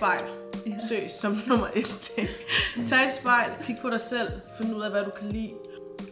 spejl. 0.00 0.24
Søs 0.88 1.12
som 1.12 1.38
nummer 1.46 1.66
et 1.74 1.86
ting. 2.00 2.28
Tag 2.88 3.06
et 3.06 3.12
spejl, 3.20 3.50
kig 3.64 3.76
på 3.82 3.90
dig 3.90 4.00
selv, 4.00 4.30
find 4.58 4.74
ud 4.74 4.82
af, 4.82 4.90
hvad 4.90 5.04
du 5.04 5.10
kan 5.10 5.28
lide 5.28 5.52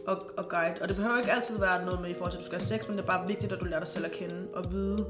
og, 0.07 0.17
og 0.37 0.49
guide. 0.49 0.75
Og 0.81 0.89
det 0.89 0.97
behøver 0.97 1.19
ikke 1.19 1.33
altid 1.33 1.59
være 1.59 1.85
noget 1.85 2.01
med 2.01 2.11
i 2.11 2.15
forhold 2.15 2.33
til, 2.33 2.39
at 2.39 2.43
du 2.43 2.47
skal 2.47 2.59
have 2.59 2.67
sex, 2.67 2.89
men 2.89 2.97
det 2.97 3.03
er 3.03 3.07
bare 3.07 3.27
vigtigt, 3.27 3.53
at 3.53 3.61
du 3.61 3.65
lærer 3.65 3.81
dig 3.81 3.89
selv 3.89 4.05
at 4.05 4.11
kende 4.11 4.49
og 4.55 4.73
vide, 4.73 5.07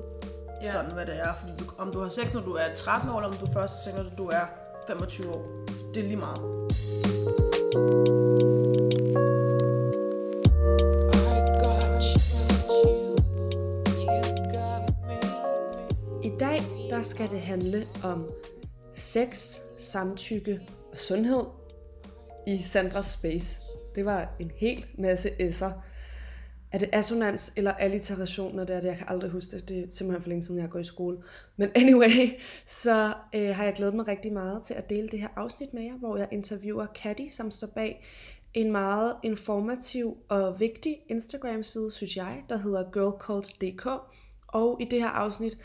ja. 0.63 0.73
sådan 0.73 0.93
hvad 0.93 1.07
det 1.07 1.17
er. 1.17 1.33
Fordi 1.41 1.53
du, 1.59 1.65
om 1.79 1.93
du 1.93 2.01
har 2.01 2.09
sex, 2.09 2.33
når 2.35 2.41
du 2.41 2.53
er 2.53 2.75
13 2.77 3.11
år, 3.11 3.17
eller 3.17 3.29
om 3.29 3.37
du 3.37 3.53
først 3.53 3.75
har 3.75 3.93
sex, 3.93 3.95
når 3.95 4.17
du 4.17 4.27
er 4.33 4.47
25 4.87 5.35
år. 5.35 5.65
Det 5.95 6.05
er 6.05 6.09
lige 6.09 6.17
meget. 6.17 6.41
I 16.25 16.31
dag 16.41 16.63
der 16.91 17.03
skal 17.03 17.31
det 17.31 17.41
handle 17.41 17.87
om 18.03 18.29
sex, 18.99 19.59
samtykke 19.77 20.61
og 20.93 20.99
sundhed 20.99 21.45
i 22.47 22.59
Sandras 22.63 23.07
Space. 23.07 23.61
Det 23.95 24.05
var 24.05 24.37
en 24.41 24.51
hel 24.57 24.87
masse 24.99 25.29
S'er. 25.29 25.73
Er 26.73 26.79
det 26.79 26.89
assonans 26.93 27.53
eller 27.57 27.73
alliteration, 27.73 28.57
når 28.57 28.65
det 28.65 28.77
er 28.77 28.81
det? 28.81 28.89
Jeg 28.89 28.97
kan 28.97 29.07
aldrig 29.09 29.31
huske 29.31 29.51
det. 29.51 29.69
Det 29.69 29.79
er 29.79 29.87
simpelthen 29.91 30.23
for 30.23 30.29
længe 30.29 30.43
siden, 30.43 30.61
jeg 30.61 30.71
går 30.71 30.79
i 30.79 30.85
skole. 30.85 31.19
Men 31.57 31.69
anyway, 31.75 32.41
så 32.67 33.15
øh, 33.35 33.57
har 33.57 33.65
jeg 33.65 33.75
glædet 33.75 33.95
mig 33.95 34.09
rigtig 34.09 34.33
meget 34.33 34.63
til 34.63 34.75
at 34.75 34.91
dele 34.91 35.09
det 35.09 35.21
her 35.21 35.29
afsnit 35.37 35.75
med 35.75 35.83
jer, 35.83 35.95
hvor 35.99 36.17
jeg 36.17 36.29
interviewer 36.33 36.87
Katty, 36.87 37.29
som 37.31 37.51
står 37.51 37.67
bag 37.67 38.05
en 38.55 38.73
meget 38.73 39.15
informativ 39.23 40.17
og 40.29 40.61
vigtig 40.61 40.97
Instagram-side, 41.09 41.91
synes 41.91 42.17
jeg, 42.17 42.43
der 42.49 42.57
hedder 42.57 42.91
girlcult.dk. 42.91 43.87
Og 44.49 44.79
i 44.81 44.85
det 44.85 45.01
her 45.01 45.09
afsnit, 45.09 45.59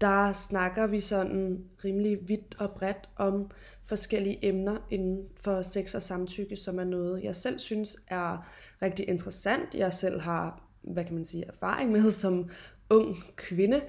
der 0.00 0.32
snakker 0.32 0.86
vi 0.86 1.00
sådan 1.00 1.64
rimelig 1.84 2.28
vidt 2.28 2.56
og 2.58 2.70
bredt 2.70 3.08
om 3.16 3.50
forskellige 3.86 4.38
emner 4.46 4.76
inden 4.90 5.24
for 5.36 5.62
sex 5.62 5.94
og 5.94 6.02
samtykke, 6.02 6.56
som 6.56 6.78
er 6.78 6.84
noget, 6.84 7.22
jeg 7.22 7.36
selv 7.36 7.58
synes 7.58 7.96
er 8.08 8.48
rigtig 8.82 9.08
interessant. 9.08 9.74
Jeg 9.74 9.92
selv 9.92 10.20
har, 10.20 10.62
hvad 10.82 11.04
kan 11.04 11.14
man 11.14 11.24
sige, 11.24 11.44
erfaring 11.48 11.92
med 11.92 12.10
som 12.22 12.50
ung 12.90 13.16
kvinde. 13.36 13.80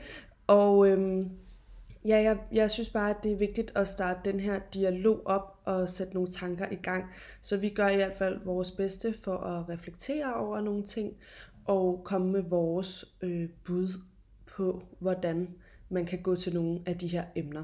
Og 0.48 0.88
øhm, 0.88 1.30
ja, 2.06 2.22
jeg, 2.22 2.38
jeg 2.52 2.72
synes 2.72 2.90
bare, 2.90 3.10
at 3.10 3.24
det 3.24 3.32
er 3.32 3.36
vigtigt 3.38 3.72
at 3.76 3.88
starte 3.88 4.32
den 4.32 4.40
her 4.40 4.60
dialog 4.74 5.22
op 5.26 5.60
og 5.66 5.90
sætte 5.90 6.14
nogle 6.14 6.30
tanker 6.30 6.66
i 6.72 6.76
gang. 6.76 7.06
Så 7.42 7.58
vi 7.58 7.70
gør 7.70 7.88
i 7.88 7.96
hvert 7.96 8.14
fald 8.14 8.40
vores 8.46 8.72
bedste 8.72 9.14
for 9.14 9.38
at 9.38 9.70
reflektere 9.70 10.34
over 10.34 10.62
nogle 10.62 10.84
ting 10.84 11.14
og 11.66 12.02
komme 12.04 12.32
med 12.32 12.42
vores 12.42 13.06
øh, 13.22 13.50
bud 13.64 13.88
på, 14.46 14.84
hvordan 15.00 15.48
man 15.90 16.06
kan 16.06 16.22
gå 16.22 16.36
til 16.36 16.54
nogle 16.54 16.80
af 16.86 16.98
de 16.98 17.08
her 17.08 17.24
emner. 17.36 17.64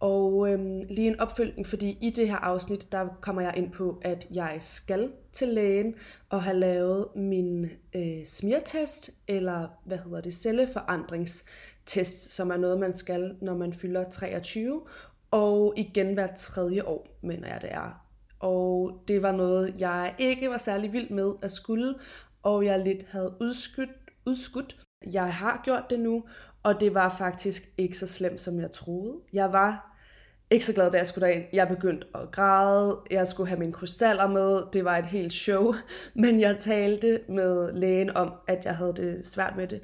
Og 0.00 0.52
øhm, 0.52 0.82
lige 0.90 1.08
en 1.08 1.20
opfølgning, 1.20 1.66
fordi 1.66 1.98
i 2.00 2.10
det 2.10 2.28
her 2.28 2.36
afsnit, 2.36 2.92
der 2.92 3.08
kommer 3.20 3.42
jeg 3.42 3.56
ind 3.56 3.72
på, 3.72 4.00
at 4.02 4.26
jeg 4.30 4.56
skal 4.60 5.12
til 5.32 5.48
lægen 5.48 5.94
og 6.28 6.42
have 6.42 6.56
lavet 6.56 7.06
min 7.16 7.66
øh, 7.94 8.24
smirtest, 8.24 9.10
eller 9.28 9.68
hvad 9.84 9.98
hedder 9.98 10.20
det, 10.20 10.34
celleforandringstest, 10.34 12.32
som 12.32 12.50
er 12.50 12.56
noget, 12.56 12.80
man 12.80 12.92
skal, 12.92 13.36
når 13.40 13.56
man 13.56 13.72
fylder 13.72 14.04
23, 14.04 14.82
og 15.30 15.74
igen 15.76 16.14
hver 16.14 16.34
tredje 16.36 16.84
år, 16.84 17.18
mener 17.22 17.48
jeg 17.48 17.60
det 17.62 17.72
er. 17.72 18.04
Og 18.40 19.00
det 19.08 19.22
var 19.22 19.32
noget, 19.32 19.74
jeg 19.78 20.14
ikke 20.18 20.50
var 20.50 20.58
særlig 20.58 20.92
vild 20.92 21.10
med 21.10 21.32
at 21.42 21.50
skulle, 21.50 21.94
og 22.42 22.64
jeg 22.64 22.78
lidt 22.78 23.08
havde 23.08 23.34
udskudt. 23.40 23.90
udskudt. 24.26 24.76
Jeg 25.12 25.34
har 25.34 25.60
gjort 25.64 25.90
det 25.90 26.00
nu, 26.00 26.24
og 26.62 26.80
det 26.80 26.94
var 26.94 27.08
faktisk 27.18 27.68
ikke 27.78 27.98
så 27.98 28.06
slemt, 28.06 28.40
som 28.40 28.60
jeg 28.60 28.72
troede. 28.72 29.16
Jeg 29.32 29.52
var 29.52 29.98
ikke 30.50 30.64
så 30.64 30.72
glad, 30.72 30.90
da 30.90 30.98
jeg 30.98 31.06
skulle 31.06 31.26
derind. 31.28 31.44
Jeg 31.52 31.68
begyndte 31.68 32.06
at 32.14 32.30
græde. 32.30 32.98
Jeg 33.10 33.28
skulle 33.28 33.48
have 33.48 33.58
mine 33.58 33.72
krystaller 33.72 34.28
med. 34.28 34.62
Det 34.72 34.84
var 34.84 34.96
et 34.96 35.06
helt 35.06 35.32
show. 35.32 35.74
Men 36.22 36.40
jeg 36.40 36.56
talte 36.56 37.20
med 37.28 37.72
lægen 37.72 38.16
om, 38.16 38.32
at 38.48 38.64
jeg 38.64 38.76
havde 38.76 38.94
det 38.96 39.26
svært 39.26 39.56
med 39.56 39.66
det. 39.66 39.80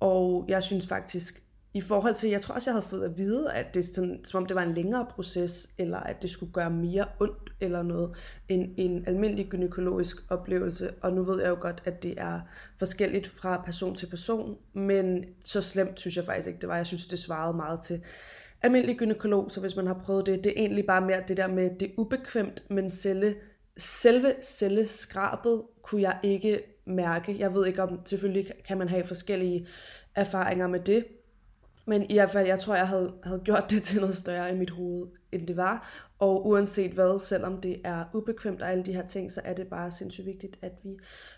Og 0.00 0.44
jeg 0.48 0.62
synes 0.62 0.88
faktisk, 0.88 1.42
i 1.74 1.80
forhold 1.80 2.14
til, 2.14 2.30
jeg 2.30 2.40
tror 2.40 2.54
også, 2.54 2.70
jeg 2.70 2.74
havde 2.74 2.86
fået 2.86 3.04
at 3.04 3.18
vide, 3.18 3.52
at 3.52 3.74
det 3.74 3.84
sådan, 3.84 4.24
som 4.24 4.42
om 4.42 4.46
det 4.46 4.54
var 4.54 4.62
en 4.62 4.74
længere 4.74 5.06
proces, 5.10 5.68
eller 5.78 5.98
at 5.98 6.22
det 6.22 6.30
skulle 6.30 6.52
gøre 6.52 6.70
mere 6.70 7.06
ondt, 7.20 7.52
eller 7.60 7.82
noget, 7.82 8.16
end 8.48 8.74
en 8.76 9.04
almindelig 9.06 9.46
gynækologisk 9.46 10.16
oplevelse. 10.28 10.90
Og 11.00 11.12
nu 11.12 11.22
ved 11.22 11.40
jeg 11.40 11.48
jo 11.48 11.56
godt, 11.60 11.82
at 11.84 12.02
det 12.02 12.14
er 12.16 12.40
forskelligt 12.78 13.26
fra 13.28 13.62
person 13.64 13.94
til 13.94 14.06
person, 14.06 14.56
men 14.72 15.24
så 15.44 15.60
slemt 15.60 16.00
synes 16.00 16.16
jeg 16.16 16.24
faktisk 16.24 16.48
ikke, 16.48 16.60
det 16.60 16.68
var. 16.68 16.76
Jeg 16.76 16.86
synes, 16.86 17.06
det 17.06 17.18
svarede 17.18 17.56
meget 17.56 17.80
til 17.80 18.00
almindelig 18.62 18.96
gynækolog, 18.96 19.50
så 19.50 19.60
hvis 19.60 19.76
man 19.76 19.86
har 19.86 20.00
prøvet 20.04 20.26
det, 20.26 20.44
det 20.44 20.50
er 20.50 20.60
egentlig 20.60 20.86
bare 20.86 21.00
mere 21.00 21.22
det 21.28 21.36
der 21.36 21.48
med, 21.48 21.70
det 21.80 21.90
er 21.90 21.94
ubekvemt, 21.96 22.70
men 22.70 22.90
selve, 22.90 23.34
selve 23.76 24.34
celleskrabet 24.42 25.62
kunne 25.82 26.02
jeg 26.02 26.18
ikke 26.22 26.62
mærke. 26.86 27.36
Jeg 27.38 27.54
ved 27.54 27.66
ikke 27.66 27.82
om, 27.82 28.00
selvfølgelig 28.04 28.52
kan 28.68 28.78
man 28.78 28.88
have 28.88 29.04
forskellige 29.04 29.66
erfaringer 30.14 30.66
med 30.66 30.80
det, 30.80 31.04
men 31.90 32.10
i 32.10 32.14
hvert 32.14 32.30
fald, 32.30 32.46
jeg 32.46 32.60
tror, 32.60 32.74
jeg 32.74 32.88
havde, 32.88 33.14
havde 33.24 33.40
gjort 33.44 33.70
det 33.70 33.82
til 33.88 34.00
noget 34.00 34.16
større 34.16 34.52
i 34.52 34.56
mit 34.56 34.70
hoved, 34.70 35.06
end 35.32 35.46
det 35.46 35.56
var. 35.56 35.88
Og 36.18 36.46
uanset 36.46 36.92
hvad, 36.92 37.18
selvom 37.18 37.60
det 37.60 37.80
er 37.84 38.04
ubekvemt 38.14 38.62
og 38.62 38.70
alle 38.70 38.84
de 38.84 38.92
her 38.92 39.06
ting, 39.06 39.32
så 39.32 39.40
er 39.44 39.54
det 39.54 39.66
bare 39.66 39.90
sindssygt 39.90 40.26
vigtigt, 40.26 40.58
at 40.62 40.72
vi 40.82 40.90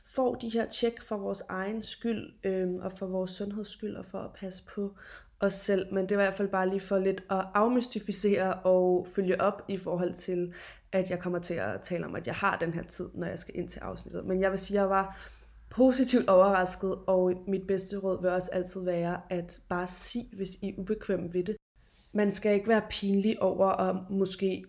får 0.06 0.34
de 0.34 0.48
her 0.48 0.66
tjek 0.68 1.02
for 1.02 1.16
vores 1.16 1.42
egen 1.48 1.82
skyld, 1.82 2.32
øhm, 2.44 2.76
og 2.76 2.92
for 2.92 3.06
vores 3.06 3.30
sundheds 3.30 3.68
skyld, 3.68 3.96
og 3.96 4.04
for 4.06 4.18
at 4.18 4.30
passe 4.32 4.64
på 4.74 4.96
os 5.40 5.54
selv. 5.54 5.94
Men 5.94 6.08
det 6.08 6.16
var 6.16 6.22
i 6.22 6.26
hvert 6.26 6.34
fald 6.34 6.48
bare 6.48 6.68
lige 6.68 6.80
for 6.80 6.98
lidt 6.98 7.24
at 7.30 7.44
afmystificere 7.54 8.54
og 8.54 9.06
følge 9.14 9.40
op 9.40 9.62
i 9.68 9.76
forhold 9.76 10.14
til, 10.14 10.52
at 10.92 11.10
jeg 11.10 11.18
kommer 11.18 11.38
til 11.38 11.54
at 11.54 11.80
tale 11.82 12.06
om, 12.06 12.16
at 12.16 12.26
jeg 12.26 12.34
har 12.34 12.56
den 12.56 12.74
her 12.74 12.82
tid, 12.82 13.08
når 13.14 13.26
jeg 13.26 13.38
skal 13.38 13.56
ind 13.56 13.68
til 13.68 13.80
afsnittet. 13.80 14.24
Men 14.24 14.40
jeg 14.40 14.50
vil 14.50 14.58
sige, 14.58 14.78
at 14.78 14.80
jeg 14.80 14.90
var 14.90 15.18
positivt 15.76 16.28
overrasket, 16.28 16.98
og 17.06 17.32
mit 17.48 17.66
bedste 17.66 17.98
råd 17.98 18.22
vil 18.22 18.30
også 18.30 18.50
altid 18.52 18.84
være 18.84 19.20
at 19.30 19.60
bare 19.68 19.86
sige, 19.86 20.28
hvis 20.32 20.54
I 20.62 20.68
er 20.68 20.72
ubekvemme 20.78 21.34
ved 21.34 21.44
det. 21.44 21.56
Man 22.12 22.30
skal 22.30 22.54
ikke 22.54 22.68
være 22.68 22.82
pinlig 22.90 23.42
over 23.42 23.66
at 23.66 23.96
måske 24.10 24.64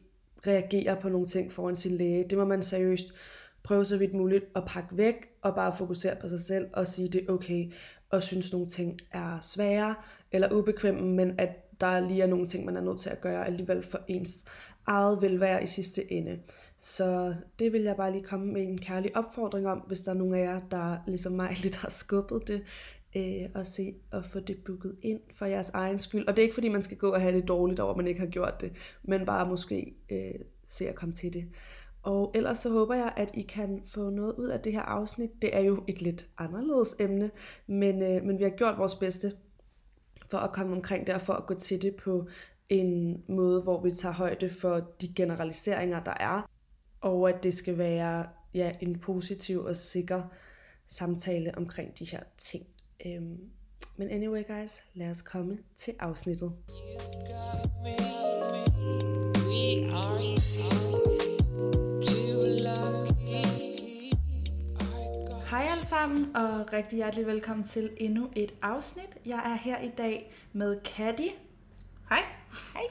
reagere 0.47 0.97
på 1.01 1.09
nogle 1.09 1.27
ting 1.27 1.51
foran 1.51 1.75
sin 1.75 1.97
læge. 1.97 2.25
Det 2.29 2.37
må 2.37 2.45
man 2.45 2.63
seriøst 2.63 3.13
prøve 3.63 3.85
så 3.85 3.97
vidt 3.97 4.13
muligt 4.13 4.45
at 4.55 4.63
pakke 4.67 4.97
væk 4.97 5.15
og 5.41 5.55
bare 5.55 5.73
fokusere 5.77 6.15
på 6.21 6.27
sig 6.27 6.39
selv 6.39 6.67
og 6.73 6.87
sige, 6.87 7.07
det 7.07 7.25
er 7.27 7.33
okay 7.33 7.71
og 8.09 8.23
synes 8.23 8.53
nogle 8.53 8.67
ting 8.67 8.99
er 9.11 9.37
svære 9.41 9.95
eller 10.31 10.51
ubekvemme, 10.51 11.15
men 11.15 11.39
at 11.39 11.81
der 11.81 11.99
lige 11.99 12.21
er 12.21 12.27
nogle 12.27 12.47
ting, 12.47 12.65
man 12.65 12.77
er 12.77 12.81
nødt 12.81 12.99
til 12.99 13.09
at 13.09 13.21
gøre 13.21 13.45
alligevel 13.45 13.83
for 13.83 13.99
ens 14.07 14.45
eget 14.85 15.21
velvære 15.21 15.63
i 15.63 15.67
sidste 15.67 16.11
ende. 16.11 16.39
Så 16.77 17.35
det 17.59 17.73
vil 17.73 17.81
jeg 17.81 17.95
bare 17.95 18.11
lige 18.11 18.23
komme 18.23 18.53
med 18.53 18.61
en 18.61 18.77
kærlig 18.77 19.17
opfordring 19.17 19.67
om, 19.67 19.77
hvis 19.77 20.01
der 20.01 20.11
er 20.11 20.15
nogen 20.15 20.35
af 20.35 20.39
jer, 20.39 20.59
der 20.71 20.97
ligesom 21.07 21.33
mig 21.33 21.55
lidt 21.63 21.77
har 21.77 21.89
skubbet 21.89 22.47
det, 22.47 22.63
øh, 23.15 23.49
og 23.55 23.65
se 23.65 23.95
og 24.11 24.25
få 24.25 24.39
det 24.39 24.57
booket 24.65 24.95
ind 25.01 25.19
for 25.33 25.45
jeres 25.45 25.69
egen 25.69 25.99
skyld. 25.99 26.27
Og 26.27 26.35
det 26.35 26.41
er 26.41 26.43
ikke 26.43 26.53
fordi, 26.53 26.69
man 26.69 26.81
skal 26.81 26.97
gå 26.97 27.09
og 27.09 27.21
have 27.21 27.35
det 27.35 27.47
dårligt 27.47 27.79
over, 27.79 27.91
at 27.91 27.97
man 27.97 28.07
ikke 28.07 28.19
har 28.19 28.27
gjort 28.27 28.61
det, 28.61 28.71
men 29.03 29.25
bare 29.25 29.49
måske 29.49 29.95
øh, 30.09 30.39
se 30.67 30.89
at 30.89 30.95
komme 30.95 31.15
til 31.15 31.33
det. 31.33 31.45
Og 32.03 32.31
ellers 32.35 32.57
så 32.57 32.69
håber 32.69 32.95
jeg, 32.95 33.13
at 33.15 33.31
I 33.33 33.41
kan 33.41 33.81
få 33.85 34.09
noget 34.09 34.33
ud 34.33 34.47
af 34.47 34.59
det 34.59 34.71
her 34.71 34.81
afsnit. 34.81 35.41
Det 35.41 35.55
er 35.55 35.59
jo 35.59 35.83
et 35.87 36.01
lidt 36.01 36.27
anderledes 36.37 36.95
emne, 36.99 37.31
men, 37.67 38.01
øh, 38.01 38.23
men 38.23 38.39
vi 38.39 38.43
har 38.43 38.49
gjort 38.49 38.77
vores 38.77 38.95
bedste 38.95 39.31
for 40.29 40.37
at 40.37 40.51
komme 40.51 40.75
omkring 40.75 41.07
det, 41.07 41.15
og 41.15 41.21
for 41.21 41.33
at 41.33 41.45
gå 41.45 41.53
til 41.53 41.81
det 41.81 41.95
på 41.95 42.27
en 42.79 43.23
måde, 43.27 43.61
hvor 43.61 43.81
vi 43.81 43.91
tager 43.91 44.13
højde 44.13 44.49
for 44.49 44.81
de 45.01 45.13
generaliseringer, 45.15 46.03
der 46.03 46.13
er, 46.19 46.49
og 47.01 47.29
at 47.29 47.43
det 47.43 47.53
skal 47.53 47.77
være 47.77 48.25
ja, 48.53 48.71
en 48.81 48.99
positiv 48.99 49.59
og 49.59 49.75
sikker 49.75 50.23
samtale 50.87 51.57
omkring 51.57 51.99
de 51.99 52.05
her 52.05 52.23
ting. 52.37 52.65
Øhm, 53.05 53.37
men 53.97 54.09
anyway 54.09 54.43
guys, 54.47 54.83
lad 54.93 55.09
os 55.09 55.21
komme 55.21 55.57
til 55.75 55.93
afsnittet. 55.99 56.51
Hej 65.49 65.67
alle 65.71 65.85
sammen, 65.85 66.35
og 66.35 66.73
rigtig 66.73 66.95
hjertelig 66.95 67.27
velkommen 67.27 67.67
til 67.67 67.89
endnu 67.97 68.29
et 68.35 68.53
afsnit. 68.61 69.17
Jeg 69.25 69.41
er 69.45 69.55
her 69.55 69.81
i 69.81 69.91
dag 69.97 70.31
med 70.53 70.81
Katty. 70.81 71.27
Hej. 72.73 72.83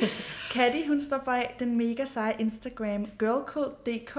Katty, 0.52 0.86
hun 0.86 1.00
står 1.00 1.18
bag 1.18 1.56
den 1.58 1.76
mega 1.76 2.04
seje 2.04 2.34
Instagram 2.38 3.06
girlcode.dk, 3.18 4.18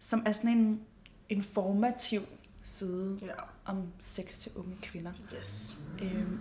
som 0.00 0.22
er 0.26 0.32
sådan 0.32 0.50
en 0.50 0.80
informativ 1.28 2.20
side 2.62 3.18
ja. 3.22 3.32
om 3.64 3.82
sex 4.00 4.38
til 4.38 4.52
unge 4.56 4.76
kvinder. 4.82 5.10
Yes. 5.38 5.76
Øhm, 6.02 6.38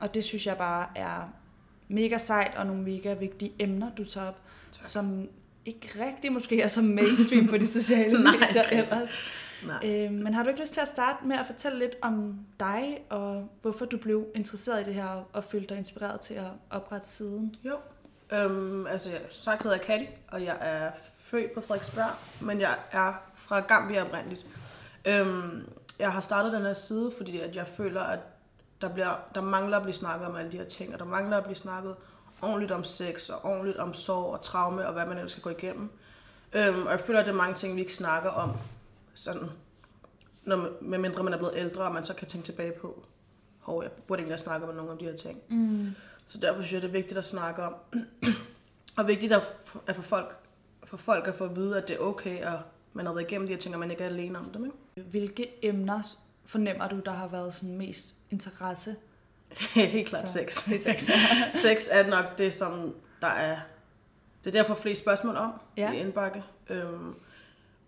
og 0.00 0.14
det 0.14 0.24
synes 0.24 0.46
jeg 0.46 0.56
bare 0.56 0.86
er 0.96 1.32
mega 1.88 2.18
sejt, 2.18 2.54
og 2.56 2.66
nogle 2.66 2.82
mega 2.82 3.12
vigtige 3.12 3.52
emner, 3.58 3.90
du 3.94 4.04
tager 4.04 4.26
op, 4.26 4.40
tak. 4.72 4.86
som 4.86 5.28
ikke 5.66 6.06
rigtig 6.06 6.32
måske 6.32 6.60
er 6.60 6.68
så 6.68 6.82
mainstream 6.82 7.46
på 7.46 7.58
de 7.58 7.66
sociale 7.66 8.18
medier 8.30 8.62
ellers. 8.72 9.10
Øh, 9.84 10.12
men 10.12 10.34
har 10.34 10.42
du 10.42 10.48
ikke 10.48 10.60
lyst 10.60 10.72
til 10.72 10.80
at 10.80 10.88
starte 10.88 11.26
med 11.26 11.36
at 11.36 11.46
fortælle 11.46 11.78
lidt 11.78 11.96
om 12.02 12.38
dig, 12.60 12.98
og 13.10 13.48
hvorfor 13.62 13.84
du 13.84 13.96
blev 13.96 14.26
interesseret 14.34 14.80
i 14.80 14.84
det 14.84 14.94
her, 14.94 15.28
og 15.32 15.44
følte 15.44 15.68
dig 15.68 15.78
inspireret 15.78 16.20
til 16.20 16.34
at 16.34 16.50
oprette 16.70 17.08
siden? 17.08 17.54
Jo. 17.64 17.76
Øhm, 18.32 18.86
altså, 18.86 19.10
jeg 19.10 19.20
sagt 19.30 19.62
hedder 19.62 19.78
Katty, 19.78 20.06
og 20.28 20.44
jeg 20.44 20.56
er 20.60 20.90
født 21.16 21.52
på 21.54 21.60
Frederiksberg, 21.60 22.10
men 22.40 22.60
jeg 22.60 22.76
er 22.92 23.12
fra 23.34 23.60
Gambia 23.60 24.04
oprindeligt. 24.04 24.46
Øhm, 25.04 25.68
jeg 25.98 26.12
har 26.12 26.20
startet 26.20 26.52
den 26.52 26.62
her 26.62 26.74
side, 26.74 27.12
fordi 27.16 27.40
at 27.40 27.56
jeg 27.56 27.66
føler, 27.66 28.02
at 28.02 28.18
der, 28.80 28.88
bliver, 28.88 29.14
der 29.34 29.40
mangler 29.40 29.76
at 29.76 29.82
blive 29.82 29.94
snakket 29.94 30.28
om 30.28 30.36
alle 30.36 30.52
de 30.52 30.56
her 30.56 30.64
ting, 30.64 30.92
og 30.92 30.98
der 30.98 31.04
mangler 31.04 31.36
at 31.36 31.44
blive 31.44 31.56
snakket 31.56 31.94
ordentligt 32.42 32.72
om 32.72 32.84
sex, 32.84 33.28
og 33.28 33.44
ordentligt 33.44 33.76
om 33.76 33.94
sorg 33.94 34.32
og 34.32 34.42
traume, 34.42 34.86
og 34.86 34.92
hvad 34.92 35.06
man 35.06 35.16
ellers 35.16 35.30
skal 35.30 35.42
gå 35.42 35.50
igennem. 35.50 35.90
Øhm, 36.52 36.86
og 36.86 36.90
jeg 36.90 37.00
føler, 37.00 37.20
at 37.20 37.26
det 37.26 37.32
er 37.32 37.36
mange 37.36 37.54
ting, 37.54 37.76
vi 37.76 37.80
ikke 37.80 37.94
snakker 37.94 38.30
om, 38.30 38.56
sådan, 39.14 39.48
når, 40.44 40.56
man- 40.56 40.72
medmindre 40.80 41.22
man 41.22 41.32
er 41.32 41.38
blevet 41.38 41.54
ældre, 41.56 41.82
og 41.82 41.94
man 41.94 42.04
så 42.04 42.14
kan 42.14 42.28
tænke 42.28 42.44
tilbage 42.44 42.72
på, 42.72 43.04
hov, 43.60 43.82
jeg 43.82 43.90
burde 43.92 44.20
egentlig 44.20 44.32
have 44.32 44.38
snakket 44.38 44.68
om 44.68 44.74
nogle 44.74 44.92
af 44.92 44.98
de 44.98 45.04
her 45.04 45.16
ting. 45.16 45.40
Mm. 45.48 45.90
Så 46.26 46.38
derfor 46.38 46.62
synes 46.62 46.72
jeg, 46.72 46.82
det 46.82 46.88
er 46.88 46.92
vigtigt 46.92 47.18
at 47.18 47.24
snakke 47.24 47.62
om. 47.62 47.74
og 48.98 49.08
vigtigt 49.08 49.32
at, 49.32 49.42
at 49.86 49.96
få 49.96 50.02
folk, 50.02 50.36
for 50.84 50.96
folk 50.96 51.28
at 51.28 51.34
få 51.34 51.44
at 51.44 51.56
vide, 51.56 51.76
at 51.82 51.88
det 51.88 51.96
er 51.96 52.00
okay, 52.00 52.38
at 52.38 52.58
man 52.92 53.06
har 53.06 53.12
været 53.12 53.30
igennem 53.30 53.46
de 53.46 53.52
her 53.52 53.60
ting, 53.60 53.74
og 53.74 53.80
man 53.80 53.90
ikke 53.90 54.04
er 54.04 54.08
alene 54.08 54.38
om 54.38 54.52
dem. 54.52 54.64
Ikke? 54.64 55.08
Hvilke 55.10 55.64
emner 55.64 56.02
fornemmer 56.44 56.88
du, 56.88 57.00
der 57.00 57.12
har 57.12 57.28
været 57.28 57.54
sådan 57.54 57.76
mest 57.76 58.16
interesse? 58.30 58.96
Helt 59.74 60.08
klart 60.08 60.28
sex. 60.30 60.54
sex 61.64 61.88
er 61.90 62.06
nok 62.08 62.38
det, 62.38 62.54
som 62.54 62.94
der 63.20 63.26
er... 63.26 63.58
Det 64.44 64.56
er 64.56 64.62
derfor 64.62 64.74
flest 64.74 65.02
spørgsmål 65.02 65.36
om 65.36 65.52
ja. 65.76 65.92
i 65.92 65.96
indbakke. 65.96 66.42
Øhm, 66.70 67.14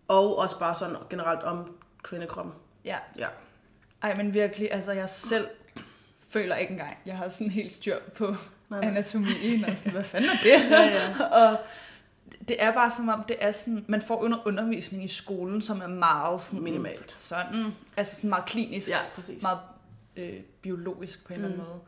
og 0.09 0.39
også 0.39 0.59
bare 0.59 0.75
sådan 0.75 0.97
generelt 1.11 1.43
om 1.43 1.77
kvindekroppen. 2.03 2.55
Ja. 2.85 2.97
Ja. 3.19 3.27
Ej, 4.03 4.17
men 4.17 4.35
virkelig, 4.35 4.73
altså 4.73 4.93
jeg 4.93 5.09
selv 5.09 5.47
føler 6.29 6.57
ikke 6.57 6.71
engang, 6.73 6.97
jeg 7.07 7.17
har 7.17 7.29
sådan 7.29 7.51
helt 7.51 7.73
styr 7.73 7.97
på 8.17 8.27
Nej, 8.69 8.81
nej. 8.81 8.89
anatomien 8.91 9.65
og 9.65 9.77
sådan, 9.77 9.93
hvad 9.93 10.05
fanden 10.05 10.31
er 10.31 10.37
det? 10.43 10.51
Ja, 10.71 10.83
ja. 10.83 11.25
og 11.25 11.57
det 12.49 12.63
er 12.63 12.73
bare 12.73 12.91
som 12.91 13.09
om, 13.09 13.25
det 13.29 13.37
er 13.41 13.53
sådan, 13.53 13.85
man 13.89 14.03
får 14.03 14.17
under 14.23 14.39
undervisning 14.47 15.05
i 15.05 15.09
skolen, 15.09 15.63
som 15.63 15.81
er 15.81 15.87
meget 15.87 16.41
sådan, 16.41 16.65
Minimalt. 16.65 17.17
sådan, 17.21 17.67
altså 17.97 18.17
sådan 18.17 18.31
meget 18.31 18.45
klinisk, 18.45 18.89
Ja, 18.91 18.99
præcis. 19.15 19.43
meget 19.43 19.59
øh, 20.17 20.41
biologisk 20.63 21.27
på 21.27 21.33
en 21.33 21.35
eller 21.35 21.49
anden 21.49 21.63
Mm. 21.65 21.69
måde. 21.69 21.81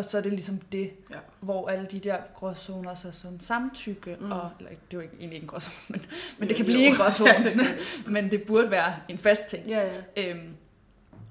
Og 0.00 0.04
så 0.06 0.18
er 0.18 0.22
det 0.22 0.32
ligesom 0.32 0.58
det, 0.72 0.90
Ja. 1.10 1.18
hvor 1.40 1.68
alle 1.68 1.86
de 1.86 1.98
der 1.98 2.18
gråzoner, 2.34 2.94
så 2.94 3.12
sådan 3.12 3.40
samtykke, 3.40 4.16
mm. 4.20 4.32
Og, 4.32 4.50
eller 4.58 4.70
det 4.70 4.78
er 4.78 4.94
jo 4.94 5.00
ikke, 5.00 5.14
egentlig 5.18 5.34
ikke 5.36 5.44
en 5.44 5.48
gråzone, 5.48 5.76
men, 5.88 6.00
men 6.38 6.48
Jo, 6.48 6.48
det 6.48 6.56
kan 6.56 6.66
jo. 6.66 6.72
blive 6.72 6.86
en 6.86 6.94
gråzone, 6.94 7.68
men, 8.14 8.30
det 8.30 8.42
burde 8.46 8.70
være 8.70 8.94
en 9.08 9.18
fast 9.18 9.46
ting. 9.46 9.66
Ja, 9.66 9.90
ja. 10.16 10.30
Øhm, 10.30 10.54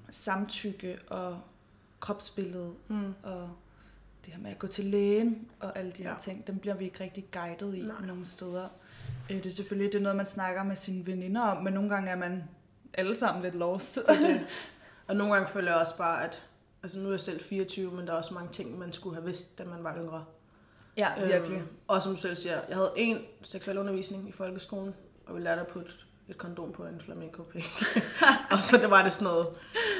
samtykke 0.10 0.98
og 1.10 1.39
kropsbillede 2.00 2.74
Mm. 2.88 3.13
og 3.24 3.50
det 4.25 4.33
her 4.33 4.42
med 4.42 4.51
at 4.51 4.60
gå 4.60 4.68
til 4.68 4.86
lægen 4.86 5.48
og 5.60 5.77
alle 5.80 5.92
de 5.92 6.04
her 6.04 6.10
Ja. 6.10 6.15
ting, 6.19 6.48
dem 6.48 6.57
bliver 6.60 6.75
vi 6.75 6.86
ikke 6.86 7.04
rigtig 7.04 7.25
guidet 7.31 7.75
i 7.75 7.81
Nej. 7.81 8.06
nogle 8.06 8.25
steder. 8.25 8.68
Øh, 9.30 9.38
det 9.38 9.45
er 9.45 9.51
selvfølgelig 9.56 9.92
det 9.94 10.00
er 10.00 10.04
noget, 10.04 10.15
man 10.15 10.25
snakker 10.25 10.63
med 10.63 10.75
sine 10.75 11.06
veninder 11.06 11.42
om, 11.42 11.63
men 11.63 11.74
nogle 11.74 11.89
gange 11.89 12.12
er 12.12 12.15
man 12.15 12.44
alle 12.94 13.15
sammen 13.15 13.44
lidt 13.44 13.56
lost. 13.56 13.95
Det 13.95 14.18
det. 14.22 14.42
Og 15.07 15.15
nogle 15.15 15.33
gange 15.33 15.50
føler 15.50 15.72
jeg 15.72 15.81
også 15.81 15.98
bare, 15.98 16.24
at 16.24 16.42
altså 16.83 16.99
nu 16.99 17.07
er 17.07 17.11
jeg 17.13 17.19
selv 17.19 17.41
24, 17.41 17.91
men 17.91 18.07
der 18.07 18.13
er 18.13 18.17
også 18.17 18.33
mange 18.33 18.49
ting, 18.51 18.79
man 18.79 18.93
skulle 18.93 19.15
have 19.15 19.25
vidst, 19.25 19.57
da 19.57 19.63
man 19.63 19.83
var 19.83 19.95
yngre. 19.97 20.25
ja, 20.97 21.25
virkelig. 21.25 21.57
Øhm, 21.57 21.67
og 21.87 22.03
som 22.03 22.13
du 22.13 22.19
selv 22.21 22.35
siger, 22.35 22.59
jeg 22.69 22.77
havde 22.77 22.91
en 22.95 23.17
seksuel 23.41 23.77
undervisning 23.77 24.29
i 24.29 24.31
folkeskolen, 24.31 24.93
og 25.27 25.35
vi 25.35 25.41
lærte 25.41 25.61
at 25.61 25.67
putte 25.67 25.91
et 26.29 26.37
kondom 26.37 26.71
på 26.71 26.83
en 26.83 27.01
flamenco 27.05 27.43
og 28.51 28.61
så 28.63 28.77
det 28.77 28.91
var 28.91 29.03
det 29.03 29.13
sådan 29.13 29.23
noget. 29.23 29.47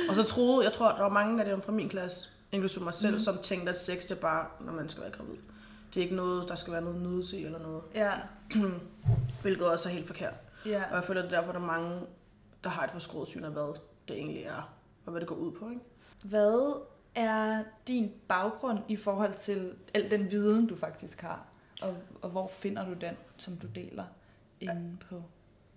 Og 0.10 0.16
så 0.16 0.24
troede, 0.24 0.66
jeg 0.66 0.74
tror, 0.74 0.92
der 0.92 1.02
var 1.02 1.10
mange 1.10 1.44
af 1.44 1.50
dem 1.50 1.62
fra 1.62 1.72
min 1.72 1.90
klasse, 1.90 2.30
inklusive 2.52 2.84
mig 2.84 2.94
selv, 2.94 3.14
mm. 3.14 3.20
som 3.20 3.38
tænkte, 3.38 3.70
at 3.70 3.80
sex 3.80 4.02
det 4.02 4.12
er 4.12 4.22
bare, 4.22 4.46
når 4.60 4.74
man 4.74 4.90
skal 4.90 5.04
være 5.04 5.12
gravid. 5.12 5.36
Det 5.94 6.00
er 6.00 6.04
ikke 6.04 6.16
noget, 6.16 6.50
der 6.50 6.56
skal 6.56 6.74
være 6.74 6.82
noget 6.82 7.02
nydelse 7.02 7.40
i 7.40 7.46
eller 7.46 7.60
noget. 7.60 7.84
Ja, 7.96 8.12
Hvilket 9.42 9.68
også 9.68 9.90
er 9.90 9.94
helt 9.94 10.08
forkert. 10.08 10.34
ja. 10.66 10.84
Og 10.90 10.96
jeg 10.96 11.04
føler, 11.04 11.22
det 11.22 11.34
er 11.34 11.40
derfor, 11.40 11.52
der 11.52 11.60
er 11.60 11.66
mange, 11.66 12.02
der 12.64 12.70
har 12.70 12.84
et 12.84 12.92
forskruet 12.92 13.28
syn 13.28 13.44
af, 13.44 13.52
hvad 13.52 13.74
det 14.08 14.18
egentlig 14.18 14.44
er, 14.44 14.74
og 15.06 15.12
hvad 15.12 15.20
det 15.20 15.28
går 15.30 15.36
ud 15.36 15.52
på. 15.52 15.70
Ikke? 15.70 15.82
Hvad 16.24 16.82
er 17.16 17.64
din 17.88 18.12
baggrund 18.28 18.80
i 18.88 18.96
forhold 18.96 19.34
til 19.34 19.74
al 19.94 20.12
den 20.12 20.32
viden, 20.32 20.68
du 20.68 20.76
faktisk 20.76 21.22
har? 21.22 21.46
Og, 21.82 21.98
og 22.22 22.30
hvor 22.30 22.48
finder 22.48 22.86
du 22.86 22.94
den, 22.94 23.18
som 23.38 23.56
du 23.58 23.68
deler 23.68 24.04
inde 24.60 24.98
på 25.10 25.24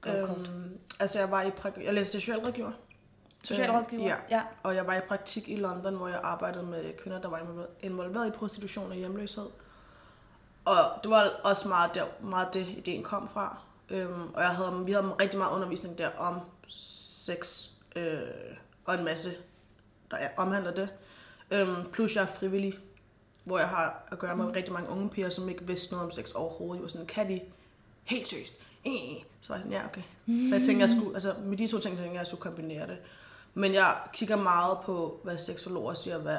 GoCult? 0.00 0.48
Øhm, 0.48 0.78
altså, 1.00 1.18
jeg 1.18 1.30
var 1.30 1.42
i 1.42 1.50
prak- 1.50 1.84
jeg 1.84 1.94
læste 1.94 2.20
socialrådgiver, 2.20 2.72
Socialrådgiver? 3.44 4.02
ja. 4.08 4.16
ja. 4.30 4.42
og 4.62 4.74
jeg 4.74 4.86
var 4.86 4.94
i 4.96 5.00
praktik 5.08 5.48
i 5.48 5.56
London, 5.56 5.94
hvor 5.96 6.08
jeg 6.08 6.20
arbejdede 6.22 6.62
med 6.66 6.96
kvinder, 7.02 7.20
der 7.20 7.28
var 7.28 7.38
involveret- 7.38 7.70
involveret 7.80 8.28
i 8.28 8.30
prostitution 8.30 8.90
og 8.90 8.96
hjemløshed. 8.96 9.46
Og 10.64 10.74
det 11.02 11.10
var 11.10 11.30
også 11.44 11.68
meget, 11.68 11.94
der, 11.94 12.04
meget 12.20 12.54
det, 12.54 12.68
ideen 12.68 13.02
kom 13.02 13.28
fra. 13.28 13.58
Øhm, 13.90 14.34
og 14.34 14.42
jeg 14.42 14.50
havde, 14.50 14.82
vi 14.86 14.92
havde 14.92 15.06
rigtig 15.20 15.38
meget 15.38 15.52
undervisning 15.52 15.98
der 15.98 16.08
om 16.18 16.40
sex 16.68 17.68
øh, 17.96 18.20
og 18.84 18.94
en 18.94 19.04
masse, 19.04 19.30
der 20.12 20.18
er, 20.18 20.28
omhandler 20.36 20.74
det. 20.74 20.88
Øhm, 21.50 21.90
plus 21.92 22.16
jeg 22.16 22.22
er 22.22 22.26
frivillig, 22.26 22.78
hvor 23.44 23.58
jeg 23.58 23.68
har 23.68 24.08
at 24.12 24.18
gøre 24.18 24.36
med 24.36 24.56
rigtig 24.56 24.72
mange 24.72 24.90
unge 24.90 25.10
piger, 25.10 25.28
som 25.28 25.48
ikke 25.48 25.66
vidste 25.66 25.92
noget 25.92 26.06
om 26.06 26.10
sex 26.10 26.30
overhovedet. 26.30 26.78
Jeg 26.78 26.82
var 26.82 26.88
sådan, 26.88 27.06
kan 27.06 27.28
de? 27.28 27.40
Helt 28.04 28.26
seriøst. 28.26 28.54
Eh. 28.84 29.24
Så 29.40 29.48
var 29.48 29.56
jeg 29.56 29.62
sådan, 29.62 29.78
ja, 29.78 29.84
okay. 29.84 30.02
Så 30.26 30.54
jeg 30.54 30.64
tænkte, 30.64 30.80
jeg 30.80 30.90
skulle, 30.90 31.14
altså 31.14 31.34
med 31.44 31.56
de 31.56 31.66
to 31.66 31.78
ting, 31.78 31.96
tænkte 31.96 32.02
jeg, 32.02 32.18
jeg 32.18 32.26
skulle 32.26 32.40
kombinere 32.40 32.86
det. 32.86 32.98
Men 33.54 33.74
jeg 33.74 33.96
kigger 34.12 34.36
meget 34.36 34.78
på, 34.84 35.20
hvad 35.24 35.38
seksologer 35.38 35.94
siger, 35.94 36.18
hvad 36.18 36.38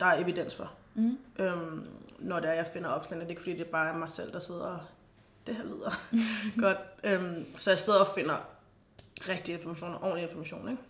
der 0.00 0.06
er 0.06 0.22
evidens 0.22 0.54
for. 0.54 0.72
Mm. 0.94 1.18
Øhm, 1.38 1.86
når 2.18 2.40
det 2.40 2.50
er, 2.50 2.54
jeg 2.54 2.66
finder 2.72 2.88
opslagene. 2.88 3.20
Det 3.20 3.26
er 3.26 3.30
ikke 3.30 3.42
fordi, 3.42 3.52
det 3.52 3.66
er 3.66 3.70
bare 3.70 3.98
mig 3.98 4.08
selv, 4.08 4.32
der 4.32 4.38
sidder 4.38 4.62
og 4.62 4.80
det 5.46 5.56
her 5.56 5.64
lyder 5.64 5.90
godt. 6.64 6.78
Øhm, 7.04 7.46
så 7.58 7.70
jeg 7.70 7.78
sidder 7.78 8.00
og 8.00 8.08
finder 8.14 8.36
rigtig 9.28 9.54
information 9.54 9.94
og 9.94 10.02
ordentlig 10.02 10.22
information. 10.22 10.70
Ikke? 10.70 10.82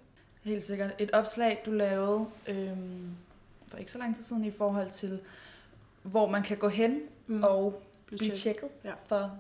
Helt 0.43 0.65
sikkert. 0.65 0.91
Et 0.99 1.11
opslag, 1.11 1.63
du 1.67 1.71
lavede 1.71 2.27
øhm, 2.49 3.17
for 3.69 3.79
ikke 3.79 3.93
så 3.93 3.99
lang 3.99 4.17
tid 4.17 4.25
siden 4.25 4.45
i 4.45 4.51
forhold 4.51 4.91
til, 4.91 5.21
hvor 6.03 6.29
man 6.29 6.43
kan 6.43 6.57
gå 6.57 6.69
hen 6.69 7.01
mm. 7.27 7.43
og 7.43 7.83
Bliv 8.07 8.19
blive 8.19 8.35
tjekket. 8.35 8.69
Ja. 8.85 8.93
for 9.07 9.39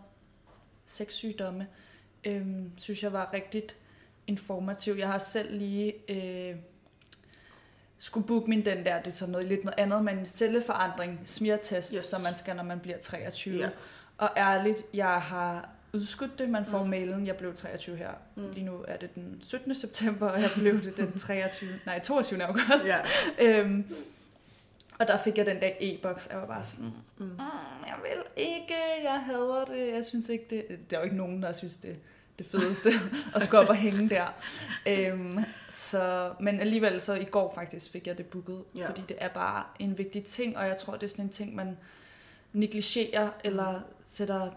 sexsygdomme, 0.86 1.66
øhm, 2.24 2.70
synes 2.76 3.02
jeg 3.02 3.12
var 3.12 3.32
rigtig 3.32 3.62
informativ. 4.26 4.94
Jeg 4.94 5.08
har 5.08 5.18
selv 5.18 5.58
lige 5.58 5.94
øh, 6.08 6.56
skulle 7.98 8.26
booke 8.26 8.50
min 8.50 8.64
den 8.64 8.84
der, 8.84 8.98
det 8.98 9.06
er 9.06 9.10
så 9.16 9.26
noget 9.26 9.46
lidt 9.46 9.64
noget 9.64 9.78
andet, 9.78 10.04
men 10.04 10.18
en 10.18 10.26
celleforandring, 10.26 11.20
smirtest, 11.24 11.92
yes. 11.96 12.04
som 12.04 12.22
man 12.22 12.34
skal, 12.34 12.56
når 12.56 12.62
man 12.62 12.80
bliver 12.80 12.98
23. 12.98 13.58
Ja. 13.58 13.70
Og 14.18 14.30
ærligt, 14.36 14.82
jeg 14.94 15.22
har 15.22 15.68
udskudt 15.94 16.38
det. 16.38 16.48
Man 16.48 16.64
får 16.66 16.78
Mm. 16.78 16.84
mm. 16.84 16.90
mailen, 16.90 17.26
jeg 17.26 17.36
blev 17.36 17.54
23 17.54 17.96
her. 17.96 18.10
Mm. 18.36 18.42
Mm. 18.42 18.50
Lige 18.50 18.64
nu 18.66 18.84
er 18.88 18.96
det 18.96 19.14
den 19.14 19.38
17. 19.42 19.74
september, 19.74 20.28
og 20.28 20.40
jeg 20.40 20.50
blev 20.56 20.82
det 20.82 20.96
den 20.96 21.12
23. 21.18 21.70
nej, 21.86 22.00
22. 22.00 22.44
august. 22.44 22.86
Ja. 22.86 22.96
Øhm, 23.44 23.84
og 24.98 25.06
der 25.08 25.18
fik 25.18 25.38
jeg 25.38 25.46
den 25.46 25.60
der 25.60 25.70
e-boks, 25.80 26.26
og 26.26 26.32
jeg 26.32 26.40
var 26.40 26.46
bare 26.46 26.64
sådan, 26.64 26.90
Mm. 27.18 27.24
mm, 27.24 27.38
jeg 27.86 27.94
vil 28.02 28.22
ikke, 28.44 28.74
jeg 29.04 29.20
hader 29.26 29.64
det, 29.64 29.92
jeg 29.94 30.04
synes 30.04 30.28
ikke 30.28 30.44
det. 30.50 30.90
Der 30.90 30.96
er 30.96 31.00
jo 31.00 31.04
ikke 31.04 31.16
nogen, 31.16 31.42
der 31.42 31.52
synes 31.52 31.76
det 31.76 31.96
det 32.38 32.46
fedeste 32.48 32.90
at 33.34 33.42
skulle 33.42 33.60
op 33.60 33.68
og 33.68 33.76
hænge 33.76 34.08
der. 34.08 34.26
Øhm, 34.86 35.38
så, 35.70 36.32
men 36.40 36.60
alligevel 36.60 37.00
så 37.00 37.14
i 37.14 37.24
går 37.24 37.52
faktisk 37.54 37.90
fik 37.90 38.06
jeg 38.06 38.18
det 38.18 38.26
booket, 38.26 38.62
Ja. 38.74 38.80
ja. 38.80 38.88
fordi 38.88 39.02
det 39.08 39.16
er 39.20 39.28
bare 39.28 39.64
en 39.78 39.98
vigtig 39.98 40.24
ting, 40.24 40.56
og 40.58 40.66
jeg 40.66 40.76
tror, 40.78 40.92
det 40.92 41.02
er 41.02 41.08
sådan 41.08 41.24
en 41.24 41.28
ting, 41.30 41.54
man 41.54 41.76
negligerer 42.52 43.28
eller 43.44 43.80
sætter 44.04 44.50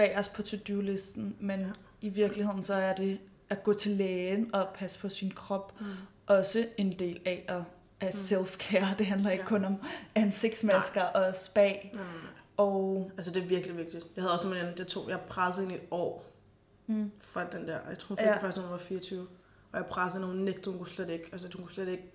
bag 0.00 0.18
os 0.18 0.28
på 0.28 0.42
to-do-listen, 0.42 1.36
men 1.40 1.60
Ja. 1.60 1.66
i 2.00 2.08
virkeligheden 2.08 2.62
så 2.62 2.74
er 2.74 2.94
det 2.94 3.18
at 3.48 3.62
gå 3.64 3.72
til 3.72 3.92
lægen 3.92 4.54
og 4.54 4.68
passe 4.74 4.98
på 4.98 5.08
sin 5.08 5.30
krop, 5.30 5.80
Mm. 5.80 5.86
også 6.26 6.66
en 6.76 6.98
del 6.98 7.20
af 7.24 7.44
at 7.48 7.62
af 8.00 8.06
Mm. 8.06 8.18
self-care. 8.18 8.94
Det 8.98 9.06
handler 9.06 9.30
ikke 9.30 9.42
Ja. 9.42 9.48
kun 9.48 9.64
om 9.64 9.74
ansigtsmasker 10.14 11.02
og 11.02 11.36
spa. 11.36 11.60
Nej, 11.68 11.80
nej, 11.94 12.02
nej. 12.04 12.04
Og 12.56 13.10
Altså, 13.16 13.32
det 13.32 13.42
er 13.42 13.46
virkelig 13.46 13.76
vigtigt. 13.76 14.06
Jeg 14.16 14.22
havde 14.24 14.32
også 14.32 14.48
en 14.48 14.54
veninde, 14.54 14.74
det 14.76 14.86
tog, 14.86 15.10
jeg 15.10 15.20
pressede 15.20 15.66
hende 15.66 15.78
i 15.80 15.82
et 15.84 15.88
år 15.90 16.24
mm, 16.86 17.10
fra 17.20 17.44
den 17.52 17.68
der, 17.68 17.78
jeg 17.88 17.98
tror, 17.98 18.16
hun 18.16 18.24
ja. 18.24 18.42
først, 18.42 18.56
når 18.56 18.62
hun 18.64 18.72
var 18.72 18.78
24. 18.78 19.20
Og 19.72 19.78
jeg 19.78 19.86
pressede 19.86 20.22
hende, 20.24 20.34
hun 20.36 20.44
nægtede, 20.44 20.70
hun 20.70 20.78
kunne 20.78 20.90
slet 20.90 21.10
ikke, 21.10 21.28
altså 21.32 21.48
hun 21.56 21.64
kunne 21.64 21.74
slet 21.74 21.88
ikke 21.88 22.12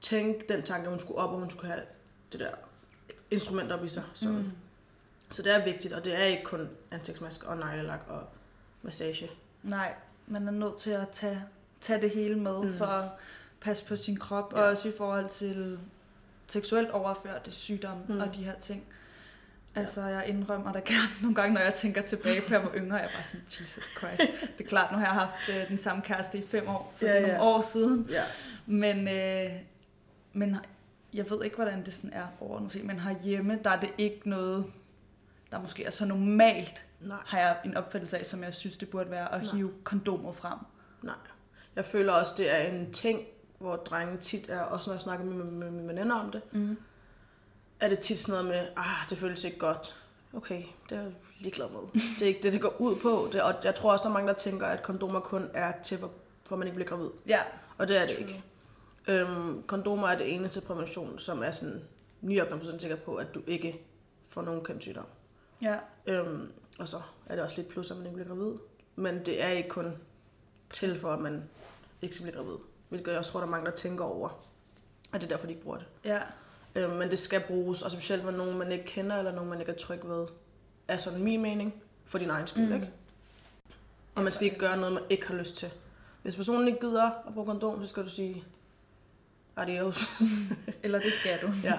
tænke 0.00 0.44
den 0.48 0.62
tanke, 0.62 0.84
at 0.84 0.90
hun 0.90 0.98
skulle 0.98 1.18
op, 1.18 1.30
og 1.30 1.38
hun 1.38 1.50
skulle 1.50 1.66
have 1.72 1.82
det 2.32 2.40
der 2.40 2.50
instrument 3.30 3.72
op 3.72 3.84
i 3.84 3.88
sig. 3.88 4.02
Så, 4.14 4.28
mm. 4.28 4.44
Så 5.30 5.42
det 5.42 5.54
er 5.54 5.64
vigtigt, 5.64 5.94
og 5.94 6.04
det 6.04 6.18
er 6.20 6.24
ikke 6.24 6.44
kun 6.44 6.68
ansigtsmaske 6.90 7.48
og 7.48 7.56
neglelak 7.56 8.00
og 8.08 8.22
massage. 8.82 9.30
nej, 9.62 9.92
man 10.26 10.48
er 10.48 10.52
nødt 10.52 10.76
til 10.78 10.90
at 10.90 11.08
tage, 11.08 11.42
tage 11.80 12.00
det 12.00 12.10
hele 12.10 12.34
med 12.38 12.60
Mm. 12.62 12.72
for 12.72 12.86
at 12.86 13.08
passe 13.60 13.84
på 13.84 13.96
sin 13.96 14.16
krop, 14.16 14.52
Ja. 14.52 14.58
og 14.60 14.68
også 14.68 14.88
i 14.88 14.92
forhold 14.98 15.28
til 15.28 15.78
seksuelt 16.46 16.90
overførte 16.90 17.50
sygdomme 17.50 18.04
Mm. 18.08 18.20
og 18.20 18.34
de 18.34 18.44
her 18.44 18.54
ting. 18.54 18.84
Altså, 19.74 20.06
jeg 20.06 20.28
indrømmer 20.28 20.72
da 20.72 20.78
gerne 20.78 21.08
nogle 21.22 21.34
gange, 21.34 21.54
når 21.54 21.60
jeg 21.60 21.74
tænker 21.74 22.02
tilbage 22.02 22.40
på, 22.40 22.46
at 22.46 22.50
jeg 22.52 22.62
var 22.62 22.74
yngre, 22.76 22.96
jeg 22.96 23.04
er 23.04 23.10
bare 23.14 23.24
sådan, 23.24 23.44
Jesus 23.60 23.84
Christ. 23.98 24.22
Det 24.58 24.64
er 24.64 24.68
klart, 24.68 24.92
nu 24.92 24.98
har 24.98 25.04
jeg 25.04 25.14
haft 25.14 25.48
øh, 25.62 25.68
den 25.68 25.78
samme 25.78 26.02
kæreste 26.02 26.38
i 26.38 26.46
fem 26.46 26.68
år, 26.68 26.88
så 26.90 27.06
Ja, 27.06 27.12
det 27.12 27.18
er 27.18 27.22
nogle 27.22 27.34
ja. 27.36 27.42
år 27.44 27.60
siden. 27.60 28.06
Ja. 28.10 28.22
Men, 28.66 29.08
øh, 29.08 29.52
men 30.32 30.56
jeg 31.14 31.30
ved 31.30 31.44
ikke, 31.44 31.56
hvordan 31.56 31.84
det 31.84 31.94
sådan 31.94 32.12
er 32.12 32.26
overordnet 32.40 32.72
set, 32.72 32.84
men 32.84 32.98
herhjemme, 33.00 33.58
der 33.64 33.70
er 33.70 33.80
det 33.80 33.90
ikke 33.98 34.28
noget, 34.28 34.64
der 35.52 35.60
måske 35.60 35.84
er 35.84 35.90
så 35.90 36.04
normalt, 36.04 36.86
Nej, 37.00 37.16
har 37.26 37.38
jeg 37.38 37.56
en 37.64 37.76
opfattelse 37.76 38.18
af, 38.18 38.26
som 38.26 38.42
jeg 38.44 38.54
synes, 38.54 38.76
det 38.76 38.90
burde 38.90 39.10
være, 39.10 39.34
at 39.34 39.42
Nej. 39.42 39.50
hive 39.54 39.72
kondomet 39.84 40.34
frem. 40.34 40.58
nej. 41.02 41.14
Jeg 41.76 41.84
føler 41.84 42.12
også, 42.12 42.34
det 42.36 42.50
er 42.54 42.58
en 42.58 42.92
ting, 42.92 43.20
hvor 43.58 43.76
drenge 43.76 44.16
tit 44.16 44.50
er, 44.50 44.60
også 44.60 44.90
når 44.90 44.94
jeg 44.94 45.00
snakker 45.02 45.24
med, 45.24 45.34
med, 45.44 45.52
med 45.52 45.70
mine 45.70 45.88
veninder 45.88 46.16
om 46.16 46.30
det, 46.30 46.42
Mm. 46.52 46.78
er 47.80 47.88
det 47.88 47.98
tit 47.98 48.18
sådan 48.18 48.44
noget 48.44 48.48
med, 48.64 48.68
ah, 48.76 49.10
det 49.10 49.18
føles 49.18 49.44
ikke 49.44 49.58
godt. 49.58 49.96
Okay, 50.34 50.62
det 50.90 50.98
er 50.98 51.02
jeg 51.02 51.12
ligeglad 51.40 51.66
med. 51.70 52.00
Det 52.18 52.22
er 52.22 52.26
ikke 52.26 52.40
det, 52.42 52.52
det 52.52 52.60
går 52.60 52.80
ud 52.80 52.96
på. 52.96 53.28
Det, 53.32 53.42
og 53.42 53.54
jeg 53.64 53.74
tror 53.74 53.92
også, 53.92 54.02
der 54.02 54.08
er 54.08 54.12
mange, 54.12 54.28
der 54.28 54.34
tænker, 54.34 54.66
at 54.66 54.82
kondomer 54.82 55.20
kun 55.20 55.50
er 55.54 55.72
til, 55.82 55.98
for, 55.98 56.10
for 56.44 56.56
man 56.56 56.66
ikke 56.68 56.74
bliver 56.74 56.88
gravid. 56.88 57.10
Ja, 57.26 57.40
Og 57.78 57.88
det 57.88 57.96
er 58.02 58.06
det 58.06 58.16
True. 58.16 58.26
ikke. 58.28 58.42
Øhm, 59.08 59.62
kondomer 59.62 60.08
er 60.08 60.18
det 60.18 60.34
eneste 60.34 60.60
prævention, 60.66 61.18
som 61.18 61.42
er 61.42 61.52
sådan 61.52 61.80
99% 62.22 62.78
sikker 62.78 62.96
på, 62.96 63.14
at 63.14 63.34
du 63.34 63.42
ikke 63.46 63.80
får 64.28 64.42
nogen 64.42 64.64
kønssygdom. 64.64 65.06
Ja, 65.62 65.76
Øhm, 66.06 66.52
og 66.78 66.88
så 66.88 66.96
er 67.26 67.34
det 67.34 67.44
også 67.44 67.56
lidt 67.56 67.68
plus, 67.68 67.90
at 67.90 67.96
man 67.96 68.06
ikke 68.06 68.16
bliver 68.16 68.28
gravid. 68.36 68.52
Men 68.96 69.26
det 69.26 69.42
er 69.42 69.48
ikke 69.48 69.68
kun 69.68 69.92
til 70.72 71.00
for, 71.00 71.12
at 71.12 71.20
man 71.20 71.42
ikke 72.02 72.14
skal 72.14 72.24
blive 72.30 72.42
gravid. 72.42 72.56
Hvilket 72.88 73.10
jeg 73.10 73.18
også 73.18 73.30
tror, 73.32 73.40
der 73.40 73.46
er 73.46 73.50
mange, 73.50 73.66
der 73.66 73.76
tænker 73.76 74.04
over. 74.04 74.28
At 75.12 75.20
det 75.20 75.26
er 75.26 75.30
derfor, 75.30 75.46
de 75.46 75.52
ikke 75.52 75.62
bruger 75.64 75.78
det. 75.78 75.86
ja, 76.04 76.18
Øhm, 76.74 76.92
men 76.96 77.10
det 77.10 77.18
skal 77.18 77.40
bruges, 77.40 77.82
og 77.82 77.90
specielt 77.90 78.24
med 78.24 78.32
nogen, 78.32 78.58
man 78.58 78.72
ikke 78.72 78.84
kender, 78.84 79.16
eller 79.16 79.32
nogen, 79.32 79.50
man 79.50 79.60
ikke 79.60 79.72
er 79.72 79.76
tryg 79.76 80.00
ved. 80.04 80.26
Er 80.88 80.98
sådan 80.98 81.22
min 81.22 81.42
mening. 81.42 81.82
For 82.06 82.18
din 82.18 82.30
egen 82.30 82.46
skyld, 82.46 82.66
Mm. 82.66 82.72
ikke? 82.74 82.90
Og 84.14 84.22
man 84.22 84.32
skal 84.32 84.44
ikke 84.44 84.58
gøre 84.58 84.76
noget, 84.76 84.92
man 84.92 85.02
ikke 85.10 85.26
har 85.26 85.34
lyst 85.34 85.56
til. 85.56 85.68
Hvis 86.22 86.36
personen 86.36 86.68
ikke 86.68 86.80
gider 86.80 87.04
at 87.26 87.34
bruge 87.34 87.46
kondom, 87.46 87.80
så 87.86 87.90
skal 87.90 88.04
du 88.04 88.08
sige 88.10 88.44
adios. 89.56 90.04
eller 90.82 91.00
det 91.00 91.12
skal 91.12 91.38
du. 91.42 91.52
ja. 91.62 91.78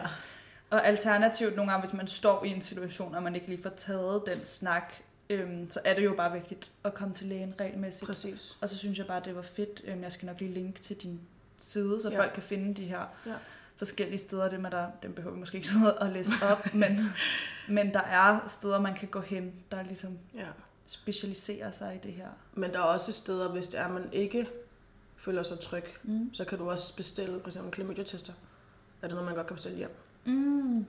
Og 0.71 0.87
alternativt 0.87 1.55
nogle 1.55 1.71
gange, 1.71 1.85
hvis 1.87 1.93
man 1.97 2.07
står 2.07 2.43
i 2.43 2.49
en 2.49 2.61
situation, 2.61 3.15
og 3.15 3.23
man 3.23 3.35
ikke 3.35 3.47
lige 3.47 3.63
får 3.63 3.69
taget 3.69 4.23
den 4.25 4.45
snak, 4.45 4.93
øhm, 5.29 5.69
så 5.69 5.79
er 5.85 5.93
det 5.93 6.05
jo 6.05 6.13
bare 6.17 6.31
vigtigt 6.33 6.71
at 6.83 6.93
komme 6.93 7.13
til 7.13 7.27
lægen 7.27 7.53
regelmæssigt. 7.59 8.07
Præcis. 8.07 8.57
Og 8.61 8.69
så 8.69 8.77
synes 8.77 8.97
jeg 8.97 9.07
bare, 9.07 9.21
det 9.25 9.35
var 9.35 9.41
fedt. 9.41 9.81
Øhm, 9.85 10.03
jeg 10.03 10.11
skal 10.11 10.25
nok 10.25 10.39
lige 10.39 10.53
linke 10.53 10.79
til 10.79 10.95
din 10.95 11.19
side, 11.57 12.01
så 12.01 12.09
Ja. 12.09 12.17
folk 12.19 12.31
kan 12.33 12.43
finde 12.43 12.73
de 12.81 12.85
her 12.85 12.99
Ja. 13.25 13.33
forskellige 13.77 14.17
steder. 14.19 14.49
Det 14.49 14.59
med 14.59 14.71
der, 14.71 14.87
dem 15.03 15.13
behøver 15.13 15.33
vi 15.33 15.39
måske 15.39 15.55
ikke 15.55 15.67
sidde 15.77 15.97
og 15.97 16.09
læse 16.09 16.31
op, 16.51 16.73
men, 16.73 16.99
men 17.69 17.93
der 17.93 18.01
er 18.01 18.39
steder, 18.47 18.79
man 18.79 18.95
kan 18.95 19.07
gå 19.07 19.19
hen, 19.21 19.53
der 19.71 19.83
ligesom 19.83 20.17
Ja. 20.35 20.47
specialiserer 20.85 21.71
sig 21.71 21.95
i 21.95 22.07
det 22.07 22.13
her. 22.13 22.27
Men 22.53 22.71
der 22.71 22.77
er 22.79 22.83
også 22.83 23.11
steder, 23.11 23.49
hvis 23.49 23.67
det 23.67 23.79
er, 23.79 23.87
man 23.87 24.09
ikke 24.11 24.47
føler 25.17 25.43
sig 25.43 25.59
tryg, 25.59 25.83
Mm. 26.03 26.33
så 26.33 26.45
kan 26.45 26.57
du 26.57 26.69
også 26.69 26.95
bestille 26.95 27.39
for 27.41 27.47
eksempel 27.47 27.71
klamydia-tester. 27.71 28.33
Er 29.01 29.07
det 29.07 29.11
noget, 29.11 29.25
man 29.25 29.35
godt 29.35 29.47
kan 29.47 29.55
bestille 29.55 29.77
hjem? 29.77 29.95
Mm. 30.25 30.85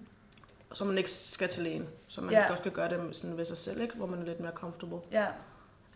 Så 0.75 0.85
man 0.85 0.99
ikke 0.99 1.11
skal 1.11 1.49
til 1.49 1.63
lægen. 1.63 1.87
Så 2.09 2.21
man 2.21 2.31
Ja. 2.31 2.45
godt 2.49 2.63
kan 2.63 2.73
gøre 2.73 2.89
det 2.89 3.17
sådan 3.17 3.37
ved 3.37 3.45
sig 3.45 3.57
selv, 3.57 3.81
ikke? 3.81 3.95
hvor 3.97 4.07
man 4.07 4.19
er 4.21 4.25
lidt 4.25 4.41
mere 4.41 4.53
comfortable, 4.53 4.99
Ja, 5.11 5.27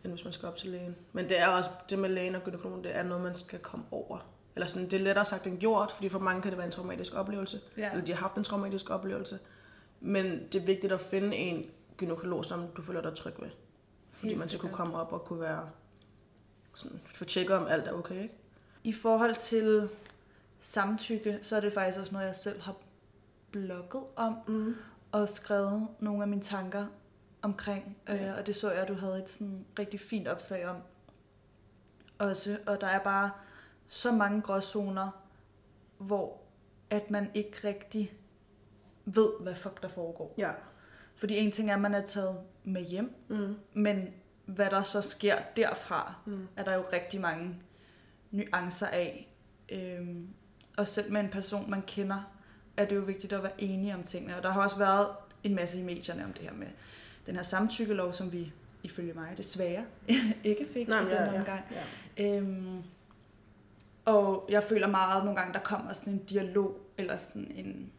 end 0.05 0.13
hvis 0.13 0.25
man 0.25 0.33
skal 0.33 0.49
op 0.49 0.57
til 0.57 0.69
lægen. 0.71 0.97
Men 1.13 1.29
det 1.29 1.41
er 1.41 1.47
også 1.49 1.71
det 1.91 1.99
med 1.99 2.09
lægen 2.09 2.35
og 2.35 2.43
gynekologen, 2.43 2.85
det 2.85 2.97
er 2.97 3.03
noget, 3.03 3.23
man 3.25 3.37
skal 3.39 3.59
komme 3.59 3.85
over. 3.91 4.19
Eller 4.55 4.67
sådan, 4.67 4.85
det 4.85 4.95
er 5.01 5.05
lettere 5.05 5.25
sagt 5.25 5.47
end 5.47 5.59
gjort, 5.59 5.93
fordi 5.93 6.09
for 6.09 6.19
mange 6.19 6.43
kan 6.43 6.51
det 6.51 6.59
være 6.59 6.67
en 6.67 6.73
traumatisk 6.73 7.15
oplevelse. 7.15 7.61
ja. 7.77 7.91
Eller 7.91 8.05
de 8.05 8.13
har 8.13 8.21
haft 8.21 8.37
en 8.37 8.45
traumatisk 8.45 8.91
oplevelse. 8.91 9.39
Men 10.01 10.27
det 10.53 10.63
er 10.63 10.67
vigtigt 10.67 10.93
at 10.93 11.01
finde 11.01 11.37
en 11.37 11.71
gynekolog, 11.97 12.45
som 12.45 12.69
du 12.77 12.83
føler 12.83 13.03
dig 13.03 13.15
tryg 13.15 13.35
ved. 13.39 13.49
Fordi 14.13 14.29
Helt 14.29 14.39
man 14.39 14.49
skal 14.49 14.61
kunne 14.61 14.73
komme 14.73 14.99
op 15.01 15.13
og 15.13 15.25
kunne 15.25 15.41
være 15.41 15.69
sådan, 16.75 17.01
få 17.15 17.25
tjekket, 17.25 17.57
om 17.57 17.67
alt 17.67 17.89
er 17.89 17.93
okay, 17.93 18.23
ikke? 18.23 18.35
I 18.85 18.93
forhold 18.93 19.35
til 19.35 19.89
samtykke, 20.61 21.39
så 21.43 21.57
er 21.57 21.61
det 21.61 21.73
faktisk 21.73 21.99
også 22.01 22.13
noget, 22.13 22.27
jeg 22.27 22.37
selv 22.37 22.61
har 22.61 22.75
blogget 23.65 24.05
om. 24.17 24.37
Mm. 24.49 24.75
og 25.13 25.29
skrevet 25.29 25.89
nogle 26.01 26.23
af 26.23 26.29
mine 26.29 26.43
tanker 26.43 26.87
omkring. 27.43 27.97
Øh, 28.09 28.35
og 28.39 28.47
det 28.47 28.57
så 28.57 28.73
jeg, 28.73 28.83
at 28.83 28.89
du 28.89 28.95
havde 28.95 29.19
et 29.23 29.29
sådan 29.29 29.67
rigtig 29.79 30.01
fint 30.01 30.29
opslag 30.29 30.69
om 30.69 30.77
også. 32.19 32.59
Og 32.67 32.81
der 32.81 32.87
er 32.87 32.99
bare 33.05 33.31
så 33.87 34.13
mange 34.13 34.43
gråzoner, 34.43 35.11
hvor 35.99 36.41
at 36.91 37.11
man 37.11 37.31
ikke 37.35 37.69
rigtig 37.69 38.13
ved, 39.05 39.31
hvad 39.41 39.55
fuck 39.55 39.83
der 39.83 39.89
foregår. 39.89 40.35
Ja. 40.39 40.51
Fordi 41.15 41.37
en 41.37 41.53
ting 41.53 41.71
er, 41.71 41.75
at 41.75 41.81
man 41.81 41.95
er 41.95 42.01
taget 42.05 42.39
med 42.65 42.83
hjem, 42.83 43.15
Mm. 43.29 43.55
men 43.75 44.09
hvad 44.47 44.71
der 44.71 44.83
så 44.83 45.01
sker 45.01 45.37
derfra, 45.57 46.15
Mm. 46.27 46.49
er 46.57 46.65
der 46.65 46.75
jo 46.75 46.85
rigtig 46.93 47.21
mange 47.21 47.63
nuancer 48.31 48.87
af. 48.87 49.37
Øhm, 49.69 50.29
og 50.79 50.89
selv 50.89 51.13
med 51.13 51.21
en 51.21 51.31
person, 51.31 51.71
man 51.71 51.83
kender, 51.83 52.33
er 52.77 52.85
det 52.85 52.97
jo 52.97 53.01
vigtigt 53.01 53.33
at 53.33 53.43
være 53.43 53.53
enige 53.59 53.95
om 53.95 54.03
tingene. 54.03 54.37
Og 54.37 54.43
der 54.43 54.51
har 54.51 54.63
også 54.63 54.79
været 54.79 55.09
en 55.45 55.55
masse 55.55 55.79
i 55.79 55.83
medierne 55.83 56.25
om 56.25 56.33
det 56.33 56.43
her 56.43 56.53
med 56.53 56.67
den 57.27 57.37
her 57.37 57.43
samtykkelov, 57.43 58.13
som 58.13 58.33
vi 58.33 58.53
ifølge 58.83 59.13
mig 59.13 59.37
desværre 59.37 59.85
ikke 60.45 60.67
fik 60.73 60.89
Nej, 60.89 61.01
i 61.01 61.05
den 61.05 61.13
ja, 61.13 61.25
ja, 61.25 61.39
omgang. 61.39 61.61
ja. 62.19 62.37
Øhm, 62.37 62.83
og 64.05 64.47
jeg 64.49 64.63
føler 64.63 64.87
meget 64.87 65.25
nogle 65.25 65.41
gange, 65.41 65.55
der 65.55 65.61
kommer 65.61 65.93
sådan 65.93 66.13
en 66.13 66.25
dialog, 66.25 66.81
eller 66.99 67.17
sådan 67.17 67.53
en, 67.57 67.93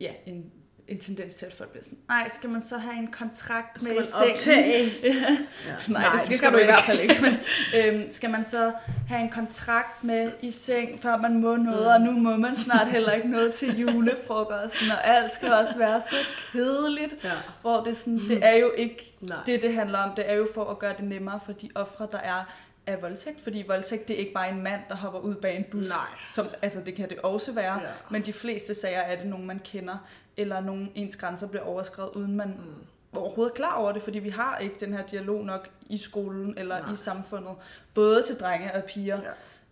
ja, 0.00 0.12
en, 0.26 0.52
en 0.88 0.98
tendens 0.98 1.34
til, 1.34 1.46
at 1.46 1.52
folk 1.52 1.70
bliver 1.70 1.84
sådan, 1.84 1.98
nej, 2.08 2.28
skal 2.28 2.50
man 2.50 2.62
så 2.62 2.78
have 2.78 2.96
en 2.96 3.06
kontrakt 3.06 3.80
Skal 3.82 3.88
med 3.88 3.94
man 3.94 4.04
i 4.04 4.06
sengen? 4.06 4.30
optage? 4.30 4.92
ja. 5.20 5.36
Ja. 5.68 5.80
Så 5.80 5.92
nej, 5.92 6.12
det 6.18 6.26
skal, 6.26 6.38
skal 6.38 6.52
du 6.52 6.58
i 6.58 6.64
hvert 6.64 6.82
fald 6.86 7.00
ikke. 7.00 7.16
Men, 7.22 7.34
øhm, 7.76 8.12
skal 8.12 8.30
man 8.30 8.44
så 8.44 8.72
have 9.08 9.20
en 9.22 9.30
kontrakt 9.30 10.04
med 10.04 10.32
i 10.42 10.50
seng, 10.50 11.02
før 11.02 11.16
man 11.16 11.40
må 11.40 11.56
noget, 11.56 12.00
Mm. 12.00 12.06
og 12.06 12.14
nu 12.14 12.20
må 12.20 12.36
man 12.36 12.56
snart 12.56 12.88
heller 12.90 13.12
ikke 13.12 13.28
noget 13.28 13.52
til 13.52 13.80
julefrokosten, 13.80 14.90
og 14.90 15.06
alt 15.08 15.32
skal 15.32 15.52
også 15.52 15.78
være 15.78 16.00
så 16.00 16.16
kedeligt. 16.52 17.14
Ja. 17.24 17.30
Hvor 17.60 17.82
det, 17.82 17.96
sådan, 17.96 18.18
det 18.28 18.44
er 18.46 18.54
jo 18.54 18.72
ikke 18.76 19.14
Nej. 19.20 19.36
det, 19.46 19.62
det 19.62 19.74
handler 19.74 19.98
om. 19.98 20.10
Det 20.16 20.30
er 20.30 20.34
jo 20.34 20.48
for 20.54 20.64
at 20.70 20.78
gøre 20.78 20.94
det 20.98 21.04
nemmere 21.04 21.40
for 21.44 21.52
de 21.52 21.70
ofre, 21.74 22.08
der 22.12 22.18
er 22.18 22.54
af 22.86 23.02
voldtægt. 23.02 23.40
Fordi 23.40 23.64
voldtægt, 23.66 24.08
det 24.08 24.14
er 24.14 24.20
ikke 24.20 24.32
bare 24.32 24.50
en 24.50 24.62
mand, 24.62 24.80
der 24.88 24.94
hopper 24.96 25.20
ud 25.20 25.34
bag 25.34 25.56
en 25.56 25.64
bus. 25.70 25.88
Nej. 25.88 26.06
Som, 26.32 26.46
altså, 26.62 26.80
det 26.86 26.94
kan 26.94 27.08
det 27.08 27.18
også 27.18 27.52
være. 27.52 27.80
Ja. 27.82 27.88
Men 28.10 28.22
de 28.22 28.32
fleste 28.32 28.74
sager 28.74 29.00
er 29.00 29.16
det 29.16 29.26
nogen, 29.26 29.46
man 29.46 29.58
kender, 29.64 29.96
eller 30.36 30.60
nogen 30.60 30.92
ens 30.94 31.16
grænser 31.16 31.48
bliver 31.48 31.62
overskrevet, 31.64 32.10
uden 32.10 32.36
man 32.36 32.48
Mm. 32.48 33.18
overhovedet 33.18 33.52
er 33.52 33.56
klar 33.56 33.74
over 33.74 33.92
det, 33.92 34.02
fordi 34.02 34.18
vi 34.18 34.28
har 34.28 34.58
ikke 34.58 34.76
den 34.80 34.92
her 34.92 35.06
dialog 35.06 35.44
nok 35.44 35.68
i 35.86 35.98
skolen 35.98 36.58
eller 36.58 36.80
Nej. 36.80 36.92
i 36.92 36.96
samfundet, 36.96 37.54
både 37.94 38.22
til 38.22 38.36
drenge 38.36 38.74
og 38.74 38.84
piger. 38.84 39.20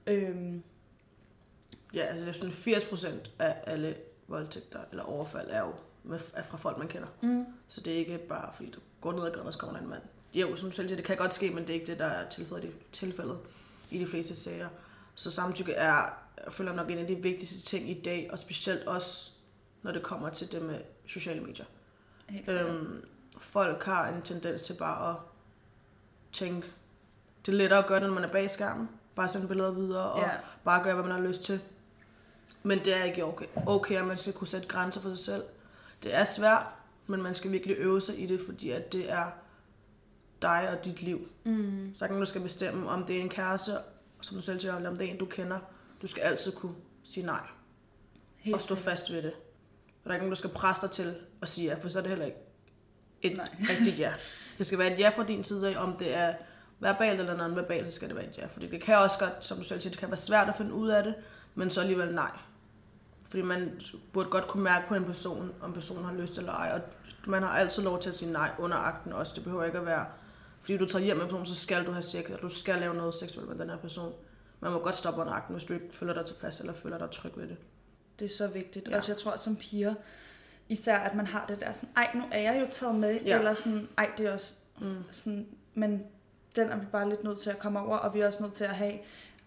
Ja. 0.06 0.12
Øhm, 0.12 0.62
Ja, 1.94 2.00
altså 2.00 2.28
er 2.28 2.32
sådan 2.32 2.52
80 2.52 2.84
procent 2.84 3.30
af 3.38 3.56
alle 3.66 3.94
voldtægter 4.28 4.78
eller 4.90 5.04
overfald 5.04 5.48
er 5.50 5.60
jo 5.60 5.72
med, 6.04 6.18
er 6.34 6.42
fra 6.42 6.56
folk, 6.56 6.78
man 6.78 6.88
kender. 6.88 7.08
mm. 7.20 7.46
Så 7.68 7.80
det 7.80 7.92
er 7.92 7.96
ikke 7.98 8.18
bare, 8.18 8.50
fordi 8.54 8.70
du 8.70 8.80
går 9.00 9.12
ned 9.12 9.26
ad 9.26 9.30
gaden, 9.30 9.46
og 9.46 9.52
så 9.52 9.58
kommer 9.58 9.78
en 9.80 9.88
mand. 9.88 10.02
Jo, 10.34 10.56
som 10.56 10.70
du 10.70 10.76
selv 10.76 10.88
siger, 10.88 10.96
det 10.96 11.04
kan 11.04 11.16
godt 11.16 11.34
ske, 11.34 11.50
men 11.50 11.58
det 11.62 11.70
er 11.70 11.74
ikke 11.74 11.86
det, 11.86 11.98
der 11.98 12.06
er 12.06 12.28
tilfældet, 12.28 12.72
tilfældet 12.92 13.38
i 13.90 13.98
de 13.98 14.06
fleste 14.06 14.36
sager. 14.36 14.68
Så 15.14 15.30
samtykke 15.30 15.72
er, 15.72 15.94
jeg 16.44 16.52
føler 16.52 16.72
nok 16.72 16.90
en 16.90 16.98
af 16.98 17.06
de 17.06 17.14
vigtigste 17.16 17.60
ting 17.60 17.90
i 17.90 18.00
dag, 18.02 18.28
og 18.32 18.38
specielt 18.38 18.86
også, 18.86 19.30
når 19.82 19.92
det 19.92 20.02
kommer 20.02 20.30
til 20.30 20.52
det 20.52 20.62
med 20.62 20.78
sociale 21.06 21.40
medier. 21.40 21.64
Øhm, 22.48 23.04
folk 23.38 23.84
har 23.84 24.08
en 24.08 24.22
tendens 24.22 24.62
til 24.62 24.74
bare 24.74 25.10
at 25.10 25.16
tænke, 26.32 26.66
det 27.46 27.52
er 27.52 27.56
lettere 27.56 27.78
at 27.78 27.86
gøre 27.86 28.00
det, 28.00 28.08
når 28.08 28.14
man 28.14 28.24
er 28.24 28.32
bag 28.32 28.50
skærmen. 28.50 28.88
Bare 29.14 29.28
sende 29.28 29.48
billeder 29.48 29.70
videre, 29.70 30.12
og 30.12 30.20
Ja. 30.20 30.30
bare 30.64 30.82
gøre, 30.84 30.94
hvad 30.94 31.04
man 31.04 31.12
har 31.20 31.28
lyst 31.28 31.42
til. 31.42 31.60
Men 32.62 32.78
det 32.78 32.96
er 32.96 33.02
ikke 33.04 33.24
okay. 33.24 33.46
Okay, 33.66 33.96
at 33.98 34.06
man 34.06 34.18
skal 34.18 34.32
kunne 34.32 34.48
sætte 34.48 34.68
grænser 34.68 35.00
for 35.00 35.08
sig 35.08 35.18
selv. 35.18 35.42
Det 36.02 36.14
er 36.14 36.24
svært, 36.24 36.66
men 37.06 37.22
man 37.22 37.34
skal 37.34 37.52
virkelig 37.52 37.76
øve 37.78 38.00
sig 38.00 38.20
i 38.22 38.26
det, 38.26 38.40
fordi 38.46 38.70
at 38.70 38.92
det 38.92 39.10
er 39.10 39.24
dig 40.42 40.68
og 40.72 40.84
dit 40.84 41.02
liv. 41.02 41.28
Mm. 41.44 41.94
Så 41.94 42.06
kan 42.06 42.18
du 42.18 42.26
skal 42.26 42.40
bestemme, 42.40 42.90
om 42.90 43.04
det 43.04 43.16
er 43.16 43.20
en 43.20 43.28
kæreste, 43.28 43.72
som 44.20 44.36
du 44.36 44.42
selv 44.42 44.60
siger, 44.60 44.76
eller 44.76 44.90
om 44.90 44.96
det 44.96 45.06
er 45.06 45.10
en, 45.10 45.18
du 45.18 45.26
kender. 45.26 45.58
Du 46.02 46.06
skal 46.06 46.22
altid 46.22 46.52
kunne 46.52 46.74
sige 47.04 47.26
nej, 47.26 47.40
Helt 48.36 48.54
og 48.56 48.62
stå 48.62 48.74
sikkert. 48.76 48.92
fast 48.92 49.12
ved 49.12 49.22
det. 49.22 49.32
Og 50.04 50.04
der 50.04 50.10
er 50.10 50.14
ikke 50.14 50.22
nogen, 50.24 50.30
der 50.30 50.36
skal 50.36 50.50
presse 50.50 50.82
dig 50.82 50.90
til 50.90 51.14
at 51.42 51.48
sige 51.48 51.66
ja, 51.68 51.74
for 51.74 51.88
så 51.88 51.98
er 51.98 52.02
det 52.02 52.10
heller 52.10 52.26
ikke 52.26 52.38
et 53.22 53.36
Nej. 53.36 53.48
rigtigt 53.70 53.98
ja. 53.98 54.12
Det 54.58 54.66
skal 54.66 54.78
være 54.78 54.92
et 54.92 54.98
ja 54.98 55.08
fra 55.08 55.24
din 55.24 55.44
side 55.44 55.68
af, 55.68 55.82
om 55.82 55.96
det 55.96 56.16
er 56.16 56.34
verbalt 56.80 57.20
eller 57.20 57.36
non-verbalt, 57.36 57.86
så 57.86 57.92
skal 57.92 58.08
det 58.08 58.16
være 58.16 58.26
et 58.26 58.38
ja. 58.38 58.46
Fordi 58.46 58.66
det 58.66 58.82
kan 58.82 58.98
også 58.98 59.18
godt, 59.18 59.44
som 59.44 59.56
du 59.58 59.64
selv 59.64 59.80
siger, 59.80 59.90
det 59.90 59.98
kan 59.98 60.08
være 60.08 60.16
svært 60.16 60.48
at 60.48 60.56
finde 60.56 60.72
ud 60.74 60.88
af 60.88 61.04
det, 61.04 61.14
men 61.54 61.70
så 61.70 61.80
alligevel 61.80 62.14
nej. 62.14 62.30
Fordi 63.28 63.42
man 63.42 63.80
burde 64.12 64.30
godt 64.30 64.48
kunne 64.48 64.62
mærke 64.62 64.88
på 64.88 64.94
en 64.94 65.04
person, 65.04 65.52
om 65.60 65.72
personen 65.72 66.04
har 66.04 66.14
lyst 66.14 66.38
eller 66.38 66.52
ej. 66.52 66.72
Og 66.74 66.80
man 67.30 67.42
har 67.42 67.50
altid 67.50 67.82
lov 67.82 68.00
til 68.00 68.08
at 68.08 68.14
sige 68.14 68.32
nej 68.32 68.50
under 68.58 68.76
akten 68.76 69.12
også. 69.12 69.32
Det 69.34 69.44
behøver 69.44 69.64
ikke 69.64 69.78
at 69.78 69.86
være, 69.86 70.06
fordi 70.62 70.76
du 70.76 70.86
tager 70.86 71.04
hjem 71.04 71.16
med 71.16 71.24
en 71.24 71.30
person, 71.30 71.46
så 71.46 71.54
skal 71.54 71.86
du 71.86 71.90
have 71.92 72.02
sex, 72.02 72.24
eller 72.24 72.38
du 72.38 72.48
skal 72.48 72.78
lave 72.78 72.94
noget 72.94 73.14
seksuelt 73.14 73.48
med 73.48 73.58
den 73.58 73.70
her 73.70 73.76
person. 73.76 74.12
Man 74.60 74.72
må 74.72 74.78
godt 74.78 74.96
stoppe 74.96 75.20
under 75.20 75.32
akten, 75.32 75.54
hvis 75.54 75.64
du 75.64 75.74
ikke 75.74 75.86
føler 75.92 76.14
dig 76.14 76.26
tilpas, 76.26 76.60
eller 76.60 76.72
føler 76.74 76.98
dig 76.98 77.10
tryg 77.10 77.32
ved 77.36 77.48
det. 77.48 77.56
Det 78.18 78.24
er 78.24 78.36
så 78.36 78.46
vigtigt. 78.46 78.88
Ja. 78.88 78.94
Altså, 78.94 79.12
jeg 79.12 79.18
tror 79.18 79.36
som 79.36 79.56
piger, 79.56 79.94
især 80.68 80.98
at 80.98 81.14
man 81.14 81.26
har 81.26 81.46
det 81.46 81.60
der 81.60 81.72
sådan, 81.72 81.88
ej, 81.96 82.10
nu 82.14 82.22
er 82.32 82.40
jeg 82.40 82.60
jo 82.60 82.66
taget 82.72 82.94
med, 82.94 83.20
Ja. 83.24 83.38
eller 83.38 83.54
sådan, 83.54 83.88
ej, 83.98 84.10
det 84.18 84.26
er 84.26 84.32
også 84.32 84.54
Mm. 84.80 84.96
sådan, 85.10 85.46
men 85.74 86.02
den 86.56 86.68
er 86.68 86.76
vi 86.76 86.86
bare 86.92 87.08
lidt 87.08 87.24
nødt 87.24 87.40
til 87.40 87.50
at 87.50 87.58
komme 87.58 87.80
over, 87.80 87.96
og 87.96 88.14
vi 88.14 88.20
er 88.20 88.26
også 88.26 88.42
nødt 88.42 88.52
til 88.54 88.64
at 88.64 88.76
have 88.76 88.98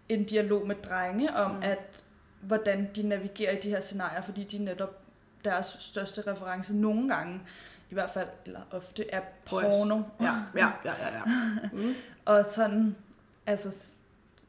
en 0.09 0.23
dialog 0.23 0.67
med 0.67 0.75
drenge 0.75 1.35
om, 1.35 1.51
mm. 1.55 1.63
at 1.63 2.03
hvordan 2.41 2.89
de 2.95 3.07
navigerer 3.07 3.57
i 3.57 3.61
de 3.61 3.69
her 3.69 3.79
scenarier, 3.79 4.21
fordi 4.21 4.43
de 4.43 4.57
er 4.57 4.61
netop 4.61 5.01
deres 5.45 5.77
største 5.79 6.21
reference 6.27 6.75
nogle 6.75 7.09
gange. 7.15 7.41
I 7.89 7.93
hvert 7.93 8.09
fald, 8.09 8.27
eller 8.45 8.59
ofte, 8.71 9.11
er 9.11 9.21
porno. 9.45 10.01
Ja, 10.21 10.33
ja, 10.55 10.71
ja, 10.85 10.93
ja. 10.99 11.15
ja. 11.15 11.21
Mm. 11.73 11.93
Og 12.25 12.45
sådan, 12.45 12.95
altså, 13.45 13.93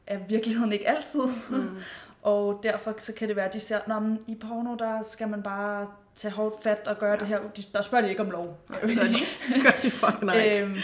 er 0.07 0.17
virkeligheden 0.17 0.71
ikke 0.71 0.89
altid. 0.89 1.21
Mm. 1.49 1.77
Og 2.21 2.59
derfor 2.63 2.95
så 2.97 3.13
kan 3.13 3.27
det 3.27 3.35
være, 3.35 3.45
at 3.45 3.53
de 3.53 3.59
ser, 3.59 3.77
at 3.77 4.19
i 4.27 4.35
porno, 4.35 4.75
der 4.75 5.03
skal 5.03 5.27
man 5.27 5.43
bare 5.43 5.87
tage 6.15 6.31
hårdt 6.31 6.63
fat 6.63 6.87
og 6.87 6.97
gøre 6.97 7.11
ja. 7.11 7.17
det 7.17 7.27
her. 7.27 7.39
De, 7.39 7.63
der 7.73 7.81
spørger 7.81 8.03
de 8.03 8.09
ikke 8.09 8.21
om 8.21 8.31
lov. 8.31 8.59
Nej, 8.69 8.79
det 8.79 8.97
gør 8.97 9.03
de, 9.03 9.13
det 9.53 9.63
gør 9.63 9.79
de 9.81 9.91
fucking 9.91 10.25
nej. 10.25 10.61
øhm, 10.61 10.77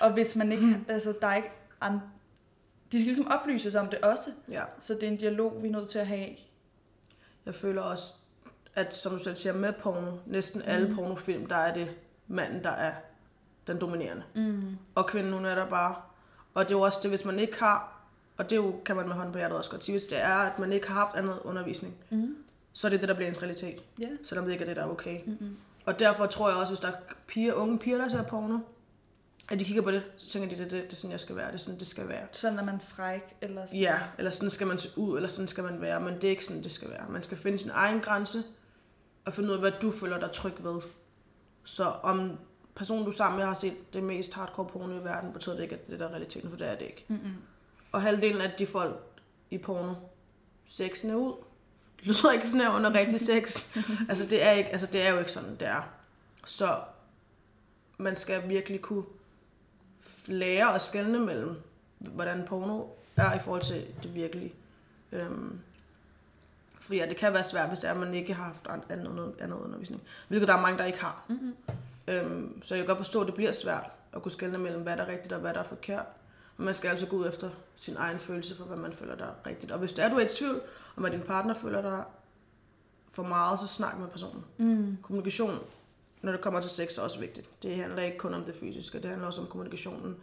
og 0.00 0.12
hvis 0.12 0.36
man 0.36 0.52
ikke, 0.52 0.78
altså 0.88 1.14
der 1.20 1.26
er 1.26 1.36
ikke 1.36 1.50
an, 1.80 1.92
de 2.92 2.98
skal 2.98 3.06
ligesom 3.06 3.28
oplyses 3.30 3.74
om 3.74 3.88
det 3.88 3.98
også. 3.98 4.30
Ja. 4.50 4.62
Så 4.80 4.94
det 4.94 5.02
er 5.02 5.08
en 5.08 5.16
dialog, 5.16 5.62
vi 5.62 5.68
er 5.68 5.72
nødt 5.72 5.90
til 5.90 5.98
at 5.98 6.06
have. 6.06 6.28
Jeg 7.46 7.54
føler 7.54 7.82
også, 7.82 8.14
at 8.76 8.96
som 8.96 9.12
du 9.12 9.18
selv 9.18 9.36
siger, 9.36 9.52
med 9.52 9.72
porno, 9.72 10.12
næsten 10.26 10.62
alle 10.62 10.86
Mhm. 10.86 10.96
pornofilm, 10.96 11.46
der 11.46 11.56
er 11.56 11.74
det 11.74 11.88
manden, 12.28 12.64
der 12.64 12.70
er 12.70 12.92
den 13.66 13.80
dominerende. 13.80 14.22
Mm. 14.34 14.76
Og 14.94 15.06
kvinden, 15.06 15.32
hun 15.32 15.44
er 15.46 15.54
der 15.54 15.66
bare. 15.66 15.94
Og 16.54 16.64
det 16.64 16.70
er 16.74 16.78
jo 16.78 16.82
også 16.82 16.98
det, 17.02 17.10
hvis 17.10 17.24
man 17.24 17.38
ikke 17.38 17.58
har, 17.58 18.00
og 18.36 18.44
det 18.44 18.52
er 18.52 18.56
jo, 18.56 18.74
kan 18.84 18.96
man 18.96 19.06
med 19.08 19.14
hånden 19.16 19.32
på 19.32 19.38
hjertet 19.38 19.58
også 19.58 19.70
godt 19.70 19.84
sige, 19.84 19.98
hvis 19.98 20.06
det 20.06 20.18
er, 20.18 20.34
at 20.34 20.58
man 20.58 20.72
ikke 20.72 20.88
har 20.88 20.94
haft 20.94 21.14
andet 21.16 21.38
undervisning, 21.44 21.94
Mm. 22.10 22.36
så 22.72 22.86
er 22.86 22.90
det 22.90 23.00
det, 23.00 23.08
der 23.08 23.14
bliver 23.14 23.28
ens 23.28 23.42
realitet. 23.42 23.82
Ja. 23.98 24.06
Selvom 24.24 24.44
det 24.44 24.52
ikke 24.52 24.62
er 24.64 24.68
det, 24.68 24.76
der 24.76 24.82
er 24.84 24.88
okay. 24.90 25.18
Mm-mm. 25.26 25.56
Og 25.86 25.98
derfor 25.98 26.26
tror 26.26 26.48
jeg 26.48 26.56
også, 26.58 26.72
hvis 26.72 26.80
der 26.80 26.88
er 26.88 26.96
piger, 27.26 27.52
unge 27.54 27.78
piger, 27.78 27.98
der 27.98 28.08
ser 28.08 28.22
porno, 28.22 28.58
at 29.50 29.60
de 29.60 29.64
kigger 29.64 29.82
på 29.82 29.90
det, 29.90 30.02
så 30.16 30.28
tænker 30.28 30.48
de, 30.56 30.62
det, 30.64 30.70
det, 30.70 30.82
det 30.84 30.92
er 30.92 30.96
sådan, 30.96 31.10
jeg 31.12 31.20
skal 31.20 31.36
være, 31.36 31.46
det 31.46 31.54
er 31.54 31.58
sådan, 31.58 31.78
det 31.80 31.86
skal 31.86 32.08
være. 32.08 32.26
Sådan 32.32 32.58
er 32.58 32.64
man 32.64 32.80
fræk, 32.80 33.36
eller 33.40 33.66
sådan. 33.66 33.80
Ja, 33.80 33.98
eller 34.18 34.30
sådan 34.30 34.50
skal 34.50 34.66
man 34.66 34.78
se 34.78 34.88
ud, 34.98 35.16
eller 35.16 35.28
sådan 35.28 35.48
skal 35.48 35.64
man 35.64 35.80
være, 35.80 36.00
men 36.00 36.14
det 36.14 36.24
er 36.24 36.28
ikke 36.30 36.44
sådan, 36.44 36.62
det 36.62 36.72
skal 36.72 36.90
være. 36.90 37.04
Man 37.10 37.22
skal 37.22 37.36
finde 37.38 37.58
sin 37.58 37.70
egen 37.74 38.00
grænse, 38.00 38.42
og 39.26 39.32
finde 39.32 39.48
ud 39.48 39.54
af, 39.54 39.60
hvad 39.60 39.72
du 39.82 39.90
føler 39.90 40.20
dig 40.20 40.30
tryg 40.32 40.54
ved. 40.58 40.80
Så 41.64 41.84
om 41.84 42.38
personen, 42.74 43.04
du 43.04 43.12
sammen 43.12 43.38
med, 43.38 43.46
har 43.46 43.54
set 43.54 43.92
det 43.92 44.02
mest 44.02 44.34
hardcore 44.34 44.66
porno 44.66 45.00
i 45.00 45.04
verden, 45.04 45.32
betyder 45.32 45.54
det 45.54 45.62
ikke, 45.62 45.74
at 45.74 45.90
det 45.90 45.98
der 45.98 46.08
er 46.08 46.10
realiteten, 46.10 46.50
for 46.50 46.56
det 46.56 46.68
er 46.68 46.74
det 46.74 46.84
ikke. 46.84 47.04
Mm-mm. 47.08 47.34
Og 47.92 48.02
halvdelen 48.02 48.40
af 48.40 48.52
de 48.58 48.66
folk 48.66 48.96
i 49.50 49.58
porno, 49.58 49.94
sexen 50.66 51.10
er 51.10 51.14
ud. 51.14 51.34
Det 51.98 52.06
lyder 52.06 52.32
ikke 52.32 52.46
sådan 52.46 52.60
her 52.60 52.70
under 52.70 52.94
rigtig 52.94 53.20
sex. 53.20 53.76
altså, 54.10 54.28
det 54.30 54.42
er, 54.42 54.50
ikke, 54.50 54.70
altså, 54.70 54.86
det 54.86 55.02
er 55.02 55.10
jo 55.10 55.18
ikke 55.18 55.32
sådan, 55.32 55.50
det 55.50 55.68
er. 55.68 55.82
Så 56.46 56.80
man 57.98 58.16
skal 58.16 58.48
virkelig 58.48 58.80
kunne 58.80 59.04
lære 60.26 60.74
at 60.74 60.82
skelne 60.82 61.18
mellem, 61.18 61.56
hvordan 61.98 62.44
porno 62.46 62.84
er 63.16 63.34
i 63.34 63.38
forhold 63.38 63.62
til 63.62 63.86
det 64.02 64.14
virkelige. 64.14 64.54
Øhm, 65.12 65.60
for 66.86 66.94
ja, 66.94 67.06
det 67.08 67.16
kan 67.16 67.32
være 67.32 67.44
svært, 67.44 67.68
hvis 67.68 67.78
det 67.78 67.88
er, 67.88 67.92
at 67.94 68.00
man 68.00 68.14
ikke 68.14 68.34
har 68.34 68.44
haft 68.44 68.66
an- 68.66 68.84
andet, 68.90 69.34
andet 69.40 69.56
undervisning. 69.56 70.02
Hvilket 70.28 70.48
der 70.48 70.54
er 70.56 70.60
mange, 70.60 70.78
der 70.78 70.84
ikke 70.84 71.00
har. 71.00 71.24
Mm-hmm. 71.28 71.54
Øhm, 72.08 72.62
så 72.62 72.74
jeg 72.74 72.82
kan 72.84 72.88
godt 72.88 72.98
forstå, 72.98 73.20
at 73.20 73.26
det 73.26 73.34
bliver 73.34 73.52
svært 73.52 73.90
at 74.12 74.22
kunne 74.22 74.32
skelne 74.32 74.58
mellem, 74.58 74.82
hvad 74.82 74.96
der 74.96 75.02
er 75.02 75.08
rigtigt 75.08 75.32
og 75.32 75.40
hvad 75.40 75.54
der 75.54 75.60
er 75.60 75.64
forkert. 75.64 76.04
Men 76.56 76.64
man 76.64 76.74
skal 76.74 76.88
altså 76.88 77.06
gå 77.06 77.16
ud 77.16 77.28
efter 77.28 77.50
sin 77.76 77.96
egen 77.96 78.18
følelse 78.18 78.56
for, 78.56 78.64
hvad 78.64 78.76
man 78.76 78.92
føler, 78.92 79.14
der 79.16 79.24
er 79.24 79.46
rigtigt. 79.46 79.72
Og 79.72 79.78
hvis 79.78 79.92
det 79.92 80.04
er, 80.04 80.08
du 80.08 80.16
er 80.16 80.20
i 80.24 80.28
tvivl 80.28 80.60
om, 80.96 81.04
at 81.04 81.12
din 81.12 81.20
partner 81.22 81.54
føler 81.54 81.82
dig 81.82 82.04
for 83.12 83.22
meget, 83.22 83.60
så 83.60 83.66
snak 83.66 83.98
med 83.98 84.08
personen. 84.08 84.44
Mm. 84.58 84.96
Kommunikation, 85.02 85.58
når 86.22 86.32
det 86.32 86.40
kommer 86.40 86.60
til 86.60 86.70
sex, 86.70 86.98
er 86.98 87.02
også 87.02 87.20
vigtigt. 87.20 87.62
Det 87.62 87.76
handler 87.76 88.02
ikke 88.02 88.18
kun 88.18 88.34
om 88.34 88.44
det 88.44 88.54
fysiske, 88.54 89.00
det 89.02 89.10
handler 89.10 89.26
også 89.26 89.40
om 89.40 89.46
kommunikationen. 89.46 90.16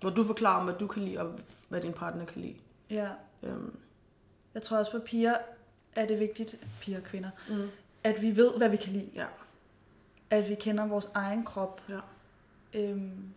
Hvor 0.00 0.10
du 0.10 0.24
forklarer 0.24 0.58
om, 0.58 0.64
hvad 0.64 0.74
du 0.74 0.86
kan 0.86 1.02
lide, 1.02 1.18
og 1.20 1.32
hvad 1.68 1.80
din 1.80 1.92
partner 1.92 2.24
kan 2.24 2.42
lide. 2.42 2.54
Ja. 2.90 3.08
Øhm, 3.42 3.76
Jeg 4.54 4.62
tror 4.62 4.78
også 4.78 4.90
for 4.90 4.98
piger 4.98 5.34
er 5.96 6.06
det 6.06 6.20
vigtigt, 6.20 6.56
piger 6.80 6.98
og 6.98 7.04
kvinder, 7.04 7.30
mm. 7.48 7.68
at 8.04 8.22
vi 8.22 8.36
ved, 8.36 8.56
hvad 8.56 8.68
vi 8.68 8.76
kan 8.76 8.92
lide. 8.92 9.10
Ja. 9.14 9.26
At 10.30 10.48
vi 10.48 10.54
kender 10.54 10.86
vores 10.86 11.08
egen 11.14 11.44
krop. 11.44 11.82
Ja. 11.88 12.00
Øhm, 12.74 13.34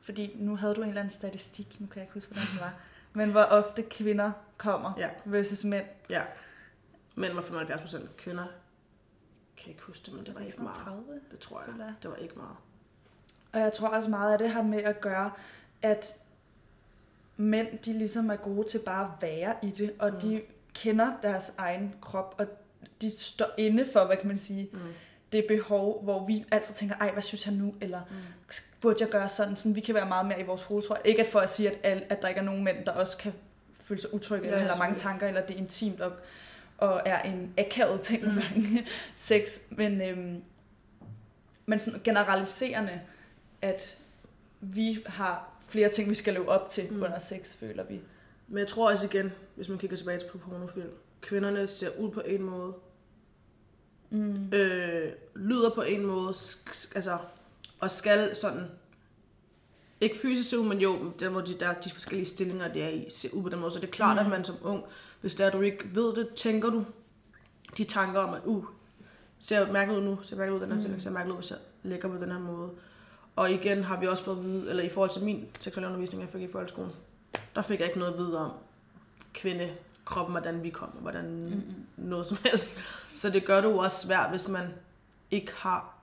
fordi 0.00 0.36
nu 0.38 0.56
havde 0.56 0.74
du 0.74 0.82
en 0.82 0.88
eller 0.88 1.00
anden 1.00 1.12
statistik, 1.12 1.80
nu 1.80 1.86
kan 1.86 1.96
jeg 1.96 2.02
ikke 2.02 2.14
huske, 2.14 2.32
hvordan 2.32 2.48
den 2.52 2.60
var, 2.60 2.74
men 3.12 3.30
hvor 3.30 3.42
ofte 3.42 3.82
kvinder 3.82 4.32
kommer 4.56 4.92
Ja. 4.98 5.08
versus 5.24 5.64
mænd. 5.64 5.86
Ja. 6.10 6.22
Mænd 7.14 7.32
var 7.32 7.40
75 7.42 7.80
procent. 7.80 8.16
Kvinder 8.16 8.46
kan 9.56 9.68
ikke 9.68 9.82
huske 9.82 10.06
det, 10.06 10.14
men 10.14 10.26
det 10.26 10.34
var 10.34 10.40
ikke 10.40 10.52
sådan 10.52 10.64
meget. 10.64 10.76
30. 10.78 11.20
Det 11.30 11.38
tror 11.38 11.62
jeg. 11.66 11.74
Jeg. 11.78 11.94
Det 12.02 12.10
var 12.10 12.16
ikke 12.16 12.34
meget. 12.36 12.56
Og 13.52 13.60
jeg 13.60 13.72
tror 13.72 13.88
også 13.88 14.10
meget 14.10 14.32
af 14.32 14.38
det 14.38 14.50
har 14.50 14.62
med 14.62 14.82
at 14.82 15.00
gøre, 15.00 15.30
at 15.82 16.16
mænd, 17.36 17.78
de 17.78 17.92
ligesom 17.92 18.30
er 18.30 18.36
gode 18.36 18.68
til 18.68 18.78
bare 18.86 19.04
at 19.04 19.10
være 19.20 19.54
i 19.62 19.70
det, 19.70 19.94
og 19.98 20.10
mm. 20.12 20.20
de 20.20 20.42
kender 20.74 21.12
deres 21.22 21.52
egen 21.58 21.94
krop, 22.00 22.34
og 22.38 22.46
de 23.02 23.18
står 23.18 23.46
inde 23.58 23.86
for, 23.92 24.04
hvad 24.04 24.16
kan 24.16 24.28
man 24.28 24.38
sige, 24.38 24.68
Mm. 24.72 24.78
det 25.32 25.44
behov, 25.48 26.04
hvor 26.04 26.26
vi 26.26 26.44
altid 26.50 26.74
tænker, 26.74 26.96
ej, 26.96 27.12
hvad 27.12 27.22
synes 27.22 27.44
han 27.44 27.54
nu, 27.54 27.74
eller 27.80 28.00
Mm. 28.10 28.16
burde 28.80 28.96
jeg 29.00 29.08
gøre 29.08 29.28
sådan, 29.28 29.56
sådan 29.56 29.76
vi 29.76 29.80
kan 29.80 29.94
være 29.94 30.08
meget 30.08 30.26
mere 30.26 30.40
i 30.40 30.44
vores 30.44 30.62
hoved, 30.62 30.82
tror 30.82 30.96
jeg. 30.96 31.06
Ikke 31.06 31.20
at 31.20 31.26
for 31.26 31.40
at 31.40 31.50
sige, 31.50 31.70
at, 31.70 31.78
al- 31.82 32.04
at 32.08 32.22
der 32.22 32.28
ikke 32.28 32.38
er 32.38 32.44
nogen 32.44 32.64
mænd, 32.64 32.84
der 32.84 32.92
også 32.92 33.16
kan 33.18 33.32
føle 33.80 34.00
sig 34.00 34.14
utrygge, 34.14 34.48
Ja, 34.48 34.54
eller 34.54 34.72
har 34.72 34.78
mange 34.78 34.94
tanker, 34.94 35.26
eller 35.28 35.46
det 35.46 35.54
er 35.56 35.58
intimt, 35.60 36.00
og, 36.00 36.12
og 36.78 37.02
er 37.06 37.22
en 37.22 37.54
akavet 37.58 38.00
ting 38.00 38.22
nogle 38.24 38.42
gange, 38.42 38.86
sex, 39.16 39.58
men, 39.70 40.00
øhm, 40.02 40.42
men 41.66 41.78
sådan 41.78 42.00
generaliserende, 42.04 43.00
at 43.62 43.96
vi 44.60 45.02
har 45.06 45.48
flere 45.68 45.88
ting, 45.88 46.10
vi 46.10 46.14
skal 46.14 46.32
leve 46.34 46.48
op 46.48 46.68
til 46.68 46.84
Mm. 46.90 46.96
mm. 46.96 47.02
under 47.02 47.18
sex, 47.18 47.54
føler 47.54 47.84
vi. 47.84 48.00
Men 48.48 48.58
jeg 48.58 48.66
tror 48.66 48.90
også 48.90 49.06
igen, 49.06 49.32
hvis 49.54 49.68
man 49.68 49.78
kigger 49.78 49.96
tilbage 49.96 50.20
på 50.32 50.38
pornofilm, 50.38 50.90
kvinderne 51.20 51.66
ser 51.66 51.88
ud 51.98 52.10
på 52.10 52.22
en 52.26 52.42
måde, 52.42 52.72
Mm. 54.10 54.52
øh, 54.52 55.12
lyder 55.36 55.70
på 55.70 55.82
en 55.82 56.06
måde, 56.06 56.28
altså, 56.94 57.18
og 57.80 57.90
skal 57.90 58.36
sådan, 58.36 58.64
ikke 60.00 60.18
fysisk 60.18 60.50
se 60.50 60.58
ud, 60.58 60.66
men 60.66 60.78
jo, 60.80 61.12
den 61.20 61.32
hvor 61.32 61.40
de, 61.40 61.54
der 61.60 61.68
er 61.68 61.80
de 61.80 61.90
forskellige 61.90 62.26
stillinger, 62.26 62.72
de 62.72 62.82
er 62.82 62.88
i, 62.88 63.06
se 63.10 63.34
ud 63.34 63.42
på 63.42 63.48
den 63.48 63.58
måde. 63.58 63.72
Så 63.72 63.78
det 63.80 63.86
er 63.86 63.90
klart, 63.90 64.16
mm. 64.16 64.22
At 64.22 64.30
man 64.30 64.44
som 64.44 64.56
ung, 64.62 64.84
hvis 65.20 65.34
det 65.34 65.46
er, 65.46 65.50
du 65.50 65.60
ikke 65.60 65.84
ved 65.94 66.14
det, 66.14 66.28
tænker 66.36 66.70
du 66.70 66.84
de 67.78 67.84
tanker 67.84 68.20
om, 68.20 68.34
at 68.34 68.40
uh, 68.44 68.64
ser 69.38 69.72
mærkeligt 69.72 70.00
ud 70.00 70.04
nu, 70.04 70.18
ser 70.22 70.36
mærkeligt 70.36 70.56
ud 70.56 70.60
den 70.60 70.68
her 70.68 70.74
Mm. 70.74 70.80
stilling, 70.80 71.02
ser 71.02 71.10
mærkeligt 71.10 71.34
ud, 71.34 71.40
hvis 71.40 71.50
jeg 71.50 71.58
ligger 71.82 72.08
på 72.08 72.16
den 72.24 72.32
her 72.32 72.38
måde. 72.38 72.70
Og 73.36 73.50
igen 73.50 73.84
har 73.84 74.00
vi 74.00 74.06
også 74.06 74.24
fået 74.24 74.36
at 74.36 74.44
vide, 74.44 74.70
eller 74.70 74.82
i 74.82 74.88
forhold 74.88 75.10
til 75.10 75.24
min 75.24 75.46
seksuelle 75.60 75.86
undervisning, 75.88 76.22
jeg 76.22 76.30
fik 76.30 76.42
i 76.42 76.48
folkeskolen, 76.52 76.90
der 77.54 77.62
fik 77.62 77.80
jeg 77.80 77.86
ikke 77.86 77.98
noget 77.98 78.12
at 78.12 78.18
vide 78.18 78.38
om 78.38 78.52
kvinde, 79.34 79.72
kroppen, 80.04 80.32
hvordan 80.32 80.62
vi 80.62 80.70
kom, 80.70 80.88
hvordan 80.88 81.24
Mm-mm. 81.24 81.86
noget 81.96 82.26
som 82.26 82.38
helst. 82.44 82.70
Så 83.14 83.30
det 83.30 83.44
gør 83.46 83.60
det 83.60 83.68
jo 83.68 83.78
også 83.78 84.06
svært, 84.06 84.30
hvis 84.30 84.48
man 84.48 84.68
ikke 85.30 85.52
har 85.56 85.94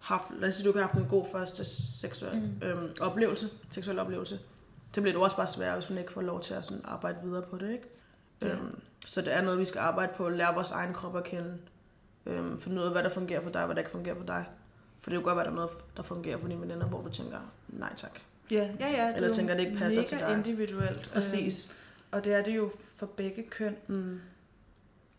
haft, 0.00 0.24
lad 0.30 0.48
os 0.48 0.54
sige, 0.54 0.64
du 0.64 0.70
ikke 0.70 0.80
har 0.80 0.86
haft 0.86 0.98
en 0.98 1.08
god 1.08 1.26
første 1.32 1.64
seksuel 2.00 2.40
mm. 2.40 2.66
Øhm, 2.66 2.94
oplevelse, 3.00 3.48
seksuel 3.70 3.98
oplevelse. 3.98 4.38
Det 4.94 5.02
bliver 5.02 5.16
det 5.16 5.24
også 5.24 5.36
bare 5.36 5.46
svært, 5.46 5.78
hvis 5.78 5.90
man 5.90 5.98
ikke 5.98 6.12
får 6.12 6.20
lov 6.20 6.40
til 6.40 6.54
at 6.54 6.64
sådan 6.64 6.84
arbejde 6.84 7.18
videre 7.22 7.42
på 7.42 7.58
det, 7.58 7.72
ikke? 7.72 7.84
Ja. 8.40 8.48
Øhm, 8.48 8.80
så 9.06 9.20
det 9.22 9.32
er 9.32 9.42
noget, 9.42 9.58
vi 9.58 9.64
skal 9.64 9.78
arbejde 9.78 10.12
på, 10.16 10.28
lære 10.28 10.54
vores 10.54 10.70
egen 10.70 10.94
krop 10.94 11.16
at 11.16 11.24
kende. 11.24 11.58
Øhm, 12.26 12.60
finde 12.60 12.80
ud 12.80 12.86
af, 12.86 12.92
hvad 12.92 13.02
der 13.02 13.08
fungerer 13.08 13.42
for 13.42 13.50
dig, 13.50 13.60
og 13.60 13.66
hvad 13.66 13.74
der 13.76 13.80
ikke 13.80 13.90
fungerer 13.90 14.16
for 14.16 14.24
dig. 14.24 14.44
For 15.00 15.10
det 15.10 15.16
kan 15.16 15.24
godt 15.24 15.36
være, 15.36 15.44
der 15.44 15.50
er 15.50 15.54
noget, 15.54 15.70
der 15.96 16.02
fungerer 16.02 16.38
for 16.38 16.48
dine 16.48 16.60
veninder, 16.60 16.86
hvor 16.86 17.02
du 17.02 17.08
tænker, 17.08 17.38
nej 17.68 17.94
tak. 17.96 18.20
Ja, 18.50 18.68
ja, 18.80 18.90
ja. 18.90 19.06
Det 19.06 19.14
Eller 19.14 19.28
er 19.28 19.32
jo 19.32 19.34
tænker, 19.34 19.54
det 19.54 19.64
ikke 19.66 19.76
passer 19.78 20.02
til 20.02 20.18
dig. 20.18 20.32
individuelt. 20.32 21.10
Præcis. 21.12 21.64
Øhm, 21.66 21.74
og 22.10 22.24
det 22.24 22.34
er 22.34 22.42
det 22.42 22.56
jo 22.56 22.70
for 22.96 23.06
begge 23.06 23.42
køn. 23.50 23.76
Mm. 23.86 24.20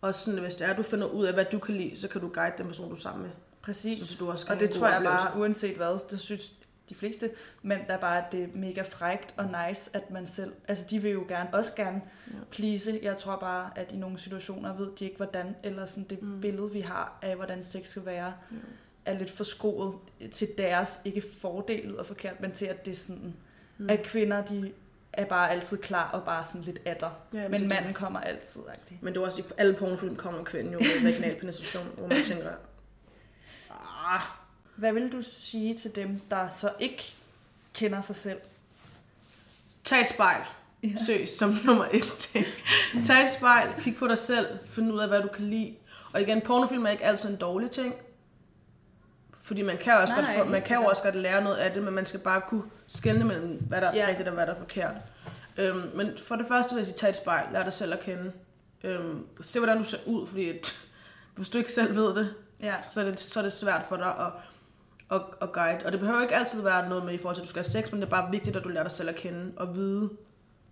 Og 0.02 0.15
sådan, 0.15 0.39
hvis 0.39 0.56
det 0.56 0.67
er, 0.67 0.72
at 0.72 0.78
du 0.78 0.84
finder 0.84 1.08
ud 1.08 1.26
af, 1.26 1.34
hvad 1.34 1.46
du 1.46 1.60
kan 1.60 1.76
lide, 1.76 1.98
så 2.00 2.08
kan 2.08 2.22
du 2.22 2.28
guide 2.34 2.54
den 2.58 2.67
person, 2.67 2.89
du 2.89 2.96
er 2.96 3.00
sammen 3.00 3.22
med. 3.24 3.32
Præcis. 3.62 4.04
Så 4.10 4.26
du 4.26 4.32
også 4.32 4.54
og 4.54 4.60
det 4.60 4.70
tror 4.70 4.88
jeg 4.88 5.02
bare, 5.04 5.39
uanset 5.39 5.76
hvad, 5.76 6.10
det 6.10 6.20
synes 6.20 6.54
de 6.89 6.96
fleste, 6.96 7.30
men 7.62 7.80
der 7.88 7.94
er 7.94 8.00
bare, 8.00 8.26
at 8.26 8.32
det 8.32 8.44
er 8.44 8.48
mega 8.54 8.82
frægt 8.82 9.34
og 9.38 9.46
nice, 9.67 9.89
at 9.94 10.12
man 10.12 10.28
selv, 10.28 10.54
altså 10.67 10.86
de 10.89 11.00
vil 11.00 11.12
jo 11.12 11.26
gerne, 11.28 11.54
også 11.54 11.76
gerne 11.76 12.02
Ja. 12.28 12.34
please. 12.52 13.00
Jeg 13.04 13.17
tror 13.17 13.36
bare, 13.39 13.70
at 13.76 13.91
i 13.91 13.96
nogle 13.98 14.20
situationer 14.20 14.76
ved 14.78 14.89
de 15.00 15.06
ikke, 15.06 15.17
hvordan, 15.17 15.56
eller 15.63 15.86
sådan 15.86 16.04
det 16.10 16.22
mm. 16.22 16.41
billede, 16.41 16.72
vi 16.72 16.80
har 16.80 17.20
af, 17.22 17.36
hvordan 17.36 17.63
sex 17.63 17.88
skal 17.88 18.06
være, 18.06 18.34
Ja. 18.52 18.58
Er 19.12 19.17
lidt 19.19 19.32
forskroet 19.32 19.95
til 20.32 20.47
deres, 20.58 21.00
ikke 21.06 21.24
fordel 21.41 21.86
lyder 21.88 22.04
forkert, 22.04 22.41
men 22.41 22.52
til 22.52 22.65
at 22.65 22.86
det 22.86 22.91
er 22.91 22.95
sådan, 22.95 23.34
Mm. 23.78 23.89
at 23.89 24.04
kvinder, 24.04 24.45
de 24.45 24.71
er 25.13 25.26
bare 25.26 25.52
altid 25.52 25.78
klar 25.78 26.10
og 26.12 26.24
bare 26.26 26.45
sådan 26.45 26.62
lidt 26.62 26.80
atter. 26.86 27.10
Ja, 27.34 27.47
Men 27.47 27.60
det- 27.60 27.69
manden 27.69 27.93
kommer 27.93 28.19
altid, 28.19 28.62
rigtig. 28.71 29.00
Men 29.02 29.13
det 29.13 29.19
er 29.21 29.26
også, 29.26 29.41
i 29.41 29.45
alle 29.58 29.74
pornofilm 29.74 30.15
kommer 30.15 30.43
kvinden 30.43 30.74
jo 30.74 30.80
med 30.80 31.04
vaginal 31.04 31.39
penetration, 31.39 31.88
hvor 31.97 32.08
man 32.08 32.24
tænker, 32.24 32.50
ah, 34.06 34.21
Hvad 34.76 34.93
vil 34.93 35.12
du 35.12 35.21
sige 35.21 35.78
til 35.78 35.95
dem, 35.95 36.19
der 36.32 36.50
så 36.50 36.71
ikke 36.80 37.13
kender 37.74 38.02
sig 38.02 38.15
selv? 38.15 38.39
tag 39.84 40.02
et 40.02 40.08
spejl. 40.08 40.41
Ja. 40.84 40.89
Søs, 41.06 41.30
som 41.30 41.58
nummer 41.65 41.86
et 41.93 42.04
ting. 42.17 42.45
Tag 43.06 43.24
et 43.24 43.32
spejl, 43.32 43.69
kig 43.82 43.95
på 43.95 44.08
dig 44.08 44.17
selv, 44.17 44.47
find 44.69 44.91
ud 44.93 45.00
af, 45.00 45.08
hvad 45.08 45.21
du 45.21 45.28
kan 45.28 45.45
lide. 45.50 45.76
Og 46.13 46.21
igen, 46.21 46.41
pornofilm 46.41 46.86
er 46.86 46.89
ikke 46.89 47.04
altid 47.06 47.30
en 47.30 47.36
dårlig 47.36 47.71
ting. 47.71 47.95
Fordi 49.43 49.62
man 49.62 49.77
kan, 49.77 49.93
også 49.93 50.13
Nej, 50.13 50.23
godt 50.23 50.36
helt 50.36 50.49
man 50.51 50.62
kan 50.62 50.77
jo 50.77 50.84
også 50.86 51.04
godt 51.04 51.15
lære 51.15 51.43
noget 51.43 51.56
af 51.58 51.71
det, 51.73 51.84
men 51.84 51.93
man 51.93 52.06
skal 52.06 52.19
bare 52.19 52.41
kunne 52.47 52.63
skelne 52.88 53.25
mellem, 53.25 53.62
hvad 53.67 53.82
der 53.82 53.88
er 53.88 53.95
Ja. 53.95 54.06
rigtigt 54.08 54.27
og 54.27 54.34
hvad 54.34 54.45
der 54.47 54.54
er 54.54 54.58
forkert. 54.60 54.93
Øhm, 55.58 55.89
men 55.95 56.12
for 56.27 56.36
det 56.36 56.45
første 56.47 56.73
vil 56.75 56.80
jeg 56.80 56.86
sige, 56.86 56.95
tag 56.95 57.10
et 57.10 57.15
spejl, 57.15 57.45
lær 57.54 57.63
dig 57.63 57.73
selv 57.73 57.93
at 57.93 57.99
kende. 57.99 58.32
Øhm, 58.84 59.25
se, 59.41 59.60
hvordan 59.60 59.77
du 59.77 59.84
ser 59.84 59.97
ud, 60.06 60.27
fordi 60.27 60.49
at, 60.49 60.82
hvis 61.36 61.49
du 61.49 61.58
ikke 61.58 61.71
selv 61.71 61.95
ved 61.95 62.15
det, 62.15 62.34
Ja. 62.62 62.75
så 62.82 63.01
er 63.01 63.06
det, 63.06 63.19
så 63.19 63.39
er 63.39 63.43
det 63.43 63.51
svært 63.51 63.82
for 63.89 63.95
dig 63.95 64.08
at 64.08 64.32
og, 65.10 65.34
og 65.41 65.51
guide. 65.54 65.80
Og 65.86 65.91
det 65.91 65.99
behøver 65.99 66.21
ikke 66.21 66.36
altid 66.36 66.62
være 66.63 66.89
noget 66.89 67.06
med 67.06 67.13
i 67.13 67.17
forhold 67.17 67.36
til, 67.36 67.41
at 67.41 67.45
du 67.45 67.49
skal 67.49 67.63
have 67.63 67.71
sex, 67.71 67.91
men 67.91 68.01
det 68.01 68.06
er 68.08 68.10
bare 68.10 68.32
vigtigt, 68.32 68.56
at 68.56 68.63
du 68.63 68.69
lærer 68.69 68.84
dig 68.84 68.91
selv 68.91 69.10
at 69.10 69.15
kende 69.15 69.51
og 69.58 69.75
vide, 69.75 70.10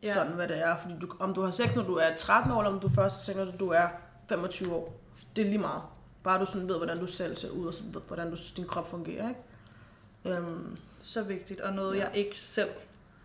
ja. 0.04 0.14
sådan 0.14 0.32
hvad 0.32 0.48
det 0.48 0.58
er. 0.60 0.78
Fordi 0.78 0.94
du, 1.02 1.08
om 1.20 1.34
du 1.34 1.42
har 1.42 1.52
sex, 1.52 1.76
når 1.76 1.84
du 1.84 1.96
er 1.96 2.16
13 2.18 2.52
år, 2.52 2.60
eller 2.62 2.72
om 2.72 2.80
du 2.80 2.90
først 2.90 3.16
har 3.28 3.34
sex, 3.34 3.36
når 3.52 3.58
du 3.58 3.70
er 3.70 3.88
25 4.30 4.74
år. 4.76 5.02
Det 5.36 5.42
er 5.42 5.46
lige 5.50 5.58
meget. 5.58 5.82
Bare 6.24 6.40
du 6.40 6.46
sådan 6.46 6.68
ved, 6.70 6.78
hvordan 6.78 6.98
du 7.00 7.08
selv 7.08 7.36
ser 7.36 7.50
ud, 7.50 7.68
og 7.68 7.74
sådan 7.74 7.94
ved, 7.94 8.02
hvordan 8.08 8.32
du, 8.32 8.38
din 8.58 8.66
krop 8.66 8.88
fungerer, 8.90 9.30
ikke? 9.30 10.38
Øhm, 10.38 10.78
Så 11.00 11.24
vigtigt, 11.24 11.60
og 11.62 11.74
noget, 11.74 11.98
Ja. 11.98 12.04
jeg 12.08 12.18
ikke 12.18 12.40
selv 12.40 12.70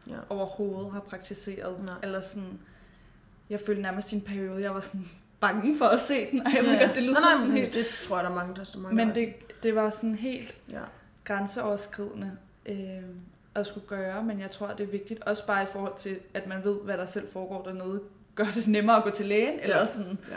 ja. 0.06 0.16
overhovedet 0.28 0.92
har 0.92 1.00
praktiseret. 1.00 1.84
Nej. 1.84 1.94
Eller 2.02 2.20
sådan, 2.20 2.58
jeg 3.50 3.60
følte 3.66 3.82
nærmest 3.82 4.12
i 4.12 4.14
en 4.14 4.20
periode, 4.20 4.62
jeg 4.62 4.74
var 4.74 4.80
sådan 4.80 5.08
bange 5.40 5.78
for 5.78 5.84
at 5.86 6.00
se 6.00 6.30
den, 6.30 6.46
og 6.46 6.52
jeg 6.54 6.64
ved 6.64 6.72
Ja. 6.72 6.84
godt, 6.84 6.94
det 6.94 7.02
lyder 7.02 7.20
nej, 7.20 7.30
nej, 7.30 7.32
sådan 7.38 7.48
men 7.48 7.56
helt... 7.62 7.74
det 7.74 7.86
tror 8.06 8.16
jeg, 8.16 8.24
der 8.24 8.30
er 8.30 8.34
mange, 8.34 8.54
der 8.54 8.60
er 8.74 8.78
mange 8.78 8.96
Men 8.96 9.14
det, 9.14 9.34
det 9.62 9.74
var 9.74 9.90
sådan 9.90 10.14
helt. 10.14 10.60
Ja. 10.70 10.80
grænseoverskridende 11.24 12.36
øh, 12.66 12.76
at 13.54 13.66
skulle 13.66 13.86
gøre, 13.86 14.24
men 14.24 14.40
jeg 14.40 14.50
tror, 14.50 14.66
det 14.68 14.80
er 14.80 14.90
vigtigt, 14.90 15.22
også 15.24 15.46
bare 15.46 15.62
i 15.62 15.66
forhold 15.66 15.92
til, 15.96 16.18
at 16.34 16.46
man 16.46 16.64
ved, 16.64 16.80
hvad 16.80 16.98
der 16.98 17.06
selv 17.06 17.28
foregår 17.32 17.62
dernede, 17.62 18.00
gør 18.34 18.46
det 18.54 18.66
nemmere 18.68 18.96
at 18.96 19.04
gå 19.04 19.10
til 19.10 19.26
lægen, 19.26 19.60
eller 19.60 19.78
Ja. 19.78 19.84
sådan, 19.86 20.18
ja. 20.30 20.36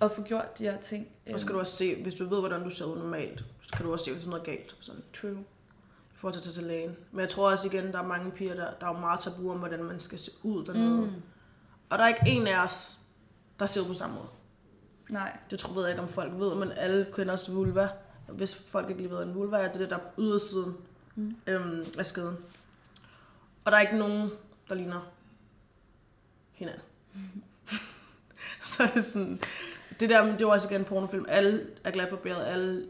At 0.00 0.12
få 0.12 0.22
gjort 0.22 0.58
de 0.58 0.64
her 0.64 0.80
ting. 0.80 1.08
Og 1.32 1.40
så 1.40 1.46
kan 1.46 1.54
du 1.54 1.60
også 1.60 1.76
se, 1.76 2.02
hvis 2.02 2.14
du 2.14 2.28
ved, 2.28 2.40
hvordan 2.40 2.64
du 2.64 2.70
ser 2.70 2.84
ud 2.84 2.98
normalt, 2.98 3.44
så 3.62 3.76
kan 3.76 3.86
du 3.86 3.92
også 3.92 4.04
se, 4.04 4.10
hvis 4.10 4.22
der 4.22 4.28
er 4.28 4.30
noget 4.30 4.46
galt. 4.46 4.76
Sådan. 4.80 5.02
True. 5.12 5.44
i 6.14 6.16
forhold 6.20 6.34
til 6.34 6.40
at 6.40 6.44
tage 6.44 6.54
til 6.54 6.64
lægen. 6.64 6.96
Men 7.12 7.20
jeg 7.20 7.28
tror 7.28 7.50
også 7.50 7.66
igen, 7.68 7.92
der 7.92 7.98
er 7.98 8.06
mange 8.06 8.30
piger, 8.30 8.54
der, 8.54 8.70
der 8.80 8.86
er 8.86 8.94
jo 8.94 8.98
meget 9.00 9.20
tabu 9.20 9.50
om, 9.50 9.58
hvordan 9.58 9.84
man 9.84 10.00
skal 10.00 10.18
se 10.18 10.30
ud 10.42 10.64
dernede. 10.64 11.06
Mm. 11.06 11.12
Og 11.90 11.98
der 11.98 12.04
er 12.04 12.08
ikke 12.08 12.22
en 12.26 12.46
af 12.46 12.64
os, 12.64 12.98
der 13.58 13.66
ser 13.66 13.80
ud 13.80 13.86
på 13.86 13.94
samme 13.94 14.14
måde. 14.16 14.28
Nej. 15.08 15.38
Det 15.50 15.58
tror 15.58 15.80
jeg 15.80 15.90
ikke, 15.90 16.02
om 16.02 16.08
folk 16.08 16.32
ved, 16.32 16.54
men 16.54 16.72
alle 16.72 17.06
kvinders 17.12 17.54
vulva, 17.54 17.88
hvis 18.28 18.54
folk 18.54 18.88
ikke 18.88 19.02
lige 19.02 19.10
ved, 19.10 19.22
en 19.22 19.34
vulva 19.34 19.56
er, 19.56 19.66
det 19.66 19.74
er 19.74 19.78
det, 19.78 19.90
der 19.90 19.96
er 19.96 20.00
på 20.00 20.20
ydersiden 20.22 20.76
mm. 21.14 21.36
øhm, 21.46 21.84
af 21.98 22.06
skeden. 22.06 22.36
Og 23.64 23.72
der 23.72 23.76
er 23.78 23.80
ikke 23.80 23.98
nogen, 23.98 24.30
der 24.68 24.74
ligner 24.74 25.10
hinanden. 26.52 26.82
så 28.62 28.82
er 28.82 28.86
det 28.86 29.04
sådan, 29.04 29.40
det 30.00 30.08
der, 30.10 30.24
men 30.24 30.32
det 30.32 30.40
jo 30.40 30.50
også 30.50 30.68
igen 30.68 30.80
en 30.80 30.84
pornofilm, 30.84 31.24
alle 31.28 31.66
er 31.84 31.90
glat 31.90 32.08
barberet, 32.08 32.46
alle, 32.46 32.86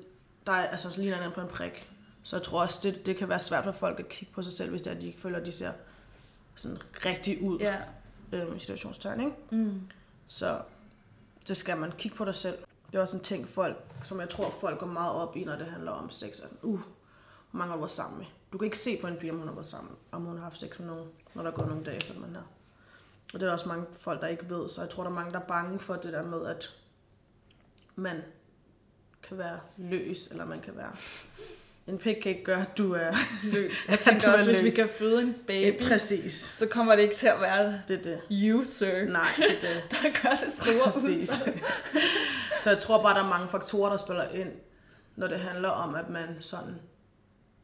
der 0.46 0.52
er, 0.52 0.66
altså, 0.66 0.88
ligner 0.96 1.14
hinanden 1.14 1.34
på 1.34 1.40
en 1.40 1.48
prik. 1.48 1.90
Så 2.22 2.36
jeg 2.36 2.42
tror 2.42 2.62
også, 2.62 2.78
det, 2.82 3.06
det 3.06 3.16
kan 3.16 3.28
være 3.28 3.40
svært 3.40 3.64
for 3.64 3.72
folk 3.72 4.00
at 4.00 4.08
kigge 4.08 4.34
på 4.34 4.42
sig 4.42 4.52
selv, 4.52 4.70
hvis 4.70 4.82
det 4.82 4.90
er, 4.90 4.94
at 4.94 5.00
de 5.02 5.06
ikke 5.06 5.20
føler, 5.20 5.38
at 5.38 5.46
de 5.46 5.52
ser 5.52 5.72
sådan 6.54 6.78
rigtig 7.04 7.42
ud, 7.42 7.58
Ja. 7.58 7.76
øhm, 8.32 8.56
i 8.56 8.60
situationstegn, 8.60 9.20
ikke? 9.20 9.36
Mm. 9.50 9.80
Så 10.26 10.60
det 11.48 11.56
skal 11.56 11.76
man 11.76 11.92
kigge 11.98 12.16
på 12.16 12.24
dig 12.24 12.34
selv. 12.34 12.58
Det 12.92 12.98
er 12.98 13.00
også 13.02 13.16
en 13.16 13.22
ting, 13.22 13.48
folk, 13.48 13.76
som 14.04 14.20
jeg 14.20 14.28
tror, 14.28 14.50
folk 14.60 14.78
går 14.78 14.86
meget 14.86 15.12
op 15.12 15.36
i, 15.36 15.44
når 15.44 15.56
det 15.56 15.66
handler 15.66 15.90
om 15.90 16.10
sex. 16.10 16.40
At, 16.40 16.48
uh, 16.62 16.80
hvor 17.50 17.58
mange 17.58 17.70
har 17.70 17.78
været 17.78 17.90
sammen 17.90 18.18
med? 18.18 18.26
Du 18.52 18.58
kan 18.58 18.64
ikke 18.64 18.78
se 18.78 18.98
på 19.00 19.06
en 19.06 19.16
pige, 19.16 19.32
om 19.32 19.38
hun 19.38 19.48
har 19.48 19.54
været 19.54 19.66
sammen, 19.66 19.92
om 20.12 20.22
hun 20.22 20.36
har 20.36 20.42
haft 20.44 20.58
sex 20.58 20.78
med 20.78 20.86
nogen, 20.86 21.08
når 21.34 21.42
der 21.42 21.50
går 21.50 21.66
nogle 21.66 21.84
dage, 21.84 21.96
efter 21.96 22.20
man 22.20 22.34
har. 22.34 22.44
Og 23.34 23.40
det 23.40 23.42
er 23.42 23.46
der 23.46 23.52
også 23.52 23.68
mange 23.68 23.86
folk, 23.98 24.20
der 24.20 24.26
ikke 24.26 24.50
ved, 24.50 24.68
så 24.68 24.80
jeg 24.80 24.90
tror, 24.90 25.02
der 25.02 25.10
er 25.10 25.14
mange, 25.14 25.32
der 25.32 25.38
er 25.38 25.46
bange 25.46 25.78
for 25.78 25.94
det 25.94 26.12
der 26.12 26.22
med, 26.22 26.46
at 26.46 26.74
man 27.98 28.22
kan 29.22 29.38
være 29.38 29.60
løs, 29.76 30.26
eller 30.26 30.44
man 30.44 30.60
kan 30.60 30.76
være... 30.76 30.92
En 31.86 31.98
pik 31.98 32.16
kan 32.16 32.32
ikke 32.32 32.44
gøre, 32.44 32.60
at 32.60 32.78
du 32.78 32.92
er 32.92 33.12
Løs. 33.52 33.88
Jeg 33.88 33.98
tænker 34.04 34.28
er 34.28 34.32
også, 34.32 34.44
hvis 34.46 34.62
vi 34.62 34.70
kan 34.70 34.88
føde 34.98 35.22
en 35.22 35.34
baby, 35.46 35.82
Præcis. 35.88 36.34
så 36.34 36.68
kommer 36.68 36.94
det 36.96 37.02
ikke 37.02 37.14
til 37.16 37.26
at 37.26 37.40
være 37.40 37.82
Det 37.88 38.04
det. 38.04 38.20
you, 38.32 38.64
sir, 38.64 39.04
Nej, 39.04 39.28
det 39.36 39.46
er 39.56 39.60
det. 39.60 39.82
der 39.90 40.02
gør 40.22 40.36
det 40.36 40.52
store 40.52 40.84
Præcis. 40.84 41.28
Så 42.62 42.70
jeg 42.70 42.78
tror 42.78 43.02
bare, 43.02 43.14
der 43.18 43.24
er 43.24 43.28
mange 43.28 43.48
faktorer, 43.48 43.90
der 43.90 43.96
spiller 43.96 44.28
ind, 44.28 44.48
når 45.16 45.26
det 45.26 45.40
handler 45.40 45.68
om, 45.68 45.94
at 45.94 46.08
man 46.10 46.36
sådan 46.40 46.74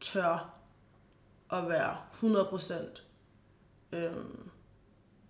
tør 0.01 0.53
at 1.53 1.69
være 1.69 1.97
100% 2.23 3.01
øhm, 3.91 4.49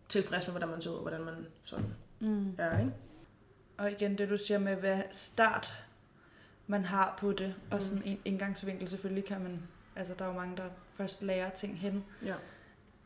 tilfreds 0.09 0.47
med, 0.47 0.51
hvordan 0.53 0.69
man 0.69 0.81
ser 0.81 0.89
ud, 0.89 1.01
hvordan 1.01 1.21
man 1.23 1.45
sådan 1.63 1.93
Mm. 2.19 2.55
er, 2.57 2.79
ikke? 2.79 2.91
Og 3.77 3.91
igen 3.91 4.17
det, 4.17 4.29
du 4.29 4.37
siger 4.37 4.59
med, 4.59 4.75
hvad 4.75 5.01
start 5.11 5.83
man 6.67 6.85
har 6.85 7.15
på 7.19 7.31
det, 7.31 7.55
og 7.71 7.75
Mm. 7.77 7.81
sådan 7.81 8.01
en 8.05 8.19
indgangsvinkel, 8.25 8.87
selvfølgelig 8.87 9.25
kan 9.25 9.41
man, 9.41 9.61
altså 9.95 10.13
der 10.19 10.25
er 10.25 10.29
jo 10.29 10.35
mange, 10.35 10.57
der 10.57 10.63
først 10.95 11.21
lærer 11.21 11.49
ting 11.49 11.79
hen 11.79 12.03
Ja. 12.25 12.33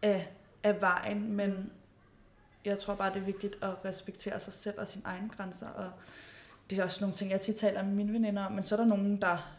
af, 0.02 0.32
af 0.64 0.82
vejen, 0.82 1.34
men 1.34 1.72
jeg 2.66 2.80
tror 2.80 2.96
bare, 2.96 3.10
det 3.14 3.20
er 3.22 3.26
vigtigt 3.26 3.64
at 3.64 3.70
respektere 3.86 4.40
sig 4.40 4.54
selv 4.54 4.80
og 4.80 4.88
sine 4.88 5.06
egne 5.06 5.30
grænser, 5.38 5.68
og 5.70 5.92
det 6.70 6.80
er 6.80 6.84
også 6.84 7.02
nogle 7.02 7.16
ting, 7.16 7.32
jeg 7.32 7.42
tit 7.42 7.56
taler 7.56 7.84
med 7.84 7.94
mine 7.94 8.14
veninder 8.14 8.46
om, 8.46 8.52
men 8.52 8.64
så 8.64 8.76
er 8.76 8.80
der 8.80 8.86
nogen, 8.88 9.22
der 9.22 9.56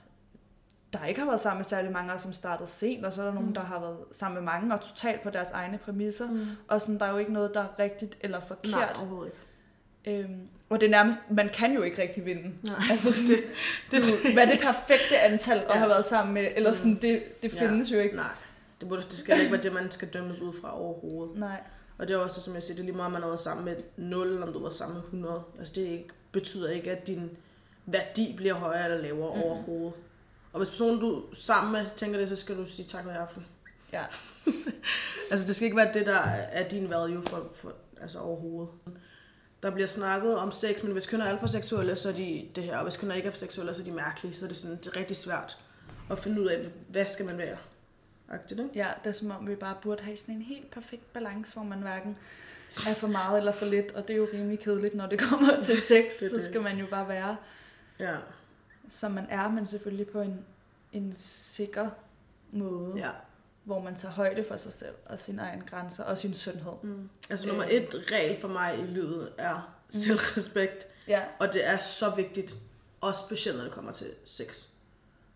der 0.93 1.05
ikke 1.05 1.21
har 1.21 1.27
været 1.27 1.41
sammen 1.41 1.59
med 1.59 1.65
særlig 1.65 1.93
mange, 1.93 2.13
og 2.13 2.21
som 2.21 2.33
startede 2.33 2.69
sent, 2.69 3.05
og 3.07 3.13
så 3.13 3.21
er 3.23 3.27
der 3.27 3.33
nogen, 3.35 3.49
Mm. 3.49 3.55
der 3.55 3.61
har 3.63 3.81
været 3.81 3.99
sammen 4.13 4.35
med 4.35 4.43
mange, 4.53 4.75
og 4.75 4.81
totalt 4.81 5.23
på 5.23 5.31
deres 5.31 5.51
egne 5.51 5.79
præmisser, 5.79 6.31
Mm. 6.31 6.47
og 6.69 6.81
sådan, 6.81 6.99
der 6.99 7.07
er 7.07 7.11
jo 7.11 7.17
ikke 7.17 7.33
noget, 7.33 7.51
der 7.55 7.61
er 7.61 7.79
rigtigt 7.79 8.19
eller 8.21 8.41
forkert. 8.41 8.71
Nej, 8.71 8.93
overhovedet 8.99 9.33
ikke. 9.33 9.39
Øhm, 10.07 10.49
og 10.71 10.81
det 10.81 10.87
er 10.87 10.91
nærmest, 10.91 11.19
man 11.31 11.49
kan 11.55 11.73
jo 11.75 11.83
ikke 11.83 12.03
rigtig 12.03 12.25
vinde. 12.27 12.53
Nej. 12.63 12.75
Altså 12.91 13.13
sådan, 13.21 13.31
det, 13.31 13.43
det, 13.91 14.33
hvad 14.33 14.47
er 14.47 14.51
det 14.51 14.61
perfekte 14.61 15.19
antal 15.21 15.59
at 15.59 15.65
Ja. 15.69 15.75
have 15.75 15.89
været 15.89 16.05
sammen 16.05 16.35
med? 16.35 16.49
Eller 16.57 16.73
sådan, 16.73 16.95
det, 17.03 17.43
det 17.43 17.53
Ja. 17.55 17.67
findes 17.69 17.93
jo 17.93 17.99
ikke. 17.99 18.17
Nej, 18.17 18.31
det, 18.81 18.89
burde, 18.89 19.03
det 19.03 19.13
skal 19.13 19.41
ikke 19.41 19.53
være 19.53 19.63
det, 19.63 19.73
man 19.73 19.91
skal 19.91 20.09
dømmes 20.09 20.41
ud 20.41 20.53
fra 20.61 20.81
overhovedet. 20.81 21.39
Nej. 21.39 21.61
Og 21.99 22.09
det 22.09 22.15
er 22.15 22.19
også, 22.19 22.41
som 22.41 22.55
jeg 22.55 22.63
siger, 22.63 22.75
det 22.75 22.81
er 22.81 22.85
lige 22.85 22.97
meget, 22.97 23.07
om 23.07 23.13
man 23.13 23.21
har 23.23 23.29
været 23.29 23.41
sammen 23.41 23.65
med 23.65 23.77
0, 23.97 24.29
eller 24.29 24.47
om 24.47 24.53
du 24.53 24.59
været 24.59 24.75
sammen 24.75 24.95
med 24.97 25.03
100. 25.05 25.43
Altså 25.59 25.75
det 25.77 25.83
ikke, 25.83 26.09
betyder 26.33 26.71
ikke, 26.71 26.91
at 26.91 27.07
din 27.07 27.31
værdi 27.87 28.35
bliver 28.37 28.55
højere 28.55 28.85
eller 28.85 29.03
lavere 29.03 29.35
mm. 29.37 29.43
overhovedet. 29.43 29.93
Og 30.53 30.59
hvis 30.59 30.69
personen, 30.71 31.01
du 31.01 31.17
er 31.17 31.23
sammen 31.33 31.73
med, 31.73 31.87
tænker 31.97 32.19
det, 32.19 32.29
så 32.29 32.37
skal 32.37 32.57
du 32.57 32.65
sige 32.67 32.87
tak 32.87 33.05
for 33.05 33.11
i 33.11 33.15
aften. 33.15 33.47
Ja. 33.93 34.03
Altså 35.31 35.47
det 35.47 35.57
skal 35.57 35.65
ikke 35.65 35.77
være 35.77 35.93
det, 35.95 36.07
der 36.07 36.19
er 36.53 36.69
din 36.69 36.91
value 36.91 37.23
for, 37.27 37.51
for 37.55 37.73
altså 38.03 38.19
overhovedet. 38.19 38.73
Der 39.63 39.71
bliver 39.71 39.87
snakket 39.89 40.37
om 40.37 40.53
sex, 40.53 40.83
men 40.83 40.93
hvis 40.93 41.07
kvinder 41.07 41.27
er 41.27 41.31
alt 41.31 41.41
for 41.41 41.47
seksuelle, 41.47 41.97
så 41.97 42.09
er 42.09 42.13
de 42.13 42.49
det 42.57 42.65
her. 42.65 42.77
Og 42.77 42.83
hvis 42.83 42.97
kvinder 42.97 43.17
ikke 43.17 43.27
er 43.27 43.31
for 43.33 43.39
seksuelle, 43.39 43.75
så 43.75 43.81
er 43.81 43.85
de 43.85 43.93
mærkelige. 43.93 44.35
Så 44.35 44.45
er 44.45 44.49
det, 44.49 44.57
sådan, 44.57 44.77
det 44.77 44.87
er 44.87 44.97
rigtig 44.97 45.17
svært 45.17 45.59
at 46.11 46.19
finde 46.19 46.41
ud 46.43 46.47
af, 46.47 46.69
hvad 46.89 47.07
skal 47.07 47.27
man 47.27 47.39
være. 47.39 47.57
Agtigt, 48.29 48.61
ikke? 48.61 48.71
ja, 48.75 48.89
det 49.05 49.11
er 49.11 49.15
som 49.15 49.31
om, 49.31 49.49
vi 49.49 49.55
bare 49.55 49.77
burde 49.83 50.03
have 50.03 50.17
sådan 50.17 50.35
en 50.35 50.43
helt 50.43 50.71
perfekt 50.71 51.13
balance, 51.13 51.53
hvor 51.55 51.63
man 51.63 51.79
hverken 51.79 52.17
er 52.91 52.95
for 52.95 53.07
meget 53.09 53.39
eller 53.39 53.53
for 53.53 53.67
lidt. 53.67 53.93
Og 53.93 54.09
det 54.09 54.15
er 54.15 54.19
jo 54.19 54.29
rimelig 54.33 54.61
kedeligt, 54.61 54.95
når 54.95 55.07
det 55.07 55.19
kommer 55.21 55.61
til 55.63 55.81
sex. 55.81 56.05
Det 56.21 56.31
så 56.31 56.37
det. 56.37 56.45
skal 56.45 56.61
man 56.63 56.79
jo 56.79 56.87
bare 56.91 57.09
være, 57.09 57.37
Ja. 57.99 58.15
som 58.89 59.13
man 59.13 59.27
er, 59.31 59.49
men 59.49 59.67
selvfølgelig 59.67 60.07
på 60.09 60.21
en, 60.21 60.45
en 60.93 61.13
sikker 61.17 61.91
måde, 62.53 62.93
ja. 62.97 63.11
Hvor 63.65 63.81
man 63.83 63.95
tager 63.97 64.13
højde 64.15 64.45
for 64.45 64.57
sig 64.57 64.73
selv 64.73 64.95
og 65.07 65.19
sine 65.19 65.43
egne 65.43 65.63
grænser 65.67 66.05
og 66.05 66.19
sin 66.19 66.35
sundhed. 66.35 66.73
Mm. 66.83 67.09
Altså 67.31 67.47
Øh. 67.47 67.49
nummer 67.49 67.65
et 67.71 67.89
regel 68.13 68.41
for 68.41 68.49
mig 68.49 68.79
i 68.79 68.83
livet 68.87 69.33
er 69.39 69.75
selvrespekt. 69.91 70.87
Ja. 71.09 71.23
Og 71.41 71.53
det 71.53 71.67
er 71.67 71.79
så 71.79 72.13
vigtigt, 72.17 72.55
også 73.01 73.23
specielt 73.27 73.57
når 73.59 73.65
det 73.65 73.73
kommer 73.73 73.93
til 73.93 74.07
sex, 74.25 74.63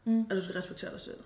Mm. 0.04 0.26
at 0.30 0.36
du 0.36 0.40
skal 0.42 0.54
respektere 0.54 0.90
dig 0.92 1.00
selv. 1.00 1.18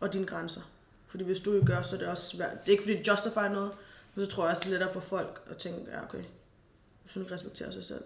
Og 0.00 0.12
dine 0.12 0.26
grænser. 0.26 0.60
Fordi 1.06 1.24
hvis 1.24 1.40
du 1.40 1.54
ikke 1.54 1.66
gør, 1.66 1.82
så 1.82 1.96
er 1.96 2.00
det 2.00 2.08
også 2.08 2.36
svært. 2.36 2.60
Det 2.60 2.68
er 2.68 2.72
ikke 2.72 2.82
fordi 2.82 2.96
det 2.96 3.08
justifier 3.08 3.48
noget, 3.48 3.72
men 4.14 4.24
så 4.24 4.30
tror 4.30 4.42
jeg 4.44 4.50
også, 4.50 4.60
det 4.60 4.66
er 4.66 4.70
lettere 4.70 4.92
for 4.92 5.00
folk 5.00 5.42
at 5.50 5.56
tænke, 5.56 5.90
ja 5.90 6.02
okay, 6.04 6.22
hvis 7.02 7.14
hun 7.14 7.22
ikke 7.22 7.34
respekterer 7.34 7.70
sig 7.70 7.84
selv. 7.84 8.04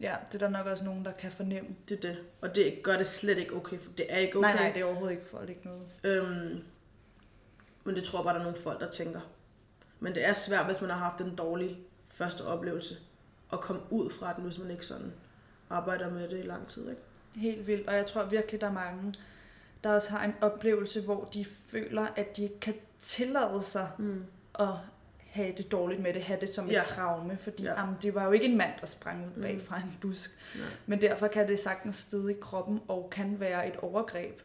Ja, 0.00 0.16
det 0.32 0.42
er 0.42 0.46
der 0.46 0.48
nok 0.58 0.66
også 0.66 0.84
nogen, 0.84 1.04
der 1.04 1.12
kan 1.12 1.32
fornemme. 1.32 1.70
Det 1.88 1.96
er 1.96 2.00
det. 2.00 2.18
Og 2.40 2.54
det 2.54 2.78
gør 2.82 2.96
det 2.96 3.06
slet 3.06 3.38
ikke 3.38 3.54
okay, 3.54 3.78
for 3.78 3.92
det 3.92 4.06
er 4.08 4.16
ikke 4.16 4.38
okay. 4.38 4.48
Nej, 4.48 4.56
nej, 4.62 4.72
det 4.72 4.80
er 4.80 4.84
overhovedet 4.84 5.16
ikke 5.16 5.28
for 5.28 5.38
at 5.38 5.46
lægge 5.46 5.60
noget. 5.64 5.82
Øhm, 6.04 6.62
men 7.86 7.94
det 7.96 8.04
tror 8.04 8.18
jeg 8.18 8.24
bare, 8.24 8.34
der 8.34 8.40
er 8.40 8.44
nogle 8.44 8.58
folk, 8.62 8.80
der 8.80 8.90
tænker. 8.90 9.20
Men 10.00 10.14
det 10.14 10.28
er 10.28 10.32
svært, 10.32 10.66
hvis 10.66 10.80
man 10.80 10.90
har 10.90 10.96
haft 10.98 11.20
en 11.20 11.36
dårlig 11.36 11.78
første 12.08 12.44
oplevelse, 12.46 12.94
at 13.52 13.60
komme 13.60 13.82
ud 13.90 14.10
fra 14.10 14.32
den, 14.36 14.44
hvis 14.44 14.58
man 14.58 14.70
ikke 14.70 14.86
sådan 14.86 15.12
arbejder 15.70 16.10
med 16.10 16.28
det 16.28 16.38
i 16.38 16.42
lang 16.46 16.66
tid. 16.68 16.90
Ikke? 16.90 17.02
Helt 17.34 17.66
vildt, 17.66 17.88
og 17.88 17.94
jeg 17.94 18.06
tror 18.06 18.24
virkelig, 18.24 18.60
der 18.60 18.66
er 18.66 18.72
mange, 18.72 19.14
der 19.84 19.90
også 19.92 20.10
har 20.10 20.24
en 20.24 20.34
oplevelse, 20.40 21.00
hvor 21.02 21.24
de 21.34 21.44
føler, 21.66 22.06
at 22.16 22.36
de 22.36 22.42
ikke 22.42 22.60
kan 22.60 22.74
tillade 23.00 23.62
sig 23.62 23.88
Mm. 23.98 24.24
at 24.58 24.68
have 25.18 25.52
det 25.56 25.72
dårligt 25.72 26.02
med 26.02 26.14
det, 26.14 26.22
have 26.22 26.40
det 26.40 26.48
som 26.48 26.70
Ja. 26.70 26.80
et 26.80 26.84
traume, 26.86 27.38
fordi 27.38 27.62
Ja. 27.62 27.70
ja. 27.72 27.80
jamen, 27.80 27.96
det 28.02 28.14
var 28.14 28.24
jo 28.24 28.30
ikke 28.32 28.46
en 28.46 28.56
mand, 28.58 28.72
der 28.80 28.86
sprang 28.86 29.24
ud 29.26 29.30
Mm. 29.36 29.42
bag 29.42 29.60
fra 29.62 29.76
en 29.76 29.98
busk. 30.00 30.30
Nej. 30.54 30.64
Men 30.86 31.00
derfor 31.00 31.26
kan 31.28 31.48
det 31.48 31.60
sagtens 31.60 31.96
sted 31.96 32.28
i 32.28 32.32
kroppen, 32.40 32.80
og 32.88 33.08
kan 33.10 33.40
være 33.40 33.68
et 33.68 33.76
overgreb, 33.76 34.40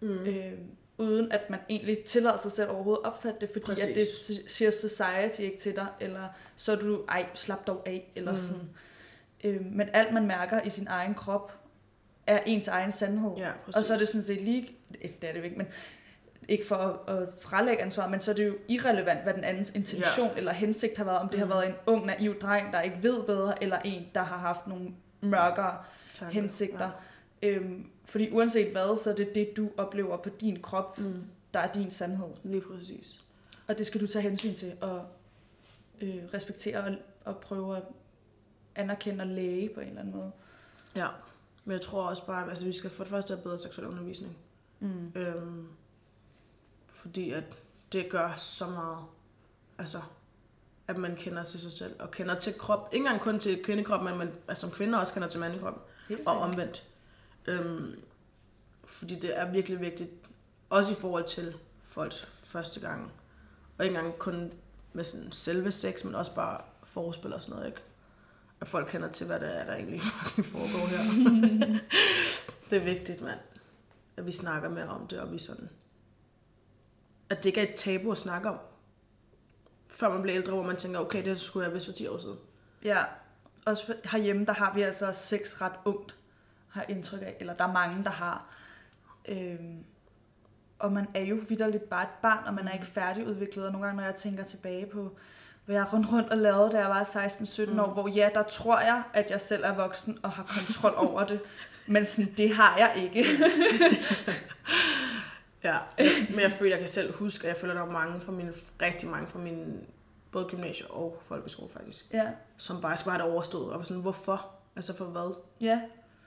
mm. 0.00 0.08
øh, 0.08 0.52
uden 1.00 1.32
at 1.32 1.50
man 1.50 1.60
egentlig 1.68 1.98
tillader 1.98 2.36
sig 2.36 2.52
selv 2.52 2.70
overhovedet 2.70 3.04
opfatte 3.04 3.40
det, 3.40 3.48
fordi 3.52 3.64
Præcis. 3.66 3.84
at 3.88 3.94
det 3.94 4.06
si- 4.08 4.48
siger 4.48 4.70
society 4.70 5.40
ikke 5.40 5.58
til 5.58 5.76
dig, 5.76 5.86
eller 6.00 6.28
så 6.56 6.72
er 6.72 6.76
du, 6.76 7.04
ej, 7.08 7.26
slap 7.34 7.66
dog 7.66 7.82
af, 7.86 8.12
eller 8.16 8.30
Mm. 8.30 8.36
mm. 8.36 8.40
sådan. 8.42 8.70
Øh, 9.44 9.66
men 9.72 9.88
alt 9.92 10.14
man 10.14 10.26
mærker 10.26 10.60
i 10.62 10.70
sin 10.70 10.86
egen 10.90 11.14
krop, 11.14 11.52
er 12.26 12.38
ens 12.46 12.68
egen 12.68 12.92
sandhed. 12.92 13.30
Ja, 13.36 13.50
præcis. 13.64 13.76
Og 13.76 13.84
så 13.84 13.94
er 13.94 13.98
det 13.98 14.08
sådan 14.08 14.22
set 14.22 14.40
lige, 14.40 14.68
det 15.02 15.24
er 15.28 15.32
det 15.32 15.38
jo 15.38 15.44
ikke, 15.44 15.56
men 15.56 15.66
ikke 16.48 16.66
for 16.66 16.76
at, 16.76 17.16
at 17.16 17.28
frelægge 17.40 17.82
ansvar, 17.82 18.08
men 18.08 18.20
så 18.20 18.30
er 18.30 18.34
det 18.34 18.46
jo 18.46 18.54
irrelevant, 18.68 19.22
hvad 19.22 19.34
den 19.34 19.44
andens 19.44 19.70
intention 19.70 20.28
ja. 20.28 20.36
eller 20.36 20.52
hensigt 20.52 20.96
har 20.96 21.04
været. 21.04 21.18
Om 21.18 21.28
det 21.28 21.40
Mhm. 21.40 21.48
har 21.48 21.56
været 21.56 21.68
en 21.68 21.74
ung, 21.86 22.06
naiv 22.06 22.38
dreng, 22.38 22.72
der 22.72 22.80
ikke 22.80 23.02
ved 23.02 23.22
bedre, 23.22 23.62
eller 23.62 23.78
en, 23.84 24.06
der 24.14 24.22
har 24.22 24.38
haft 24.38 24.66
nogle 24.66 24.88
mørkere 25.20 25.76
Tak. 26.14 26.32
hensigter. 26.32 26.90
Ja. 27.42 27.48
Øhm, 27.48 27.86
Fordi 28.10 28.30
uanset 28.30 28.72
hvad, 28.72 28.96
så 29.02 29.10
er 29.10 29.14
det 29.14 29.34
det, 29.34 29.56
du 29.56 29.70
oplever 29.76 30.16
på 30.16 30.28
din 30.28 30.62
krop, 30.62 30.98
Mm. 30.98 31.24
der 31.54 31.60
er 31.60 31.72
din 31.72 31.90
sandhed. 31.90 32.28
Lige 32.44 32.60
præcis. 32.60 33.20
Og 33.68 33.78
det 33.78 33.86
skal 33.86 34.00
du 34.00 34.06
tage 34.06 34.22
hensyn 34.22 34.54
til 34.54 34.72
og 34.80 35.04
øh, 36.00 36.14
respektere 36.34 36.78
og, 36.84 36.94
og 37.24 37.36
prøve 37.36 37.76
at 37.76 37.82
anerkende 38.74 39.22
og 39.22 39.26
læge 39.28 39.68
på 39.74 39.80
en 39.80 39.86
eller 39.88 40.00
anden 40.00 40.16
måde. 40.16 40.30
Ja. 40.96 41.08
Men 41.64 41.72
jeg 41.72 41.80
tror 41.80 42.08
også 42.08 42.26
bare, 42.26 42.42
at 42.44 42.50
altså, 42.50 42.64
vi 42.64 42.72
skal 42.72 42.90
for 42.90 43.04
det 43.04 43.10
første 43.10 43.34
have 43.34 43.42
bedre 43.42 43.58
seksuel 43.58 43.86
undervisning. 43.86 44.36
Mm. 44.80 45.12
Øhm, 45.14 45.68
fordi 46.88 47.30
at 47.30 47.44
det 47.92 48.08
gør 48.10 48.34
så 48.36 48.66
meget. 48.66 48.98
Altså, 49.78 50.00
at 50.88 50.96
man 50.98 51.16
kender 51.16 51.42
til 51.44 51.60
sig 51.60 51.72
selv 51.72 51.94
og 51.98 52.10
kender 52.10 52.38
til 52.38 52.54
krop. 52.58 52.88
Ikke 52.92 53.02
engang 53.06 53.20
kun 53.20 53.38
til 53.38 53.64
kvindekroppen, 53.64 54.08
men 54.08 54.18
man, 54.18 54.32
altså, 54.48 54.60
som 54.60 54.70
kvinder 54.70 54.98
også 54.98 55.12
kender 55.12 55.28
til 55.28 55.40
mandekroppen. 55.40 55.82
Helt 56.08 56.26
Og 56.26 56.38
omvendt. 56.38 56.86
Øhm, 57.46 58.00
fordi 58.84 59.14
det 59.14 59.38
er 59.38 59.52
virkelig 59.52 59.80
vigtigt. 59.80 60.10
Også 60.70 60.92
i 60.92 60.94
forhold 60.94 61.24
til 61.24 61.56
folks 61.82 62.28
første 62.44 62.80
gang. 62.80 63.12
Og 63.78 63.84
ikke 63.84 63.96
engang 63.96 64.18
kun 64.18 64.52
med 64.92 65.04
sådan 65.04 65.32
selve 65.32 65.72
sex, 65.72 66.04
men 66.04 66.14
også 66.14 66.34
bare 66.34 66.60
forspil 66.82 67.34
og 67.34 67.42
sådan 67.42 67.54
noget, 67.54 67.68
ikke? 67.68 67.82
At 68.60 68.68
folk 68.68 68.88
kender 68.88 69.12
til, 69.12 69.26
hvad 69.26 69.40
det 69.40 69.56
er, 69.56 69.64
der 69.64 69.74
egentlig 69.74 70.00
fucking 70.12 70.46
foregår 70.46 70.86
her. 70.86 71.02
det 72.70 72.78
er 72.78 72.84
vigtigt, 72.84 73.20
mand. 73.20 73.38
At 74.16 74.26
vi 74.26 74.32
snakker 74.32 74.68
mere 74.68 74.88
om 74.88 75.06
det, 75.06 75.20
og 75.20 75.32
vi 75.32 75.38
sådan... 75.38 75.68
At 77.30 77.38
det 77.38 77.46
ikke 77.46 77.60
er 77.60 77.68
et 77.68 77.74
tabu 77.74 78.12
at 78.12 78.18
snakke 78.18 78.48
om. 78.48 78.58
Før 79.88 80.08
man 80.08 80.22
bliver 80.22 80.36
ældre, 80.36 80.52
hvor 80.52 80.62
man 80.62 80.76
tænker, 80.76 81.00
okay, 81.00 81.24
det 81.24 81.40
skulle 81.40 81.66
jeg 81.66 81.72
vidst 81.72 81.86
for 81.86 81.92
10 81.92 82.06
år 82.06 82.18
siden. 82.18 82.38
Ja, 82.84 83.04
også 83.66 83.86
for, 83.86 83.94
herhjemme, 84.04 84.46
der 84.46 84.52
har 84.52 84.74
vi 84.74 84.82
altså 84.82 85.12
sex 85.12 85.60
ret 85.60 85.72
ungt, 85.84 86.14
har 86.72 86.84
indtryk 86.88 87.22
af. 87.22 87.36
Eller 87.40 87.54
der 87.54 87.64
er 87.64 87.72
mange, 87.72 88.04
der 88.04 88.10
har. 88.10 88.44
Øhm, 89.28 89.84
og 90.78 90.92
man 90.92 91.06
er 91.14 91.20
jo 91.22 91.38
vidderligt 91.48 91.88
bare 91.90 92.02
et 92.02 92.08
barn, 92.22 92.44
og 92.46 92.54
man 92.54 92.68
er 92.68 92.72
ikke 92.72 92.86
færdigudviklet. 92.86 93.66
Og 93.66 93.72
nogle 93.72 93.86
gange, 93.86 94.00
når 94.00 94.04
jeg 94.08 94.14
tænker 94.14 94.44
tilbage 94.44 94.86
på, 94.86 95.16
hvad 95.64 95.76
jeg 95.76 95.92
rundt 95.92 96.12
rundt 96.12 96.28
og 96.30 96.36
lavede, 96.38 96.70
da 96.72 96.78
jeg 96.78 96.88
var 96.88 97.02
16-17 97.04 97.70
Mm. 97.72 97.78
år, 97.78 97.86
hvor 97.92 98.08
ja, 98.08 98.30
der 98.34 98.42
tror 98.42 98.80
jeg, 98.80 99.02
at 99.14 99.30
jeg 99.30 99.40
selv 99.40 99.64
er 99.64 99.74
voksen 99.74 100.18
og 100.22 100.30
har 100.30 100.44
kontrol 100.58 100.94
over 101.08 101.24
det. 101.26 101.40
Men 101.86 102.04
sådan, 102.04 102.32
det 102.36 102.54
har 102.56 102.76
jeg 102.78 102.92
ikke. 103.04 103.24
Ja, 105.64 105.78
men 106.30 106.40
jeg 106.40 106.52
føler, 106.52 106.70
jeg 106.72 106.80
kan 106.80 106.88
selv 106.88 107.14
huske, 107.14 107.44
at 107.44 107.48
jeg 107.48 107.56
føler, 107.60 107.74
at 107.74 107.78
der 107.78 107.84
var 107.86 107.92
mange 107.92 108.20
fra 108.20 108.32
mine, 108.32 108.52
rigtig 108.82 109.08
mange 109.08 109.26
fra 109.26 109.38
min 109.38 109.80
både 110.32 110.44
gymnasie 110.44 110.86
og 110.90 111.18
folkeskole 111.22 111.70
faktisk, 111.72 112.04
ja, 112.12 112.26
som 112.56 112.80
bare 112.80 112.96
have 113.06 113.22
det 113.22 113.32
overstået, 113.32 113.72
og 113.72 113.78
var 113.78 113.84
sådan, 113.84 114.02
hvorfor? 114.02 114.46
Altså 114.76 114.96
for 114.96 115.04
hvad? 115.04 115.34
ja, 115.60 115.80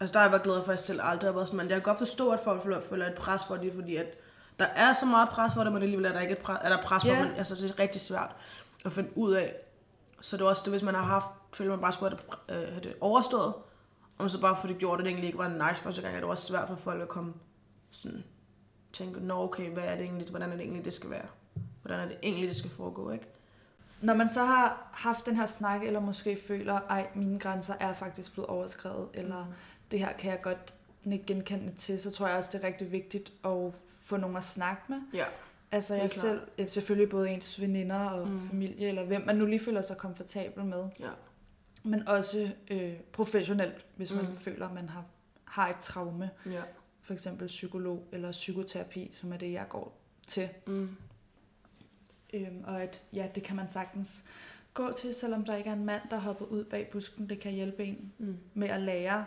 Altså 0.03 0.13
der 0.13 0.19
har 0.19 0.25
jeg 0.25 0.31
været 0.31 0.43
glad 0.43 0.55
for, 0.55 0.63
at 0.63 0.69
jeg 0.69 0.79
selv 0.79 0.99
aldrig 1.03 1.27
har 1.27 1.33
været 1.33 1.47
sådan, 1.47 1.57
men 1.57 1.69
jeg 1.69 1.75
kan 1.75 1.83
godt 1.83 1.97
forstå, 1.97 2.31
at 2.31 2.39
folk 2.39 2.61
føler, 2.61 3.07
et 3.07 3.15
pres 3.15 3.45
for 3.45 3.55
det, 3.55 3.73
fordi 3.73 3.95
at 3.95 4.05
der 4.59 4.65
er 4.65 4.93
så 4.93 5.05
meget 5.05 5.29
pres 5.29 5.53
for 5.53 5.63
det, 5.63 5.73
men 5.73 5.81
alligevel 5.81 6.05
er 6.05 6.11
der 6.11 6.19
ikke 6.19 6.31
et 6.31 6.37
pres, 6.37 6.57
er 6.61 6.69
der 6.69 6.81
pres 6.83 7.03
for, 7.03 7.15
men 7.15 7.31
altså, 7.37 7.55
det 7.55 7.71
er 7.71 7.79
rigtig 7.79 8.01
svært 8.01 8.35
at 8.85 8.91
finde 8.91 9.17
ud 9.17 9.33
af. 9.33 9.55
Så 10.21 10.37
det 10.37 10.43
er 10.43 10.47
også 10.47 10.61
det, 10.65 10.73
hvis 10.73 10.83
man 10.83 10.95
har 10.95 11.03
haft, 11.03 11.25
føler 11.53 11.71
man 11.71 11.79
bare 11.79 11.91
skulle 11.91 12.09
have 12.09 12.19
det, 12.47 12.55
øh, 12.55 12.73
have 12.73 12.81
det 12.83 12.95
overstået, 13.01 13.53
og 14.17 14.29
så 14.29 14.41
bare 14.41 14.57
få 14.61 14.67
det 14.67 14.77
gjort, 14.77 14.99
at 14.99 15.03
det 15.03 15.09
egentlig 15.09 15.27
ikke 15.27 15.39
var 15.39 15.69
nice 15.69 15.81
første 15.81 16.01
gang, 16.01 16.15
at 16.15 16.21
det 16.21 16.29
var 16.29 16.35
svært 16.35 16.67
for 16.67 16.75
folk 16.75 17.01
at 17.01 17.07
komme 17.07 17.33
sådan, 17.91 18.23
tænke, 18.93 19.19
nå 19.19 19.43
okay, 19.43 19.69
hvad 19.69 19.83
er 19.83 19.95
det 19.95 20.03
egentlig, 20.03 20.29
hvordan 20.29 20.51
er 20.51 20.55
det 20.55 20.63
egentlig, 20.63 20.85
det 20.85 20.93
skal 20.93 21.09
være? 21.09 21.27
Hvordan 21.81 21.99
er 21.99 22.05
det 22.05 22.17
egentlig, 22.23 22.49
det 22.49 22.57
skal 22.57 22.71
foregå, 22.71 23.11
ikke? 23.11 23.27
Når 24.01 24.13
man 24.13 24.27
så 24.27 24.45
har 24.45 24.89
haft 24.91 25.25
den 25.25 25.35
her 25.35 25.45
snak, 25.45 25.83
eller 25.83 25.99
måske 25.99 26.39
føler, 26.47 26.79
ej, 26.89 27.07
mine 27.15 27.39
grænser 27.39 27.73
er 27.79 27.93
faktisk 27.93 28.33
blevet 28.33 28.49
overskrevet, 28.49 29.07
eller 29.13 29.45
det 29.91 29.99
her 29.99 30.13
kan 30.13 30.31
jeg 30.31 30.41
godt 30.41 30.73
ikke 31.11 31.25
genkende 31.25 31.73
til, 31.73 31.99
så 32.01 32.11
tror 32.11 32.27
jeg 32.27 32.37
også, 32.37 32.49
det 32.53 32.63
er 32.63 32.67
rigtig 32.67 32.91
vigtigt 32.91 33.33
at 33.45 33.71
få 34.01 34.17
nogen 34.17 34.37
at 34.37 34.43
snakke 34.43 34.81
med. 34.89 34.97
Ja. 35.13 35.23
Altså 35.71 35.93
jeg 35.93 36.01
klart. 36.11 36.21
selv, 36.21 36.41
ja, 36.57 36.67
selvfølgelig 36.67 37.09
både 37.09 37.29
ens 37.29 37.61
veninder 37.61 37.99
og 38.09 38.27
Mm. 38.27 38.39
familie, 38.49 38.87
eller 38.87 39.03
hvem 39.05 39.21
man 39.25 39.35
nu 39.35 39.45
lige 39.45 39.59
føler 39.59 39.81
sig 39.81 39.97
komfortabel 39.97 40.65
med, 40.65 40.89
Ja. 40.99 41.09
men 41.83 42.07
også 42.07 42.49
øh, 42.71 42.93
professionelt, 43.11 43.85
hvis 43.95 44.13
man 44.13 44.25
Mm. 44.25 44.37
føler, 44.37 44.73
man 44.73 44.89
har, 44.89 45.05
har 45.45 45.69
et 45.69 45.75
traume, 45.81 46.29
Ja. 46.45 46.61
for 47.01 47.13
eksempel 47.13 47.47
psykolog 47.47 48.07
eller 48.11 48.31
psykoterapi, 48.31 49.11
som 49.13 49.33
er 49.33 49.37
det, 49.37 49.51
jeg 49.51 49.65
går 49.69 49.97
til. 50.27 50.49
Mm. 50.67 50.89
Øhm, 52.33 52.63
og 52.67 52.81
at 52.83 53.03
ja, 53.13 53.27
det 53.35 53.43
kan 53.43 53.55
man 53.55 53.67
sagtens 53.67 54.23
gå 54.73 54.91
til, 54.91 55.13
selvom 55.13 55.45
der 55.45 55.55
ikke 55.55 55.69
er 55.69 55.73
en 55.73 55.85
mand, 55.85 56.01
der 56.11 56.17
hopper 56.17 56.45
ud 56.45 56.63
bag 56.63 56.89
busken. 56.91 57.29
Det 57.29 57.39
kan 57.39 57.51
hjælpe 57.51 57.83
en 57.85 58.13
Mm. 58.17 58.37
med 58.53 58.69
at 58.69 58.81
lære. 58.81 59.25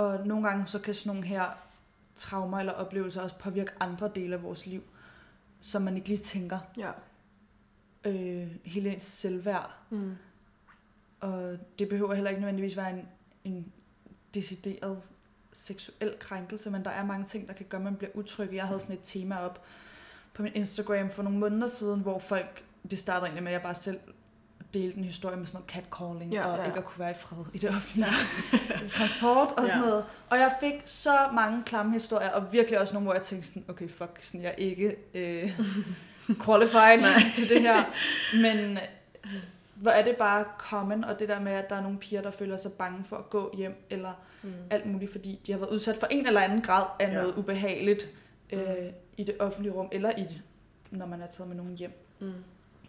Og 0.00 0.26
nogle 0.26 0.48
gange 0.48 0.66
så 0.66 0.78
kan 0.78 0.94
sådan 0.94 1.10
nogle 1.10 1.28
her 1.28 1.44
traumer 2.14 2.58
eller 2.58 2.72
oplevelser 2.72 3.22
også 3.22 3.36
påvirke 3.38 3.70
andre 3.80 4.10
dele 4.14 4.34
af 4.34 4.42
vores 4.42 4.66
liv, 4.66 4.82
som 5.60 5.82
man 5.82 5.96
ikke 5.96 6.08
lige 6.08 6.22
tænker. 6.22 6.58
Ja. 6.76 6.90
Øh, 8.04 8.48
hele 8.64 8.92
ens 8.92 9.02
selvværd. 9.02 9.70
Mm. 9.90 10.16
Og 11.20 11.58
det 11.78 11.88
behøver 11.88 12.14
heller 12.14 12.30
ikke 12.30 12.40
nødvendigvis 12.40 12.76
være 12.76 12.90
en, 12.90 13.08
en 13.44 13.72
decideret 14.34 15.02
seksuel 15.52 16.16
krænkelse, 16.20 16.70
men 16.70 16.84
der 16.84 16.90
er 16.90 17.04
mange 17.04 17.26
ting, 17.26 17.48
der 17.48 17.54
kan 17.54 17.66
gøre, 17.68 17.80
at 17.80 17.84
man 17.84 17.96
bliver 17.96 18.10
utryg. 18.14 18.52
Jeg 18.52 18.66
havde 18.66 18.80
sådan 18.80 18.96
et 18.96 19.02
tema 19.02 19.38
op 19.38 19.64
på 20.34 20.42
min 20.42 20.52
Instagram 20.54 21.10
for 21.10 21.22
nogle 21.22 21.38
måneder 21.38 21.68
siden, 21.68 22.00
hvor 22.00 22.18
folk, 22.18 22.64
det 22.90 22.98
startede 22.98 23.26
egentlig 23.26 23.42
med, 23.42 23.52
at 23.52 23.54
jeg 23.54 23.62
bare 23.62 23.74
selv 23.74 24.00
delte 24.74 24.98
en 24.98 25.04
historie 25.04 25.36
med 25.36 25.46
sådan 25.46 25.60
noget 25.60 25.70
catcalling, 25.70 26.32
Ja, 26.32 26.46
og 26.46 26.58
ja. 26.58 26.64
ikke 26.66 26.78
at 26.78 26.84
kunne 26.84 26.98
være 27.00 27.10
i 27.10 27.14
fred 27.14 27.44
i 27.54 27.58
det 27.58 27.70
offentlige. 27.70 28.06
Transport 28.88 29.48
og 29.56 29.68
sådan 29.68 29.82
Ja. 29.82 29.86
noget. 29.88 30.04
Og 30.30 30.38
jeg 30.38 30.52
fik 30.60 30.74
så 30.84 31.16
mange 31.34 31.62
klamme 31.66 31.92
historier, 31.92 32.30
og 32.30 32.52
virkelig 32.52 32.80
også 32.80 32.92
nogle, 32.94 33.04
hvor 33.06 33.14
jeg 33.14 33.22
tænkte 33.22 33.48
sådan, 33.48 33.64
okay, 33.68 33.88
fuck, 33.88 34.18
sådan, 34.20 34.42
jeg 34.42 34.48
er 34.50 34.54
ikke 34.54 34.96
øh, 35.14 35.60
qualified 36.44 37.32
til 37.34 37.48
det 37.48 37.60
her. 37.60 37.84
Men 38.42 38.78
hvor 39.74 39.90
er 39.90 40.04
det 40.04 40.16
bare 40.16 40.44
common, 40.58 41.04
og 41.04 41.18
det 41.18 41.28
der 41.28 41.40
med, 41.40 41.52
at 41.52 41.70
der 41.70 41.76
er 41.76 41.82
nogle 41.82 41.98
piger, 41.98 42.22
der 42.22 42.30
føler 42.30 42.56
sig 42.56 42.72
bange 42.72 43.04
for 43.04 43.16
at 43.16 43.30
gå 43.30 43.54
hjem, 43.56 43.86
eller 43.90 44.12
Mm. 44.42 44.52
alt 44.70 44.86
muligt, 44.86 45.12
fordi 45.12 45.40
de 45.46 45.52
har 45.52 45.58
været 45.58 45.70
udsat 45.70 45.96
for 46.00 46.06
en 46.10 46.26
eller 46.26 46.40
anden 46.40 46.60
grad 46.62 46.84
af 47.00 47.08
Ja. 47.08 47.14
noget 47.14 47.34
ubehageligt 47.36 48.08
øh, 48.52 48.60
Mm. 48.60 48.86
i 49.16 49.24
det 49.24 49.36
offentlige 49.40 49.72
rum, 49.72 49.88
eller 49.92 50.10
i 50.10 50.20
det, 50.22 50.42
når 50.90 51.06
man 51.06 51.20
er 51.22 51.26
taget 51.26 51.48
med 51.48 51.56
nogen 51.56 51.76
hjem. 51.76 52.06
Mm. 52.20 52.32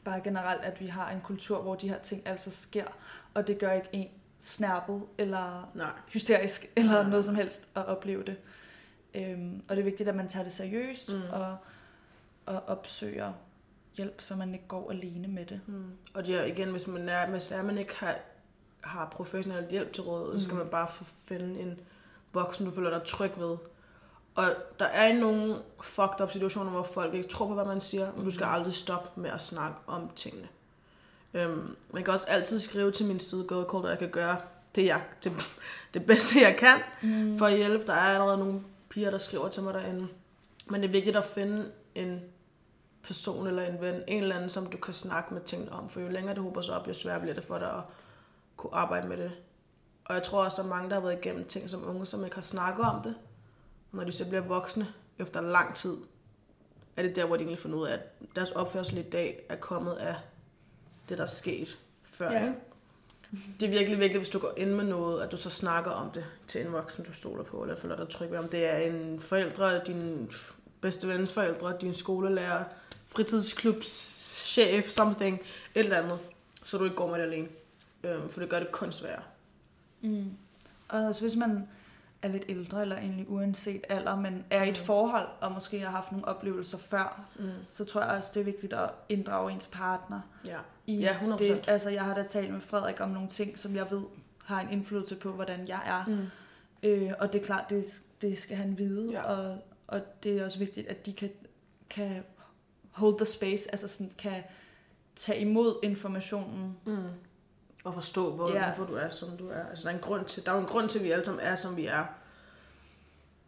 Bare 0.04 0.22
generelt, 0.24 0.62
at 0.62 0.80
vi 0.80 0.88
har 0.88 1.10
en 1.12 1.22
kultur, 1.22 1.62
hvor 1.62 1.76
de 1.76 1.90
her 1.90 2.00
ting 2.00 2.22
altså 2.28 2.52
sker, 2.52 2.86
og 3.34 3.48
det 3.48 3.60
gør 3.60 3.72
ikke 3.72 3.90
en 3.92 4.08
snærpet, 4.40 5.02
eller 5.18 5.72
Nej. 5.76 5.92
hysterisk, 6.08 6.66
eller 6.76 6.92
Nej. 7.02 7.10
noget 7.10 7.26
som 7.26 7.36
helst 7.36 7.70
at 7.76 7.86
opleve 7.86 8.24
det. 8.24 8.38
Øhm, 9.14 9.62
og 9.70 9.76
det 9.76 9.82
er 9.82 9.86
vigtigt, 9.86 10.10
at 10.10 10.16
man 10.16 10.28
tager 10.28 10.44
det 10.44 10.54
seriøst, 10.54 11.14
Mm. 11.14 11.22
og, 11.32 11.58
og 12.46 12.64
opsøger 12.68 13.34
hjælp, 13.98 14.22
så 14.22 14.36
man 14.36 14.54
ikke 14.54 14.68
går 14.68 14.92
alene 14.92 15.28
med 15.28 15.46
det. 15.46 15.62
Mm. 15.68 15.92
Og 16.14 16.26
det 16.26 16.36
er 16.40 16.44
igen, 16.44 16.72
hvis 16.72 16.88
man, 16.88 17.10
er, 17.10 17.30
hvis 17.30 17.52
er, 17.52 17.62
man 17.64 17.78
ikke 17.78 17.96
har, 17.98 18.16
har 18.84 19.10
professionel 19.10 19.68
hjælp 19.70 19.94
til 19.94 20.04
råd, 20.04 20.34
mm. 20.34 20.40
så 20.40 20.46
skal 20.46 20.54
Mm. 20.56 20.60
man 20.60 20.70
bare 20.70 20.88
finde 21.26 21.60
en 21.60 21.80
voksen, 22.34 22.66
du 22.66 22.72
føler 22.76 22.90
dig 22.90 23.04
tryg 23.08 23.32
ved. 23.38 23.58
Og 24.36 24.50
der 24.80 24.86
er 24.86 25.14
nogle 25.14 25.56
fucked 25.82 26.22
up 26.22 26.32
situationer, 26.32 26.72
hvor 26.72 26.84
folk 26.84 27.14
ikke 27.14 27.30
tror 27.30 27.48
på, 27.48 27.54
hvad 27.54 27.66
man 27.66 27.82
siger, 27.82 28.12
men 28.16 28.26
du 28.26 28.32
skal 28.32 28.46
Mm. 28.48 28.54
aldrig 28.54 28.74
stoppe 28.74 29.22
med 29.22 29.30
at 29.30 29.42
snakke 29.42 29.78
om 29.88 30.10
tingene. 30.16 30.48
Øhm, 31.34 31.76
man 31.94 32.04
kan 32.04 32.14
også 32.14 32.28
altid 32.28 32.60
skrive 32.60 32.92
til 32.92 33.06
min 33.06 33.20
side 33.20 33.46
Cold, 33.48 33.84
og 33.84 33.90
jeg 33.90 34.00
kan 34.00 34.10
gøre 34.10 34.38
det, 34.76 34.86
jeg, 34.86 35.02
det, 35.24 35.32
det 35.94 36.06
bedste, 36.06 36.42
jeg 36.42 36.56
kan 36.58 36.78
Mm. 37.02 37.38
for 37.38 37.46
at 37.46 37.58
hjælpe. 37.58 37.86
Der 37.88 37.94
er 37.94 38.00
allerede 38.14 38.38
nogle 38.38 38.62
piger, 38.90 39.12
der 39.12 39.18
skriver 39.18 39.50
til 39.50 39.64
mig 39.64 39.74
derinde. 39.74 40.08
Men 40.70 40.82
det 40.82 40.88
er 40.88 40.92
vigtigt 40.92 41.16
at 41.18 41.26
finde 41.26 41.72
en 41.96 42.22
person 43.04 43.48
eller 43.48 43.64
en 43.64 43.82
ven, 43.82 44.02
en 44.08 44.24
eller 44.24 44.36
anden, 44.36 44.50
som 44.50 44.66
du 44.66 44.78
kan 44.78 44.94
snakke 44.94 45.34
med 45.34 45.42
tingene 45.42 45.72
om. 45.72 45.90
For 45.90 46.00
jo 46.00 46.08
længere 46.08 46.36
det 46.36 46.44
hober 46.44 46.62
sig 46.62 46.76
op, 46.76 46.88
jo 46.88 46.94
sværere 46.94 47.20
bliver 47.20 47.34
det 47.36 47.44
for 47.44 47.58
dig 47.58 47.68
at 47.70 47.84
kunne 48.58 48.76
arbejde 48.76 49.08
med 49.08 49.18
det. 49.18 49.32
Og 50.06 50.16
jeg 50.16 50.24
tror 50.24 50.44
også, 50.44 50.58
der 50.58 50.64
er 50.64 50.68
mange, 50.76 50.90
der 50.90 50.96
har 50.96 51.02
været 51.02 51.18
igennem 51.26 51.48
ting 51.48 51.70
som 51.70 51.90
unge, 51.90 52.06
som 52.06 52.24
ikke 52.24 52.36
har 52.36 52.42
snakket 52.42 52.86
om 52.86 53.02
det. 53.04 53.16
Når 53.92 54.04
de 54.04 54.12
så 54.12 54.28
bliver 54.28 54.42
voksne, 54.42 54.88
efter 55.20 55.42
lang 55.42 55.76
tid, 55.76 55.98
er 56.98 57.02
det 57.04 57.16
der, 57.16 57.26
hvor 57.26 57.36
de 57.36 57.42
egentlig 57.42 57.60
finder 57.60 57.78
ud 57.78 57.88
af, 57.88 57.94
at 57.94 58.02
deres 58.36 58.52
opførsel 58.52 58.98
i 58.98 59.10
dag 59.10 59.46
er 59.50 59.56
kommet 59.56 59.94
af 59.94 60.16
det, 61.10 61.18
der 61.18 61.24
er 61.24 61.28
sket 61.28 61.78
før. 62.04 62.32
Ja. 62.32 62.52
Det 63.60 63.66
er 63.66 63.70
virkelig 63.70 64.00
vigtigt, 64.00 64.20
hvis 64.20 64.30
du 64.30 64.40
går 64.40 64.54
ind 64.58 64.70
med 64.70 64.86
noget, 64.86 65.24
at 65.24 65.32
du 65.32 65.38
så 65.38 65.50
snakker 65.50 65.92
om 65.92 66.12
det 66.12 66.26
til 66.48 66.66
en 66.66 66.72
voksen, 66.72 67.06
du 67.06 67.14
stoler 67.14 67.44
på, 67.44 67.62
eller 67.62 67.76
føler 67.76 67.96
dig 67.96 68.10
tryg 68.10 68.32
ved. 68.32 68.38
Om 68.38 68.48
det 68.48 68.66
er 68.66 68.78
en 68.78 69.20
forældre, 69.20 69.82
din 69.84 70.32
bedste 70.82 71.08
vens 71.08 71.34
forældre, 71.34 71.78
din 71.82 71.96
skolelærer, 71.96 72.64
fritidsklubs 73.08 73.88
chef, 74.46 74.90
something, 74.90 75.36
et 75.36 75.80
eller 75.80 75.98
andet, 75.98 76.20
så 76.64 76.78
du 76.78 76.84
ikke 76.84 76.96
går 76.96 77.08
med 77.08 77.16
det 77.16 77.24
alene. 77.24 77.48
Øhm, 78.04 78.30
for 78.30 78.40
det 78.40 78.50
gør 78.50 78.60
det 78.60 78.72
kun 78.72 78.92
sværere. 78.92 79.24
Mm. 80.02 80.32
Og 80.90 81.00
også 81.00 81.22
hvis 81.22 81.36
man 81.36 81.68
er 82.22 82.28
lidt 82.28 82.44
ældre, 82.50 82.82
eller 82.82 82.98
egentlig 82.98 83.30
uanset 83.30 83.84
alder, 83.90 84.16
men 84.16 84.46
er 84.50 84.64
i 84.64 84.70
et 84.70 84.78
Mm. 84.80 84.86
forhold, 84.86 85.28
og 85.42 85.52
måske 85.52 85.80
har 85.80 85.90
haft 85.92 86.12
nogle 86.12 86.28
oplevelser 86.28 86.78
før, 86.78 87.26
Mm. 87.40 87.50
så 87.70 87.86
tror 87.86 88.02
jeg 88.02 88.10
også, 88.10 88.32
det 88.34 88.40
er 88.40 88.44
vigtigt 88.44 88.74
at 88.74 88.90
inddrage 89.10 89.52
ens 89.52 89.68
partner 89.68 90.22
Ja. 90.46 90.58
i 90.88 90.96
Ja, 90.96 91.14
100%. 91.14 91.38
det. 91.40 91.68
Altså, 91.68 91.90
jeg 91.90 92.04
har 92.06 92.14
da 92.14 92.24
talt 92.24 92.54
med 92.54 92.62
Frederik 92.62 93.02
om 93.02 93.10
nogle 93.10 93.30
ting, 93.30 93.60
som 93.60 93.76
jeg 93.76 93.92
ved 93.92 94.02
har 94.46 94.62
en 94.62 94.70
indflydelse 94.70 95.16
på, 95.16 95.32
hvordan 95.32 95.68
jeg 95.68 95.82
er. 95.86 96.06
Mm. 96.06 96.26
Øh, 96.84 97.12
og 97.20 97.34
det 97.34 97.42
er 97.42 97.46
klart, 97.46 97.70
det 97.70 98.02
det 98.22 98.38
skal 98.40 98.58
han 98.58 98.78
vide, 98.78 99.08
Ja. 99.12 99.24
og, 99.24 99.58
og 99.88 100.02
det 100.24 100.38
er 100.38 100.46
også 100.46 100.60
vigtigt, 100.60 100.88
at 100.88 101.06
de 101.06 101.14
kan, 101.14 101.30
kan 101.90 102.24
hold 102.92 103.18
the 103.18 103.26
space, 103.26 103.72
altså 103.72 103.88
sådan 103.88 104.12
kan 104.18 104.44
tage 105.16 105.40
imod 105.42 105.80
informationen. 105.84 106.78
Mm. 106.86 106.98
Og 107.84 107.94
forstå, 107.94 108.36
hvor, 108.36 108.50
Ja. 108.50 108.66
hvorfor 108.66 108.92
du 108.92 108.98
er, 108.98 109.10
som 109.10 109.38
du 109.38 109.50
er. 109.50 109.64
Altså, 109.70 109.84
der 109.84 109.90
er, 109.90 109.96
en 109.96 110.02
grund 110.02 110.26
til, 110.26 110.46
der 110.46 110.52
er 110.52 110.56
jo 110.56 110.62
en 110.62 110.68
grund 110.68 110.90
til, 110.90 111.00
at 111.00 111.06
vi 111.06 111.12
alle 111.12 111.26
sammen 111.26 111.44
er, 111.46 111.56
som 111.56 111.78
vi 111.78 111.86
er. 111.86 112.06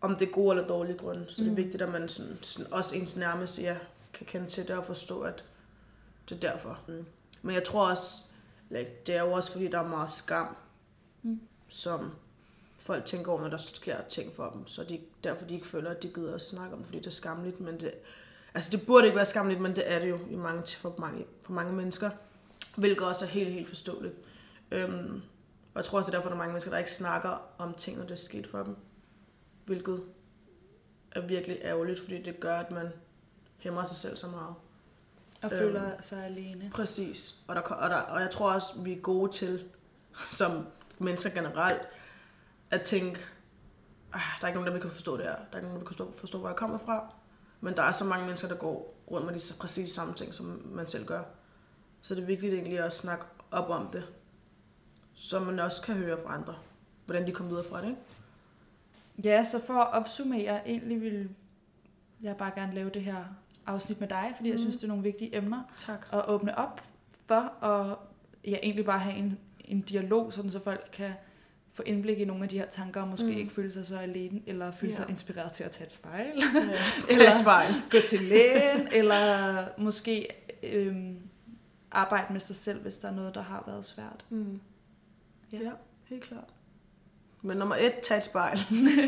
Om 0.01 0.15
det 0.15 0.27
er 0.27 0.31
gode 0.31 0.51
eller 0.55 0.67
dårlige 0.67 0.97
grunde. 0.97 1.25
Så 1.29 1.41
mm. 1.41 1.45
det 1.45 1.51
er 1.51 1.55
vigtigt, 1.63 1.81
at 1.83 1.89
man 1.89 2.09
sådan, 2.09 2.37
sådan, 2.41 2.73
også 2.73 2.95
ens 2.95 3.15
nærmeste 3.17 3.61
ja, 3.61 3.77
kan 4.13 4.25
kende 4.25 4.47
til 4.47 4.67
det 4.67 4.75
og 4.77 4.85
forstå, 4.85 5.21
at 5.21 5.43
det 6.29 6.35
er 6.35 6.51
derfor. 6.51 6.79
Mm. 6.87 7.05
Men 7.41 7.55
jeg 7.55 7.63
tror 7.63 7.89
også, 7.89 8.23
like, 8.69 8.91
det 9.07 9.15
er 9.15 9.21
jo 9.23 9.31
også, 9.31 9.51
fordi 9.51 9.67
der 9.67 9.79
er 9.79 9.87
meget 9.87 10.09
skam, 10.09 10.55
Mm. 11.25 11.39
som 11.69 12.11
folk 12.79 13.05
tænker 13.05 13.31
over, 13.31 13.41
når 13.41 13.49
der 13.49 13.57
sker 13.57 13.97
ting 14.09 14.35
for 14.35 14.49
dem. 14.53 14.67
Så 14.67 14.83
de, 14.83 14.99
derfor 15.23 15.45
de 15.45 15.53
ikke 15.53 15.67
føler, 15.67 15.89
at 15.91 16.03
de 16.03 16.07
gider 16.15 16.35
at 16.35 16.41
snakke 16.41 16.73
om 16.73 16.77
det, 16.79 16.85
fordi 16.87 16.99
det 16.99 17.07
er 17.07 17.11
skamligt. 17.11 17.59
Men 17.59 17.79
det, 17.79 17.91
altså 18.53 18.71
det 18.71 18.85
burde 18.85 19.05
ikke 19.05 19.15
være 19.15 19.25
skamligt, 19.25 19.61
men 19.61 19.75
det 19.75 19.91
er 19.91 19.99
det 19.99 20.09
jo 20.09 20.19
i 20.29 20.35
mange, 20.35 20.77
for, 20.77 20.95
mange, 20.97 21.25
for 21.41 21.53
mange 21.53 21.73
mennesker. 21.73 22.09
Hvilket 22.75 23.07
også 23.07 23.25
er 23.25 23.29
helt, 23.29 23.51
helt 23.51 23.67
forståeligt. 23.67 24.13
Øhm, 24.71 25.21
og 25.73 25.77
jeg 25.79 25.85
tror 25.85 25.97
også, 25.97 26.11
det 26.11 26.15
er 26.15 26.19
derfor, 26.19 26.29
der 26.29 26.35
er 26.35 26.37
mange 26.37 26.51
mennesker, 26.53 26.71
der 26.71 26.77
ikke 26.77 26.91
snakker 26.91 27.41
om 27.57 27.73
ting, 27.73 27.97
når 27.97 28.03
det 28.03 28.11
er 28.11 28.15
sket 28.15 28.47
for 28.47 28.63
dem. 28.63 28.75
Hvilket 29.65 30.03
er 31.11 31.21
virkelig 31.27 31.57
ærgerligt, 31.61 31.99
fordi 31.99 32.21
det 32.21 32.39
gør, 32.39 32.55
at 32.59 32.71
man 32.71 32.89
hæmmer 33.57 33.85
sig 33.85 33.97
selv 33.97 34.15
så 34.15 34.27
meget. 34.27 34.55
Og 35.41 35.49
Øhm. 35.51 35.57
føler 35.57 35.91
sig 36.01 36.25
alene. 36.25 36.71
Præcis. 36.73 37.35
Og, 37.47 37.55
der, 37.55 37.61
og, 37.61 37.89
der, 37.89 37.95
og 37.95 38.21
jeg 38.21 38.31
tror 38.31 38.53
også, 38.53 38.67
vi 38.81 38.93
er 38.93 39.01
gode 39.01 39.31
til, 39.31 39.63
som 40.27 40.65
mennesker 40.99 41.29
generelt, 41.29 41.81
at 42.71 42.81
tænke, 42.81 43.19
"Ah, 44.13 44.21
der 44.39 44.43
er 44.43 44.47
ikke 44.47 44.55
nogen, 44.59 44.67
der 44.67 44.73
vil 44.73 44.81
kunne 44.81 44.91
forstå 44.91 45.17
det 45.17 45.25
her. 45.25 45.35
Der 45.35 45.41
er 45.51 45.57
ikke 45.57 45.67
nogen, 45.67 45.71
der 45.73 45.77
vil 45.79 45.85
kunne 45.87 45.95
forstå, 46.07 46.19
forstå, 46.19 46.37
hvor 46.39 46.47
jeg 46.49 46.55
kommer 46.55 46.77
fra. 46.77 47.13
Men 47.61 47.75
der 47.75 47.83
er 47.83 47.91
så 47.91 48.05
mange 48.05 48.25
mennesker, 48.25 48.47
der 48.47 48.55
går 48.55 48.95
rundt 49.11 49.25
med 49.25 49.33
de 49.39 49.53
præcis 49.59 49.91
samme 49.93 50.13
ting, 50.13 50.33
som 50.33 50.61
man 50.65 50.87
selv 50.87 51.05
gør. 51.05 51.23
Så 52.05 52.15
det 52.15 52.21
er 52.21 52.25
vigtigt 52.25 52.53
egentlig 52.53 52.79
at 52.79 52.93
snakke 52.93 53.25
op 53.51 53.69
om 53.69 53.87
det. 53.93 54.03
Så 55.13 55.39
man 55.39 55.59
også 55.59 55.81
kan 55.81 55.95
høre 55.95 56.17
fra 56.25 56.33
andre, 56.33 56.55
hvordan 57.05 57.27
de 57.27 57.31
kommer 57.31 57.49
videre 57.51 57.65
fra 57.69 57.81
det. 57.81 57.87
Ikke? 57.87 57.99
Ja, 59.29 59.43
så 59.43 59.59
for 59.65 59.73
at 59.73 59.93
opsummere, 59.93 60.67
egentlig 60.69 61.01
vil 61.01 61.29
jeg 62.21 62.37
bare 62.37 62.51
gerne 62.55 62.73
lave 62.75 62.89
det 62.89 63.01
her 63.01 63.15
afsnit 63.65 63.99
med 63.99 64.07
dig, 64.07 64.31
fordi 64.35 64.49
mm. 64.49 64.51
jeg 64.51 64.59
synes, 64.59 64.75
det 64.75 64.83
er 64.83 64.87
nogle 64.87 65.03
vigtige 65.03 65.35
emner 65.37 65.63
Tak. 65.77 66.07
at 66.13 66.27
åbne 66.27 66.57
op 66.57 66.81
for, 67.25 67.53
og 67.61 67.99
ja, 68.45 68.57
egentlig 68.63 68.85
bare 68.85 68.99
have 68.99 69.15
en, 69.15 69.39
en 69.65 69.81
dialog, 69.81 70.33
sådan 70.33 70.51
så 70.51 70.59
folk 70.59 70.89
kan 70.93 71.11
få 71.73 71.83
indblik 71.85 72.19
i 72.19 72.25
nogle 72.25 72.43
af 72.43 72.49
de 72.49 72.57
her 72.57 72.65
tanker, 72.65 73.01
og 73.01 73.07
måske 73.07 73.25
Mm. 73.27 73.31
mm. 73.33 73.37
ikke 73.37 73.53
føle 73.53 73.71
sig 73.71 73.85
så 73.87 73.97
alene, 73.97 74.41
eller 74.47 74.71
føle 74.71 74.91
Ja. 74.91 74.95
sig 74.95 75.05
inspireret 75.09 75.51
til 75.51 75.63
at 75.63 75.71
tage 75.71 75.85
et 75.85 75.93
spejl, 75.93 76.41
Til 77.09 77.21
et 77.21 77.35
spejl. 77.41 77.73
gå 77.91 77.97
til 78.07 78.21
lægen, 78.21 78.87
eller 78.91 79.65
måske 79.77 80.27
øhm, 80.63 81.17
arbejde 81.93 82.33
med 82.33 82.39
sig 82.39 82.55
selv, 82.55 82.81
hvis 82.81 82.97
der 82.97 83.07
er 83.07 83.13
noget, 83.13 83.35
der 83.35 83.41
har 83.41 83.63
været 83.67 83.85
svært. 83.85 84.25
Mm. 84.29 84.61
Ja. 85.53 85.57
Ja. 85.57 85.71
helt 86.03 86.23
klart. 86.23 86.53
Men 87.41 87.57
nummer 87.57 87.75
et, 87.75 87.93
tag 88.03 88.17
et 88.17 88.23
spejl. 88.23 88.59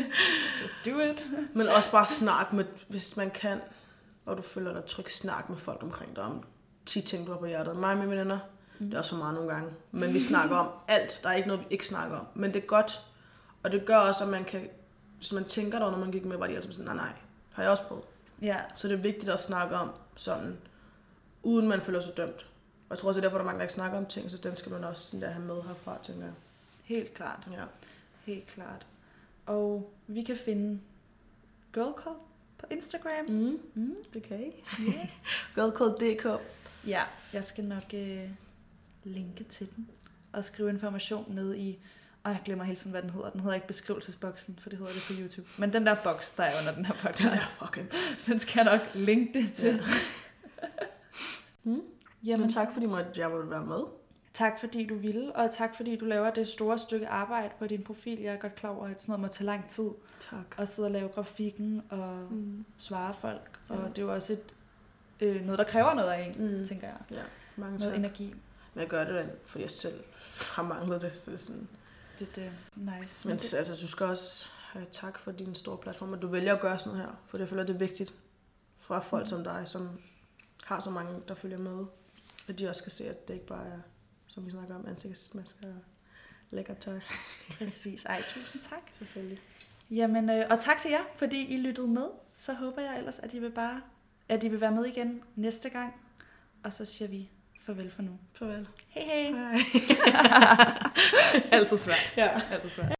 Just 0.62 0.74
do 0.86 0.98
it. 0.98 1.30
Men 1.56 1.68
også 1.68 1.90
bare 1.90 2.06
snak 2.06 2.52
med, 2.52 2.64
hvis 2.88 3.16
man 3.16 3.30
kan, 3.30 3.60
og 4.26 4.36
du 4.36 4.42
føler 4.42 4.72
dig 4.72 4.84
tryg, 4.84 5.10
snak 5.10 5.50
med 5.50 5.58
folk 5.58 5.82
omkring 5.82 6.16
dig 6.16 6.24
om 6.24 6.42
10 6.86 7.00
ting, 7.00 7.26
du 7.26 7.32
har 7.32 7.38
på 7.38 7.46
hjertet. 7.46 7.76
Mig 7.76 7.90
og 7.92 7.98
mine 7.98 8.10
veninder, 8.10 8.38
mm. 8.78 8.86
det 8.86 8.94
er 8.94 8.98
også 8.98 9.10
for 9.10 9.18
meget 9.18 9.34
nogle 9.34 9.52
gange. 9.52 9.70
Men 9.92 10.14
vi 10.14 10.20
snakker 10.20 10.56
om 10.56 10.68
alt. 10.88 11.20
Der 11.22 11.28
er 11.28 11.34
ikke 11.34 11.48
noget, 11.48 11.62
vi 11.62 11.66
ikke 11.70 11.86
snakker 11.86 12.16
om. 12.16 12.26
Men 12.34 12.54
det 12.54 12.62
er 12.62 12.66
godt, 12.66 13.00
og 13.62 13.72
det 13.72 13.86
gør 13.86 13.96
også, 13.96 14.24
at 14.24 14.30
man 14.30 14.44
kan, 14.44 14.68
hvis 15.16 15.32
man 15.32 15.44
tænker 15.44 15.78
der, 15.78 15.90
når 15.90 15.98
man 15.98 16.10
gik 16.12 16.24
med, 16.24 16.36
var 16.36 16.46
de 16.46 16.56
altid 16.56 16.72
sådan, 16.72 16.84
nej, 16.84 16.94
nej, 16.94 17.12
har 17.52 17.62
jeg 17.62 17.70
også 17.70 17.82
prøvet. 17.82 18.04
Ja, 18.42 18.56
Så 18.74 18.88
det 18.88 18.94
er 18.94 19.02
vigtigt 19.02 19.28
at 19.30 19.42
snakke 19.42 19.76
om 19.76 19.90
sådan, 20.16 20.58
uden 21.42 21.68
man 21.68 21.80
føler 21.80 22.00
sig 22.00 22.16
dømt. 22.16 22.46
Og 22.88 22.90
jeg 22.90 22.98
tror 22.98 23.08
også, 23.08 23.20
det 23.20 23.24
er 23.26 23.28
derfor, 23.28 23.38
der 23.38 23.42
er 23.42 23.46
mange, 23.46 23.58
der 23.58 23.64
ikke 23.64 23.74
snakker 23.74 23.98
om 23.98 24.06
ting, 24.06 24.30
så 24.30 24.36
den 24.36 24.56
skal 24.56 24.72
man 24.72 24.84
også 24.84 25.02
sådan 25.02 25.20
der 25.22 25.28
have 25.30 25.44
med 25.44 25.62
herfra, 25.62 25.98
tænker 26.02 26.22
jeg. 26.24 26.32
helt 26.84 27.14
klart. 27.14 27.48
Ja. 27.52 27.64
Helt 28.24 28.46
klart. 28.46 28.86
Og 29.46 29.92
vi 30.06 30.22
kan 30.22 30.36
finde 30.36 30.80
Girl 31.74 31.92
Code 31.96 32.16
på 32.58 32.66
Instagram. 32.70 33.24
Mm. 33.28 33.60
Mm. 33.74 33.94
Det 34.14 34.22
kan 34.22 34.40
I. 34.40 34.52
Yeah. 34.82 35.08
Girlcode.dk. 35.54 36.26
ja, 36.86 37.02
jeg 37.32 37.44
skal 37.44 37.64
nok 37.64 37.84
øh, 37.94 38.30
linke 39.04 39.44
til 39.44 39.68
den 39.76 39.88
og 40.32 40.44
skrive 40.44 40.70
information 40.70 41.34
ned 41.34 41.54
i... 41.56 41.78
Og 42.24 42.32
jeg 42.32 42.40
glemmer 42.44 42.64
hele 42.64 42.76
tiden, 42.76 42.90
hvad 42.90 43.02
den 43.02 43.10
hedder. 43.10 43.30
Den 43.30 43.40
hedder 43.40 43.54
ikke 43.54 43.66
beskrivelsesboksen, 43.66 44.58
for 44.62 44.70
det 44.70 44.78
hedder 44.78 44.92
det 44.92 45.02
på 45.06 45.12
YouTube. 45.20 45.48
Men 45.58 45.72
den 45.72 45.86
der 45.86 45.96
boks, 46.04 46.32
der 46.32 46.42
er 46.44 46.60
under 46.60 46.74
den 46.74 46.84
her 46.84 46.94
Den 46.94 47.02
podcast, 47.02 47.26
er 47.32 47.66
fucking 47.66 47.90
den 48.26 48.38
skal 48.38 48.64
jeg 48.64 48.72
nok 48.78 48.94
linke 48.94 49.38
det 49.38 49.52
til. 49.54 49.74
Ja. 49.74 49.82
Mm. 51.62 51.82
Jamen, 52.26 52.40
Men 52.40 52.50
tak, 52.50 52.68
fordi 52.72 52.86
måtte- 52.86 53.10
jeg 53.16 53.30
måtte 53.30 53.50
være 53.50 53.64
med. 53.66 53.80
tak 54.34 54.60
fordi 54.60 54.86
du 54.86 54.94
ville, 54.94 55.36
og 55.36 55.50
tak 55.54 55.74
fordi 55.76 55.96
du 55.96 56.04
laver 56.04 56.30
det 56.30 56.48
store 56.48 56.78
stykke 56.78 57.08
arbejde 57.08 57.50
på 57.58 57.66
din 57.66 57.82
profil. 57.84 58.20
Jeg 58.20 58.34
er 58.34 58.38
godt 58.38 58.54
klar 58.54 58.70
over, 58.70 58.86
at 58.88 59.00
sådan 59.02 59.12
noget 59.12 59.20
må 59.20 59.28
tage 59.28 59.46
lang 59.46 59.68
tid. 59.68 59.90
Tak. 60.30 60.38
At 60.58 60.68
sidde 60.68 60.86
og 60.86 60.92
lave 60.92 61.08
grafikken 61.08 61.82
og 61.90 62.18
Mm. 62.30 62.64
svare 62.78 63.14
folk. 63.14 63.58
Og 63.68 63.76
Ja. 63.76 63.88
det 63.88 63.98
er 63.98 64.02
jo 64.02 64.14
også 64.14 64.32
et, 64.32 64.54
øh, 65.20 65.42
noget, 65.44 65.58
der 65.58 65.64
kræver 65.64 65.94
noget 65.94 66.08
af 66.10 66.32
en, 66.38 66.58
Mm. 66.58 66.66
tænker 66.66 66.86
jeg. 66.86 66.96
Ja, 67.10 67.22
mange 67.56 67.78
Noget 67.78 67.92
tak. 67.92 67.98
energi. 67.98 68.34
Men 68.74 68.80
jeg 68.80 68.88
gør 68.88 69.04
det, 69.04 69.30
fordi 69.44 69.62
jeg 69.62 69.70
selv 69.70 70.00
har 70.56 70.62
manglet 70.62 71.02
det. 71.02 71.18
Så 71.18 71.30
det 71.30 71.36
er 71.40 71.44
sådan. 71.44 71.68
Det, 72.18 72.36
det 72.36 72.50
nice. 72.74 73.28
Men 73.28 73.32
Men 73.32 73.38
det, 73.38 73.54
altså, 73.54 73.76
du 73.82 73.88
skal 73.88 74.06
også 74.06 74.46
have 74.72 74.86
tak 74.92 75.18
for 75.18 75.32
din 75.32 75.54
store 75.54 75.78
platform, 75.78 76.14
at 76.14 76.22
du 76.22 76.26
vælger 76.28 76.54
at 76.54 76.60
gøre 76.60 76.78
sådan 76.78 76.92
noget 76.92 77.06
her. 77.10 77.16
For 77.26 77.38
jeg 77.38 77.48
føler, 77.48 77.62
det 77.64 77.74
er 77.74 77.78
vigtigt 77.78 78.14
fra 78.78 78.98
folk 79.00 79.22
Mm. 79.22 79.26
som 79.26 79.44
dig, 79.44 79.62
som 79.66 79.88
har 80.64 80.80
så 80.80 80.90
mange, 80.90 81.20
der 81.28 81.34
følger 81.34 81.58
med. 81.58 81.84
At 82.48 82.58
de 82.58 82.68
også 82.68 82.78
skal 82.78 82.92
se, 82.92 83.08
at 83.08 83.28
det 83.28 83.34
ikke 83.34 83.46
bare 83.46 83.66
er, 83.66 83.80
som 84.26 84.46
vi 84.46 84.50
snakker 84.50 84.74
om, 84.74 84.86
ansigtsmasker 84.86 85.68
og 85.68 85.80
lækker 86.50 86.74
tøj. 86.74 87.00
præcis. 87.58 88.04
Ej, 88.04 88.22
tusind 88.26 88.62
tak. 88.62 88.82
Selvfølgelig. 88.98 89.40
Jamen, 89.90 90.30
øh, 90.30 90.46
og 90.50 90.60
tak 90.60 90.78
til 90.78 90.90
jer, 90.90 91.02
fordi 91.16 91.54
I 91.54 91.56
lyttede 91.56 91.88
med. 91.88 92.06
Så 92.34 92.52
håber 92.52 92.82
jeg 92.82 92.98
ellers, 92.98 93.18
at 93.18 93.34
I 93.34 93.38
vil 93.38 93.50
bare 93.50 93.82
at 94.28 94.42
I 94.42 94.48
vil 94.48 94.60
være 94.60 94.72
med 94.72 94.84
igen 94.84 95.22
næste 95.34 95.68
gang. 95.68 95.94
Og 96.64 96.72
så 96.72 96.84
siger 96.84 97.08
vi 97.08 97.30
farvel 97.60 97.90
for 97.90 98.02
nu. 98.02 98.18
Farvel. 98.34 98.68
Hej 98.88 99.04
hej. 99.04 99.30
Hej. 99.30 99.56
Altid 101.58 101.76
svært. 101.76 102.14
Ja. 102.16 102.40
Altid 102.50 102.70
svært. 102.70 102.92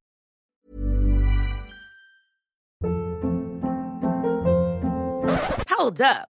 Hold 5.68 6.00
up. 6.00 6.35